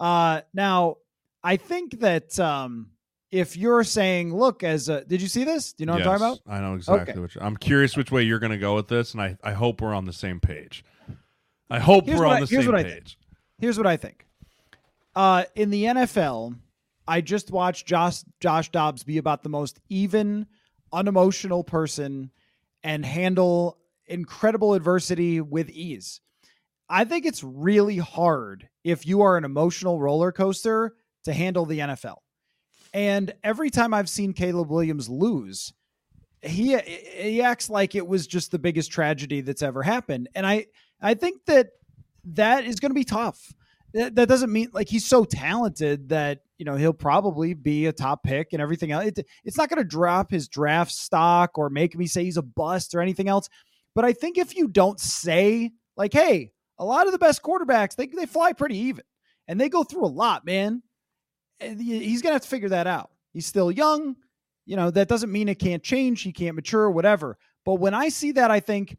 Uh, 0.00 0.40
now, 0.52 0.96
I 1.42 1.56
think 1.56 2.00
that 2.00 2.38
um, 2.40 2.90
if 3.30 3.56
you're 3.56 3.84
saying, 3.84 4.34
look, 4.34 4.64
as 4.64 4.88
a, 4.88 5.04
did 5.04 5.22
you 5.22 5.28
see 5.28 5.44
this? 5.44 5.72
Do 5.72 5.82
you 5.82 5.86
know 5.86 5.98
yes, 5.98 6.06
what 6.06 6.14
I'm 6.14 6.18
talking 6.18 6.42
about? 6.46 6.52
I 6.52 6.60
know 6.60 6.74
exactly 6.74 7.12
okay. 7.12 7.20
which. 7.20 7.36
I'm 7.40 7.56
curious 7.56 7.96
which 7.96 8.10
way 8.10 8.22
you're 8.22 8.40
going 8.40 8.52
to 8.52 8.58
go 8.58 8.74
with 8.74 8.88
this, 8.88 9.12
and 9.12 9.22
I, 9.22 9.36
I 9.42 9.52
hope 9.52 9.80
we're 9.80 9.94
on 9.94 10.04
the 10.04 10.12
same 10.12 10.40
page. 10.40 10.84
I 11.70 11.78
hope 11.78 12.06
here's 12.06 12.18
we're 12.18 12.26
on 12.26 12.36
I, 12.36 12.40
the 12.40 12.46
same 12.46 12.72
page. 12.72 13.18
Here's 13.58 13.76
what 13.76 13.86
I 13.86 13.96
think. 13.96 14.26
Uh, 15.14 15.44
in 15.54 15.70
the 15.70 15.84
NFL, 15.84 16.56
I 17.06 17.20
just 17.20 17.50
watched 17.50 17.86
Josh 17.86 18.22
Josh 18.40 18.70
Dobbs 18.70 19.02
be 19.02 19.18
about 19.18 19.42
the 19.42 19.48
most 19.48 19.80
even, 19.88 20.46
unemotional 20.92 21.64
person 21.64 22.30
and 22.82 23.04
handle 23.04 23.78
incredible 24.06 24.74
adversity 24.74 25.40
with 25.40 25.68
ease. 25.70 26.20
I 26.88 27.04
think 27.04 27.26
it's 27.26 27.44
really 27.44 27.98
hard 27.98 28.68
if 28.84 29.06
you 29.06 29.22
are 29.22 29.36
an 29.36 29.44
emotional 29.44 30.00
roller 30.00 30.32
coaster 30.32 30.94
to 31.24 31.32
handle 31.32 31.66
the 31.66 31.80
NFL. 31.80 32.16
And 32.94 33.34
every 33.44 33.68
time 33.68 33.92
I've 33.92 34.08
seen 34.08 34.32
Caleb 34.32 34.70
Williams 34.70 35.08
lose, 35.08 35.74
he 36.40 36.78
he 36.78 37.42
acts 37.42 37.68
like 37.68 37.94
it 37.94 38.06
was 38.06 38.26
just 38.26 38.50
the 38.50 38.58
biggest 38.58 38.90
tragedy 38.90 39.40
that's 39.40 39.62
ever 39.62 39.82
happened, 39.82 40.28
and 40.34 40.46
I 40.46 40.66
I 41.00 41.14
think 41.14 41.44
that 41.46 41.70
that 42.24 42.64
is 42.64 42.80
going 42.80 42.90
to 42.90 42.94
be 42.94 43.04
tough. 43.04 43.52
That, 43.94 44.14
doesn't 44.14 44.52
mean 44.52 44.68
like 44.72 44.88
he's 44.88 45.06
so 45.06 45.24
talented 45.24 46.10
that 46.10 46.40
you 46.58 46.66
know 46.66 46.76
he'll 46.76 46.92
probably 46.92 47.54
be 47.54 47.86
a 47.86 47.92
top 47.92 48.22
pick 48.22 48.52
and 48.52 48.60
everything 48.60 48.92
else. 48.92 49.06
It, 49.06 49.26
it's 49.44 49.56
not 49.56 49.70
going 49.70 49.78
to 49.78 49.88
drop 49.88 50.30
his 50.30 50.46
draft 50.46 50.92
stock 50.92 51.56
or 51.56 51.70
make 51.70 51.96
me 51.96 52.06
say 52.06 52.22
he's 52.24 52.36
a 52.36 52.42
bust 52.42 52.94
or 52.94 53.00
anything 53.00 53.28
else. 53.28 53.48
But 53.94 54.04
I 54.04 54.12
think 54.12 54.36
if 54.36 54.56
you 54.56 54.68
don't 54.68 55.00
say 55.00 55.72
like, 55.96 56.12
hey, 56.12 56.52
a 56.78 56.84
lot 56.84 57.06
of 57.06 57.12
the 57.12 57.18
best 57.18 57.42
quarterbacks 57.42 57.96
they 57.96 58.06
they 58.06 58.26
fly 58.26 58.52
pretty 58.52 58.76
even 58.76 59.04
and 59.48 59.58
they 59.58 59.70
go 59.70 59.82
through 59.82 60.04
a 60.04 60.06
lot, 60.06 60.44
man. 60.44 60.82
Eh, 61.60 61.74
he's 61.74 62.22
going 62.22 62.30
to 62.30 62.34
have 62.34 62.42
to 62.42 62.48
figure 62.48 62.68
that 62.68 62.86
out. 62.86 63.10
He's 63.32 63.46
still 63.46 63.72
young. 63.72 64.16
You 64.66 64.76
know, 64.76 64.90
that 64.90 65.08
doesn't 65.08 65.32
mean 65.32 65.48
it 65.48 65.58
can't 65.58 65.82
change. 65.82 66.20
He 66.22 66.32
can't 66.32 66.54
mature, 66.54 66.90
whatever. 66.90 67.38
But 67.64 67.74
when 67.74 67.94
I 67.94 68.10
see 68.10 68.32
that, 68.32 68.50
I 68.50 68.60
think 68.60 68.96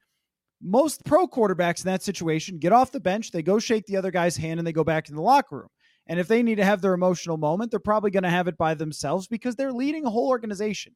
most 0.62 1.06
pro 1.06 1.28
quarterbacks 1.28 1.86
in 1.86 1.92
that 1.92 2.04
situation 2.04 2.58
get 2.58 2.74
off 2.74 2.92
the 2.92 3.00
bench, 3.00 3.32
they 3.32 3.42
go 3.42 3.60
shake 3.60 3.86
the 3.86 3.98
other 3.98 4.12
guy's 4.12 4.38
hand, 4.38 4.60
and 4.60 4.68
they 4.68 4.74
go 4.74 4.84
back 4.84 5.10
in 5.10 5.16
the 5.16 5.22
locker 5.22 5.58
room. 5.58 5.70
And 6.08 6.20
if 6.20 6.28
they 6.28 6.42
need 6.42 6.56
to 6.56 6.66
have 6.66 6.82
their 6.82 6.94
emotional 6.94 7.38
moment, 7.38 7.72
they're 7.72 7.80
probably 7.80 8.12
going 8.12 8.24
to 8.24 8.30
have 8.30 8.48
it 8.48 8.58
by 8.58 8.74
themselves 8.74 9.28
because 9.28 9.56
they're 9.56 9.72
leading 9.72 10.06
a 10.06 10.10
whole 10.10 10.28
organization. 10.28 10.96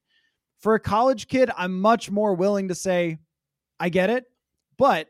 For 0.60 0.74
a 0.74 0.80
college 0.80 1.28
kid, 1.28 1.52
I'm 1.56 1.80
much 1.80 2.10
more 2.10 2.34
willing 2.34 2.70
to 2.70 2.76
say, 2.76 3.18
I 3.80 3.90
get 3.90 4.10
it. 4.10 4.26
But 4.78 5.08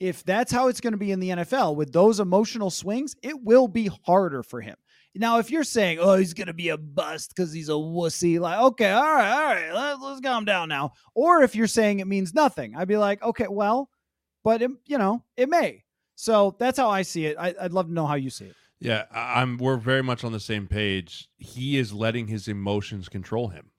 if 0.00 0.24
that's 0.24 0.50
how 0.50 0.68
it's 0.68 0.80
going 0.80 0.92
to 0.92 0.98
be 0.98 1.12
in 1.12 1.20
the 1.20 1.30
NFL 1.30 1.76
with 1.76 1.92
those 1.92 2.18
emotional 2.20 2.70
swings, 2.70 3.14
it 3.22 3.40
will 3.42 3.68
be 3.68 3.90
harder 4.04 4.42
for 4.42 4.60
him. 4.60 4.76
Now, 5.16 5.38
if 5.38 5.48
you're 5.48 5.62
saying, 5.62 5.98
"Oh, 6.00 6.16
he's 6.16 6.34
going 6.34 6.48
to 6.48 6.52
be 6.52 6.70
a 6.70 6.76
bust 6.76 7.32
because 7.34 7.52
he's 7.52 7.68
a 7.68 7.72
wussy," 7.72 8.40
like, 8.40 8.58
okay, 8.58 8.90
all 8.90 9.14
right, 9.14 9.32
all 9.32 9.44
right, 9.44 9.72
let, 9.72 10.00
let's 10.00 10.20
calm 10.20 10.44
down 10.44 10.68
now. 10.68 10.92
Or 11.14 11.42
if 11.42 11.54
you're 11.54 11.68
saying 11.68 12.00
it 12.00 12.08
means 12.08 12.34
nothing, 12.34 12.74
I'd 12.74 12.88
be 12.88 12.96
like, 12.96 13.22
okay, 13.22 13.46
well, 13.48 13.88
but 14.44 14.62
it, 14.62 14.70
you 14.86 14.98
know, 14.98 15.24
it 15.36 15.48
may. 15.48 15.82
So 16.14 16.54
that's 16.60 16.78
how 16.78 16.88
I 16.88 17.02
see 17.02 17.26
it. 17.26 17.36
I, 17.36 17.54
would 17.60 17.72
love 17.72 17.86
to 17.86 17.92
know 17.92 18.06
how 18.06 18.14
you 18.14 18.30
see 18.30 18.44
it. 18.44 18.54
Yeah, 18.78 19.06
I'm. 19.12 19.56
We're 19.56 19.76
very 19.76 20.02
much 20.02 20.22
on 20.22 20.32
the 20.32 20.40
same 20.40 20.68
page. 20.68 21.28
He 21.38 21.78
is 21.78 21.92
letting 21.92 22.28
his 22.28 22.46
emotions 22.46 23.08
control 23.08 23.48
him, 23.48 23.70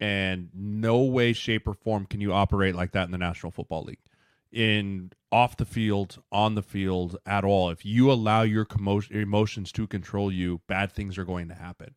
and 0.00 0.50
no 0.52 0.98
way, 1.02 1.32
shape, 1.32 1.66
or 1.66 1.74
form 1.74 2.06
can 2.06 2.20
you 2.20 2.32
operate 2.32 2.74
like 2.74 2.92
that 2.92 3.04
in 3.04 3.12
the 3.12 3.18
National 3.18 3.52
Football 3.52 3.84
League 3.84 4.00
in 4.52 5.12
off 5.30 5.56
the 5.56 5.64
field, 5.64 6.22
on 6.32 6.54
the 6.54 6.62
field 6.62 7.16
at 7.26 7.44
all. 7.44 7.70
If 7.70 7.84
you 7.84 8.10
allow 8.10 8.42
your 8.42 8.66
emotions 9.10 9.72
to 9.72 9.86
control 9.86 10.32
you, 10.32 10.60
bad 10.66 10.92
things 10.92 11.18
are 11.18 11.24
going 11.24 11.48
to 11.48 11.54
happen. 11.54 11.94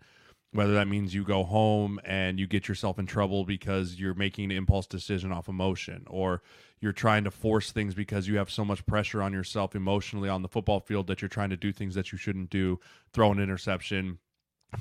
Whether 0.53 0.73
that 0.73 0.89
means 0.89 1.15
you 1.15 1.23
go 1.23 1.45
home 1.45 1.99
and 2.03 2.37
you 2.37 2.45
get 2.45 2.67
yourself 2.67 2.99
in 2.99 3.05
trouble 3.05 3.45
because 3.45 3.95
you're 3.95 4.13
making 4.13 4.45
an 4.45 4.57
impulse 4.57 4.85
decision 4.85 5.31
off 5.31 5.47
emotion, 5.47 6.05
or 6.09 6.41
you're 6.81 6.91
trying 6.91 7.23
to 7.23 7.31
force 7.31 7.71
things 7.71 7.93
because 7.93 8.27
you 8.27 8.37
have 8.37 8.51
so 8.51 8.65
much 8.65 8.85
pressure 8.85 9.21
on 9.21 9.31
yourself 9.31 9.75
emotionally 9.75 10.27
on 10.27 10.41
the 10.41 10.49
football 10.49 10.81
field 10.81 11.07
that 11.07 11.21
you're 11.21 11.29
trying 11.29 11.51
to 11.51 11.57
do 11.57 11.71
things 11.71 11.95
that 11.95 12.11
you 12.11 12.17
shouldn't 12.17 12.49
do, 12.49 12.79
throw 13.13 13.31
an 13.31 13.39
interception, 13.39 14.17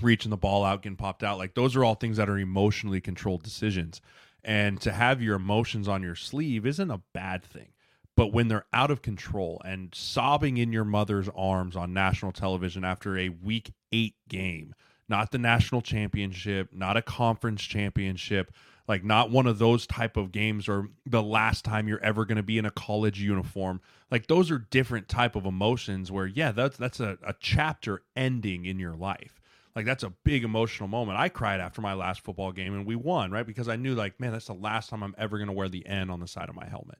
reaching 0.03 0.31
the 0.31 0.37
ball 0.37 0.65
out, 0.65 0.83
getting 0.83 0.97
popped 0.97 1.23
out. 1.23 1.39
Like 1.39 1.55
those 1.55 1.77
are 1.77 1.85
all 1.85 1.95
things 1.95 2.17
that 2.17 2.29
are 2.29 2.39
emotionally 2.39 3.01
controlled 3.01 3.43
decisions. 3.43 4.01
And 4.43 4.81
to 4.81 4.91
have 4.91 5.23
your 5.23 5.37
emotions 5.37 5.87
on 5.87 6.03
your 6.03 6.17
sleeve 6.17 6.67
isn't 6.67 6.91
a 6.91 7.03
bad 7.13 7.45
thing. 7.45 7.69
But 8.17 8.33
when 8.33 8.49
they're 8.49 8.67
out 8.73 8.91
of 8.91 9.03
control 9.03 9.63
and 9.65 9.95
sobbing 9.95 10.57
in 10.57 10.73
your 10.73 10.85
mother's 10.85 11.29
arms 11.35 11.77
on 11.77 11.95
national 11.95 12.33
television 12.33 12.85
after 12.85 13.17
a 13.17 13.29
week 13.29 13.73
eight 13.93 14.15
game, 14.29 14.75
not 15.11 15.33
the 15.33 15.39
national 15.39 15.83
championship, 15.83 16.71
not 16.73 16.97
a 16.97 17.03
conference 17.03 17.63
championship, 17.63 18.53
like 18.89 19.05
not 19.05 19.31
one 19.31 19.47
of 19.47 19.59
those 19.59 19.87
type 19.87 20.17
of 20.17 20.33
games 20.33 20.69
or 20.69 20.89
the 21.05 21.23
last 21.23 21.65
time 21.65 21.87
you're 21.87 22.03
ever 22.03 22.25
going 22.25 22.37
to 22.37 22.43
be 22.43 22.57
in 22.57 22.65
a 22.65 22.71
college 22.71 23.21
uniform 23.21 23.81
like 24.11 24.27
those 24.27 24.51
are 24.51 24.59
different 24.59 25.09
type 25.09 25.37
of 25.37 25.47
emotions 25.47 26.11
where 26.11 26.27
yeah 26.27 26.51
that's 26.51 26.77
that's 26.77 26.99
a, 26.99 27.17
a 27.25 27.33
chapter 27.39 28.03
ending 28.17 28.65
in 28.65 28.81
your 28.81 28.97
life 28.97 29.41
like 29.77 29.87
that's 29.87 30.03
a 30.03 30.11
big 30.11 30.45
emotional 30.45 30.89
moment. 30.89 31.19
I 31.19 31.29
cried 31.29 31.61
after 31.61 31.81
my 31.81 31.95
last 31.95 32.23
football 32.23 32.53
game 32.53 32.75
and 32.75 32.85
we 32.85 32.97
won, 32.97 33.31
right? 33.31 33.47
Because 33.47 33.69
I 33.69 33.77
knew 33.77 33.95
like, 33.95 34.19
man, 34.19 34.33
that's 34.33 34.47
the 34.47 34.55
last 34.55 34.91
time 34.91 35.03
I'm 35.03 35.15
ever 35.17 35.39
going 35.39 35.49
to 35.49 35.55
wear 35.55 35.69
the 35.69 35.87
N 35.87 36.11
on 36.11 36.21
the 36.21 36.27
side 36.27 36.49
of 36.49 36.55
my 36.55 36.67
helmet. 36.67 36.99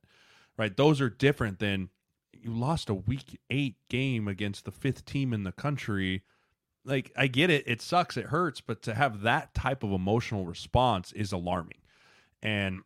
Right? 0.57 0.77
Those 0.77 1.01
are 1.01 1.11
different 1.11 1.59
than 1.59 1.91
you 2.33 2.53
lost 2.53 2.89
a 2.89 2.95
week 2.95 3.41
8 3.51 3.75
game 3.89 4.29
against 4.29 4.65
the 4.65 4.71
fifth 4.71 5.05
team 5.05 5.33
in 5.33 5.45
the 5.45 5.53
country. 5.53 6.23
Like 6.85 7.13
I 7.17 7.27
get 7.27 7.51
it, 7.51 7.65
it 7.67 7.83
sucks, 7.83 8.17
it 8.17 8.27
hurts, 8.27 8.61
but 8.61 8.83
to 8.83 8.95
have 8.95 9.23
that 9.23 9.55
type 9.55 9.83
of 9.83 9.93
emotional 9.93 10.45
response 10.45 11.13
is 11.13 11.33
alarming. 11.33 11.79
And 12.43 12.81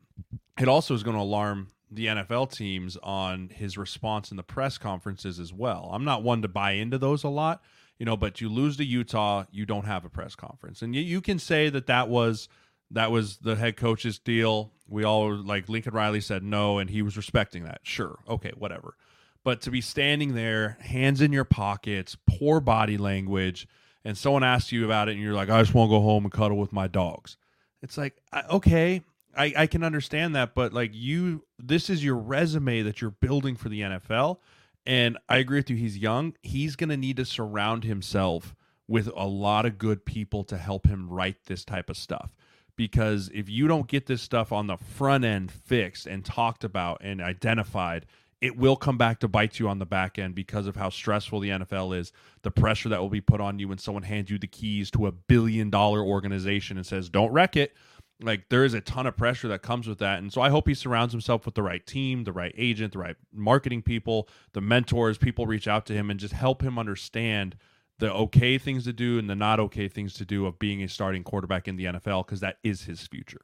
it 0.58 0.68
also 0.68 0.94
is 0.94 1.02
going 1.02 1.16
to 1.16 1.22
alarm 1.22 1.68
the 1.90 2.06
NFL 2.06 2.52
teams 2.52 2.96
on 3.02 3.50
his 3.50 3.78
response 3.78 4.30
in 4.30 4.36
the 4.36 4.42
press 4.42 4.78
conferences 4.78 5.38
as 5.38 5.52
well. 5.52 5.90
I'm 5.92 6.04
not 6.04 6.24
one 6.24 6.42
to 6.42 6.48
buy 6.48 6.72
into 6.72 6.98
those 6.98 7.22
a 7.22 7.28
lot 7.28 7.62
you 7.98 8.06
know, 8.06 8.16
but 8.16 8.40
you 8.40 8.48
lose 8.48 8.76
to 8.78 8.84
Utah, 8.84 9.44
you 9.50 9.66
don't 9.66 9.86
have 9.86 10.04
a 10.04 10.08
press 10.08 10.34
conference, 10.34 10.82
and 10.82 10.94
you, 10.94 11.02
you 11.02 11.20
can 11.20 11.38
say 11.38 11.68
that 11.68 11.86
that 11.86 12.08
was 12.08 12.48
that 12.90 13.10
was 13.10 13.38
the 13.38 13.56
head 13.56 13.76
coach's 13.76 14.18
deal. 14.18 14.72
We 14.88 15.04
all 15.04 15.34
like 15.34 15.68
Lincoln 15.68 15.94
Riley 15.94 16.20
said 16.20 16.42
no, 16.42 16.78
and 16.78 16.90
he 16.90 17.02
was 17.02 17.16
respecting 17.16 17.64
that. 17.64 17.80
Sure, 17.82 18.18
okay, 18.28 18.52
whatever. 18.56 18.96
But 19.42 19.60
to 19.62 19.70
be 19.70 19.80
standing 19.80 20.34
there, 20.34 20.78
hands 20.80 21.20
in 21.20 21.32
your 21.32 21.44
pockets, 21.44 22.16
poor 22.26 22.60
body 22.60 22.96
language, 22.96 23.68
and 24.04 24.16
someone 24.16 24.44
asks 24.44 24.72
you 24.72 24.84
about 24.84 25.08
it, 25.08 25.12
and 25.12 25.20
you're 25.22 25.34
like, 25.34 25.50
I 25.50 25.60
just 25.62 25.74
want 25.74 25.90
to 25.90 25.96
go 25.96 26.02
home 26.02 26.24
and 26.24 26.32
cuddle 26.32 26.58
with 26.58 26.72
my 26.72 26.86
dogs. 26.86 27.36
It's 27.82 27.98
like, 27.98 28.16
okay, 28.50 29.02
I, 29.36 29.52
I 29.56 29.66
can 29.66 29.82
understand 29.82 30.34
that, 30.36 30.54
but 30.54 30.72
like 30.72 30.90
you, 30.94 31.44
this 31.58 31.90
is 31.90 32.04
your 32.04 32.16
resume 32.16 32.82
that 32.82 33.00
you're 33.00 33.10
building 33.10 33.56
for 33.56 33.68
the 33.68 33.80
NFL. 33.80 34.38
And 34.86 35.18
I 35.28 35.38
agree 35.38 35.58
with 35.58 35.70
you. 35.70 35.76
He's 35.76 35.98
young. 35.98 36.34
He's 36.42 36.76
going 36.76 36.90
to 36.90 36.96
need 36.96 37.16
to 37.16 37.24
surround 37.24 37.84
himself 37.84 38.54
with 38.86 39.08
a 39.16 39.26
lot 39.26 39.64
of 39.64 39.78
good 39.78 40.04
people 40.04 40.44
to 40.44 40.58
help 40.58 40.86
him 40.86 41.08
write 41.08 41.46
this 41.46 41.64
type 41.64 41.88
of 41.88 41.96
stuff. 41.96 42.34
Because 42.76 43.30
if 43.32 43.48
you 43.48 43.68
don't 43.68 43.86
get 43.86 44.06
this 44.06 44.20
stuff 44.20 44.52
on 44.52 44.66
the 44.66 44.76
front 44.76 45.24
end 45.24 45.50
fixed 45.50 46.06
and 46.06 46.24
talked 46.24 46.64
about 46.64 47.00
and 47.02 47.20
identified, 47.20 48.04
it 48.44 48.58
will 48.58 48.76
come 48.76 48.98
back 48.98 49.20
to 49.20 49.26
bite 49.26 49.58
you 49.58 49.70
on 49.70 49.78
the 49.78 49.86
back 49.86 50.18
end 50.18 50.34
because 50.34 50.66
of 50.66 50.76
how 50.76 50.90
stressful 50.90 51.40
the 51.40 51.48
NFL 51.48 51.96
is, 51.96 52.12
the 52.42 52.50
pressure 52.50 52.90
that 52.90 53.00
will 53.00 53.08
be 53.08 53.22
put 53.22 53.40
on 53.40 53.58
you 53.58 53.68
when 53.68 53.78
someone 53.78 54.02
hands 54.02 54.28
you 54.28 54.36
the 54.36 54.46
keys 54.46 54.90
to 54.90 55.06
a 55.06 55.12
billion 55.12 55.70
dollar 55.70 56.02
organization 56.02 56.76
and 56.76 56.84
says, 56.84 57.08
don't 57.08 57.32
wreck 57.32 57.56
it. 57.56 57.72
Like 58.20 58.50
there 58.50 58.66
is 58.66 58.74
a 58.74 58.82
ton 58.82 59.06
of 59.06 59.16
pressure 59.16 59.48
that 59.48 59.62
comes 59.62 59.88
with 59.88 59.98
that. 60.00 60.18
And 60.18 60.30
so 60.30 60.42
i 60.42 60.50
hope 60.50 60.68
he 60.68 60.74
surrounds 60.74 61.14
himself 61.14 61.46
with 61.46 61.54
the 61.54 61.62
right 61.62 61.84
team 61.86 62.24
the 62.24 62.32
right 62.32 62.54
agent 62.58 62.92
the 62.92 62.98
right 62.98 63.16
marketing 63.32 63.80
people 63.80 64.28
the 64.52 64.60
mentors 64.60 65.16
people 65.16 65.46
reach 65.46 65.66
out 65.66 65.86
to 65.86 65.94
him 65.94 66.10
and 66.10 66.20
just 66.20 66.34
help 66.34 66.62
him 66.62 66.78
understand 66.78 67.56
the 67.98 68.12
okay 68.12 68.58
things 68.58 68.84
to 68.84 68.92
do 68.92 69.18
and 69.18 69.28
the 69.28 69.34
not 69.34 69.58
okay 69.58 69.88
things 69.88 70.12
to 70.14 70.24
do 70.26 70.44
of 70.44 70.58
being 70.58 70.82
a 70.82 70.88
starting 70.88 71.24
quarterback 71.24 71.66
in 71.66 71.76
the 71.76 71.86
nfl 71.86 72.24
because 72.24 72.40
that 72.40 72.58
is 72.62 72.82
his 72.82 73.06
future. 73.06 73.40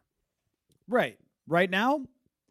Right. 0.86 1.18
Right 1.48 1.70
now 1.70 2.04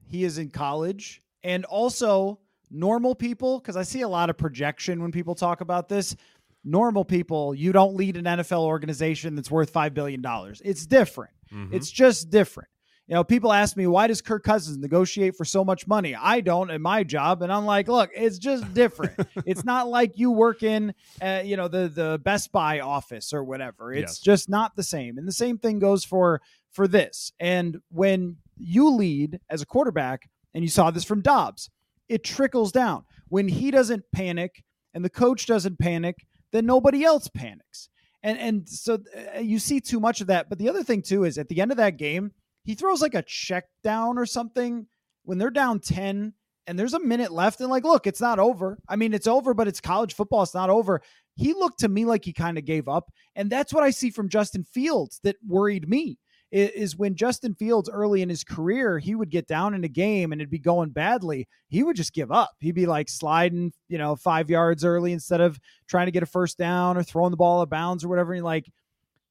he 0.07 0.23
is 0.23 0.39
in 0.39 0.49
college 0.49 1.21
and 1.43 1.65
also 1.65 2.39
normal 2.71 3.15
people 3.15 3.59
because 3.59 3.75
i 3.75 3.83
see 3.83 4.01
a 4.01 4.07
lot 4.07 4.29
of 4.29 4.37
projection 4.37 5.01
when 5.01 5.11
people 5.11 5.35
talk 5.35 5.61
about 5.61 5.89
this 5.89 6.15
normal 6.63 7.05
people 7.05 7.55
you 7.55 7.71
don't 7.71 7.95
lead 7.95 8.17
an 8.17 8.25
nfl 8.25 8.63
organization 8.63 9.35
that's 9.35 9.49
worth 9.49 9.73
$5 9.73 9.93
billion 9.93 10.21
it's 10.63 10.85
different 10.85 11.31
Mm-hmm. 11.53 11.73
It's 11.73 11.89
just 11.89 12.29
different. 12.29 12.69
You 13.07 13.15
know, 13.15 13.23
people 13.23 13.51
ask 13.51 13.75
me, 13.75 13.87
why 13.87 14.05
does 14.05 14.21
Kirk 14.21 14.43
Cousins 14.43 14.77
negotiate 14.77 15.35
for 15.35 15.43
so 15.43 15.65
much 15.65 15.87
money? 15.87 16.13
I 16.13 16.41
don't 16.41 16.69
in 16.69 16.79
my 16.79 17.03
job. 17.03 17.41
And 17.41 17.51
I'm 17.51 17.65
like, 17.65 17.87
look, 17.87 18.11
it's 18.15 18.37
just 18.37 18.71
different. 18.75 19.13
it's 19.47 19.63
not 19.63 19.87
like 19.87 20.19
you 20.19 20.29
work 20.29 20.61
in, 20.61 20.93
uh, 21.19 21.41
you 21.43 21.57
know, 21.57 21.67
the, 21.67 21.87
the 21.87 22.21
Best 22.23 22.51
Buy 22.51 22.81
office 22.81 23.33
or 23.33 23.43
whatever. 23.43 23.91
It's 23.91 24.19
yes. 24.19 24.19
just 24.19 24.49
not 24.49 24.75
the 24.75 24.83
same. 24.83 25.17
And 25.17 25.27
the 25.27 25.33
same 25.33 25.57
thing 25.57 25.79
goes 25.79 26.05
for, 26.05 26.39
for 26.71 26.87
this. 26.87 27.31
And 27.39 27.79
when 27.89 28.37
you 28.57 28.91
lead 28.91 29.39
as 29.49 29.63
a 29.63 29.65
quarterback, 29.65 30.29
and 30.53 30.63
you 30.63 30.69
saw 30.69 30.91
this 30.91 31.03
from 31.03 31.21
Dobbs, 31.21 31.69
it 32.07 32.23
trickles 32.23 32.71
down. 32.71 33.05
When 33.27 33.47
he 33.47 33.71
doesn't 33.71 34.03
panic 34.13 34.63
and 34.93 35.05
the 35.05 35.09
coach 35.09 35.45
doesn't 35.45 35.79
panic, 35.79 36.15
then 36.51 36.65
nobody 36.65 37.03
else 37.03 37.27
panics. 37.27 37.89
And 38.23 38.37
and 38.37 38.67
so 38.67 38.99
uh, 39.35 39.39
you 39.39 39.59
see 39.59 39.79
too 39.79 39.99
much 39.99 40.21
of 40.21 40.27
that. 40.27 40.49
But 40.49 40.57
the 40.57 40.69
other 40.69 40.83
thing 40.83 41.01
too 41.01 41.23
is 41.23 41.37
at 41.37 41.47
the 41.47 41.61
end 41.61 41.71
of 41.71 41.77
that 41.77 41.97
game, 41.97 42.31
he 42.63 42.75
throws 42.75 43.01
like 43.01 43.13
a 43.13 43.23
check 43.23 43.65
down 43.83 44.17
or 44.17 44.25
something 44.25 44.87
when 45.23 45.37
they're 45.37 45.51
down 45.51 45.79
10 45.79 46.33
and 46.67 46.77
there's 46.77 46.93
a 46.93 46.99
minute 46.99 47.31
left 47.31 47.61
and 47.61 47.69
like 47.69 47.83
look, 47.83 48.07
it's 48.07 48.21
not 48.21 48.39
over. 48.39 48.79
I 48.89 48.95
mean, 48.95 49.13
it's 49.13 49.27
over, 49.27 49.53
but 49.53 49.67
it's 49.67 49.79
college 49.79 50.13
football, 50.13 50.43
it's 50.43 50.53
not 50.53 50.69
over. 50.69 51.01
He 51.35 51.53
looked 51.53 51.79
to 51.79 51.87
me 51.87 52.03
like 52.03 52.25
he 52.25 52.33
kind 52.33 52.57
of 52.57 52.65
gave 52.65 52.89
up, 52.89 53.13
and 53.35 53.49
that's 53.49 53.73
what 53.73 53.83
I 53.83 53.91
see 53.91 54.09
from 54.09 54.27
Justin 54.27 54.65
Fields 54.65 55.21
that 55.23 55.37
worried 55.47 55.87
me 55.87 56.17
is 56.51 56.97
when 56.97 57.15
Justin 57.15 57.53
Fields 57.53 57.89
early 57.89 58.21
in 58.21 58.29
his 58.29 58.43
career, 58.43 58.97
he 58.97 59.13
would 59.13 59.29
get 59.29 59.47
down 59.47 59.73
in 59.75 59.83
a 59.83 59.87
game 59.87 60.31
and 60.31 60.41
it'd 60.41 60.49
be 60.49 60.57
going 60.57 60.89
badly. 60.89 61.47
He 61.67 61.83
would 61.83 61.95
just 61.95 62.13
give 62.13 62.31
up. 62.31 62.51
He'd 62.59 62.73
be 62.73 62.87
like 62.87 63.07
sliding, 63.07 63.71
you 63.87 63.97
know, 63.99 64.15
five 64.15 64.49
yards 64.49 64.83
early 64.83 65.13
instead 65.13 65.41
of 65.41 65.59
trying 65.87 66.07
to 66.07 66.11
get 66.11 66.23
a 66.23 66.25
first 66.25 66.57
down 66.57 66.97
or 66.97 67.03
throwing 67.03 67.31
the 67.31 67.37
ball 67.37 67.59
out 67.59 67.63
of 67.63 67.69
bounds 67.69 68.03
or 68.03 68.07
whatever. 68.07 68.33
And 68.33 68.43
like, 68.43 68.65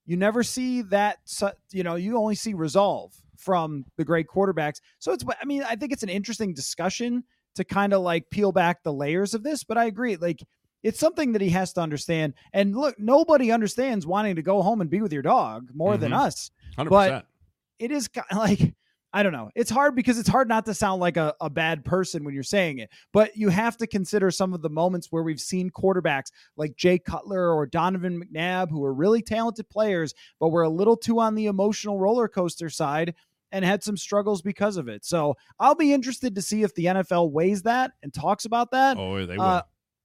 you 0.07 0.17
never 0.17 0.43
see 0.43 0.83
that. 0.83 1.19
You 1.73 1.83
know, 1.83 1.97
you 1.97 2.17
only 2.17 2.37
see 2.37 2.55
resolve 2.55 3.13
from 3.37 3.85
the 3.97 4.05
great 4.05 4.27
quarterbacks. 4.29 4.81
So 5.01 5.13
it's, 5.13 5.25
I 5.41 5.45
mean, 5.45 5.63
I 5.65 5.77
think 5.77 5.93
it's 5.93 6.03
an 6.05 6.09
interesting 6.09 6.55
discussion 6.55 7.25
to 7.57 7.65
kind 7.65 7.93
of 7.93 8.03
like 8.03 8.31
peel 8.31 8.53
back 8.53 8.83
the 8.83 8.93
layers 8.93 9.35
of 9.35 9.43
this. 9.43 9.65
But 9.65 9.77
I 9.77 9.87
agree, 9.87 10.17
like 10.17 10.41
it's 10.85 11.01
something 11.01 11.33
that 11.33 11.43
he 11.43 11.51
has 11.51 11.73
to 11.73 11.81
understand. 11.81 12.35
And 12.53 12.77
look, 12.77 12.99
nobody 12.99 13.51
understands 13.51 14.07
wanting 14.07 14.37
to 14.37 14.43
go 14.43 14.63
home 14.63 14.81
and 14.81 14.89
be 14.89 15.01
with 15.01 15.13
your 15.13 15.23
dog 15.23 15.69
more 15.75 15.95
mm-hmm. 15.95 16.03
than 16.03 16.13
us. 16.13 16.51
100%. 16.79 16.89
But 16.89 17.27
it 17.79 17.91
is 17.91 18.09
like 18.33 18.75
I 19.13 19.23
don't 19.23 19.33
know. 19.33 19.51
It's 19.55 19.71
hard 19.71 19.97
because 19.97 20.19
it's 20.19 20.29
hard 20.29 20.49
not 20.49 20.67
to 20.67 20.75
sound 20.75 21.01
like 21.01 21.17
a, 21.17 21.35
a 21.41 21.49
bad 21.49 21.83
person 21.85 22.25
when 22.25 22.35
you're 22.35 22.43
saying 22.43 22.79
it, 22.79 22.91
but 23.13 23.35
you 23.37 23.49
have 23.49 23.77
to 23.79 23.87
consider 23.87 24.31
some 24.31 24.53
of 24.53 24.61
the 24.61 24.69
moments 24.69 25.09
where 25.11 25.23
we've 25.23 25.41
seen 25.41 25.71
quarterbacks 25.71 26.31
like 26.57 26.77
Jay 26.77 26.99
Cutler 26.99 27.55
or 27.55 27.67
Donovan 27.67 28.23
McNabb, 28.23 28.69
who 28.69 28.85
are 28.85 28.93
really 28.93 29.23
talented 29.23 29.69
players, 29.71 30.13
but 30.39 30.51
were 30.51 30.63
a 30.63 30.69
little 30.69 30.97
too 30.97 31.21
on 31.21 31.35
the 31.35 31.47
emotional 31.47 31.99
roller 31.99 32.29
coaster 32.29 32.69
side 32.69 33.15
and 33.51 33.65
had 33.65 33.83
some 33.83 33.97
struggles 33.97 34.43
because 34.43 34.77
of 34.77 34.89
it. 34.89 35.07
So 35.07 35.37
I'll 35.59 35.75
be 35.75 35.95
interested 35.95 36.35
to 36.35 36.43
see 36.43 36.63
if 36.63 36.75
the 36.75 36.85
NFL 36.85 37.31
weighs 37.33 37.63
that 37.63 37.93
and 38.03 38.13
talks 38.13 38.45
about 38.45 38.73
that. 38.73 38.99
Oh, 38.99 39.25
they 39.25 39.37
uh, 39.37 39.39
will. 39.39 39.63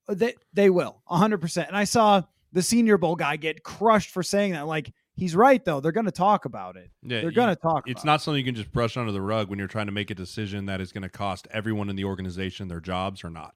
Uh, 0.07 0.13
they, 0.15 0.33
they 0.53 0.69
will, 0.69 1.01
100%. 1.09 1.67
And 1.67 1.75
I 1.75 1.83
saw 1.83 2.21
the 2.53 2.61
Senior 2.61 2.97
Bowl 2.97 3.17
guy 3.17 3.35
get 3.35 3.63
crushed 3.63 4.11
for 4.11 4.23
saying 4.23 4.53
that. 4.53 4.67
Like, 4.67 4.93
He's 5.15 5.35
right 5.35 5.63
though. 5.63 5.79
They're 5.79 5.91
going 5.91 6.05
to 6.05 6.11
talk 6.11 6.45
about 6.45 6.75
it. 6.75 6.89
Yeah, 7.03 7.21
they're 7.21 7.31
going 7.31 7.49
to 7.49 7.55
talk. 7.55 7.87
It's 7.87 8.03
not 8.03 8.21
something 8.21 8.39
you 8.39 8.45
can 8.45 8.55
just 8.55 8.71
brush 8.71 8.97
under 8.97 9.11
the 9.11 9.21
rug 9.21 9.49
when 9.49 9.59
you're 9.59 9.67
trying 9.67 9.85
to 9.85 9.91
make 9.91 10.09
a 10.09 10.15
decision 10.15 10.65
that 10.65 10.81
is 10.81 10.91
going 10.91 11.03
to 11.03 11.09
cost 11.09 11.47
everyone 11.51 11.89
in 11.89 11.95
the 11.95 12.05
organization 12.05 12.67
their 12.67 12.79
jobs 12.79 13.23
or 13.23 13.29
not. 13.29 13.53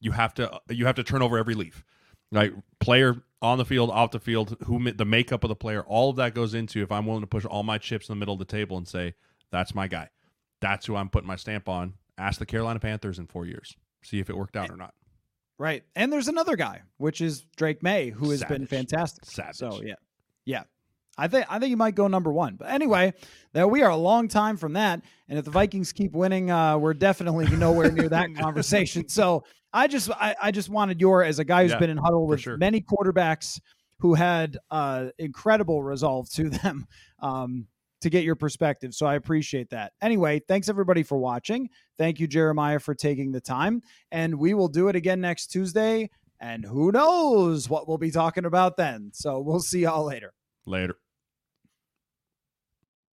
You 0.00 0.12
have 0.12 0.34
to 0.34 0.50
uh, 0.50 0.58
you 0.70 0.86
have 0.86 0.96
to 0.96 1.04
turn 1.04 1.22
over 1.22 1.38
every 1.38 1.54
leaf. 1.54 1.84
Right, 2.32 2.52
player 2.80 3.22
on 3.42 3.58
the 3.58 3.64
field, 3.64 3.90
off 3.90 4.10
the 4.10 4.18
field, 4.18 4.56
who 4.64 4.90
the 4.90 5.04
makeup 5.04 5.44
of 5.44 5.48
the 5.48 5.54
player, 5.54 5.82
all 5.82 6.10
of 6.10 6.16
that 6.16 6.34
goes 6.34 6.54
into 6.54 6.82
if 6.82 6.90
I'm 6.90 7.06
willing 7.06 7.20
to 7.20 7.28
push 7.28 7.44
all 7.44 7.62
my 7.62 7.78
chips 7.78 8.08
in 8.08 8.14
the 8.14 8.18
middle 8.18 8.32
of 8.32 8.40
the 8.40 8.44
table 8.44 8.76
and 8.76 8.88
say 8.88 9.14
that's 9.52 9.72
my 9.72 9.86
guy, 9.86 10.08
that's 10.60 10.86
who 10.86 10.96
I'm 10.96 11.10
putting 11.10 11.28
my 11.28 11.36
stamp 11.36 11.68
on. 11.68 11.94
Ask 12.18 12.40
the 12.40 12.46
Carolina 12.46 12.80
Panthers 12.80 13.20
in 13.20 13.26
four 13.26 13.46
years, 13.46 13.76
see 14.02 14.18
if 14.18 14.30
it 14.30 14.36
worked 14.36 14.56
out 14.56 14.70
or 14.70 14.76
not. 14.76 14.94
Right, 15.58 15.84
and 15.94 16.12
there's 16.12 16.26
another 16.26 16.56
guy, 16.56 16.82
which 16.96 17.20
is 17.20 17.42
Drake 17.56 17.84
Maye, 17.84 18.08
who 18.08 18.30
has 18.30 18.40
Savage. 18.40 18.58
been 18.58 18.66
fantastic. 18.66 19.26
Savage. 19.26 19.56
So 19.56 19.80
yeah, 19.84 19.94
yeah. 20.44 20.64
I 21.16 21.28
think 21.28 21.46
I 21.48 21.58
think 21.58 21.70
you 21.70 21.76
might 21.76 21.94
go 21.94 22.08
number 22.08 22.32
one. 22.32 22.56
But 22.56 22.70
anyway, 22.70 23.14
that 23.52 23.70
we 23.70 23.82
are 23.82 23.90
a 23.90 23.96
long 23.96 24.28
time 24.28 24.56
from 24.56 24.72
that, 24.74 25.00
and 25.28 25.38
if 25.38 25.44
the 25.44 25.50
Vikings 25.50 25.92
keep 25.92 26.12
winning, 26.12 26.50
uh, 26.50 26.76
we're 26.78 26.94
definitely 26.94 27.46
nowhere 27.56 27.90
near 27.90 28.08
that 28.08 28.34
conversation. 28.36 29.08
So 29.08 29.44
I 29.72 29.86
just 29.86 30.10
I, 30.10 30.34
I, 30.40 30.50
just 30.50 30.68
wanted 30.68 31.00
your 31.00 31.22
as 31.22 31.38
a 31.38 31.44
guy 31.44 31.62
who's 31.62 31.72
yeah, 31.72 31.78
been 31.78 31.90
in 31.90 31.96
huddle 31.96 32.26
with 32.26 32.40
sure. 32.40 32.56
many 32.56 32.80
quarterbacks 32.80 33.60
who 33.98 34.14
had 34.14 34.58
uh, 34.70 35.06
incredible 35.18 35.82
resolve 35.82 36.28
to 36.30 36.48
them 36.50 36.86
um, 37.20 37.66
to 38.00 38.10
get 38.10 38.24
your 38.24 38.36
perspective. 38.36 38.94
So 38.94 39.06
I 39.06 39.14
appreciate 39.14 39.70
that. 39.70 39.92
Anyway, 40.02 40.40
thanks 40.46 40.68
everybody 40.68 41.02
for 41.02 41.16
watching. 41.18 41.68
Thank 41.96 42.20
you, 42.20 42.26
Jeremiah, 42.26 42.78
for 42.78 42.94
taking 42.94 43.32
the 43.32 43.40
time, 43.40 43.82
and 44.10 44.38
we 44.38 44.54
will 44.54 44.68
do 44.68 44.88
it 44.88 44.96
again 44.96 45.20
next 45.20 45.48
Tuesday. 45.48 46.10
And 46.40 46.64
who 46.64 46.92
knows 46.92 47.70
what 47.70 47.88
we'll 47.88 47.98
be 47.98 48.10
talking 48.10 48.44
about 48.44 48.76
then. 48.76 49.10
So 49.14 49.40
we'll 49.40 49.60
see 49.60 49.80
y'all 49.80 50.04
later. 50.04 50.34
Later. 50.66 50.96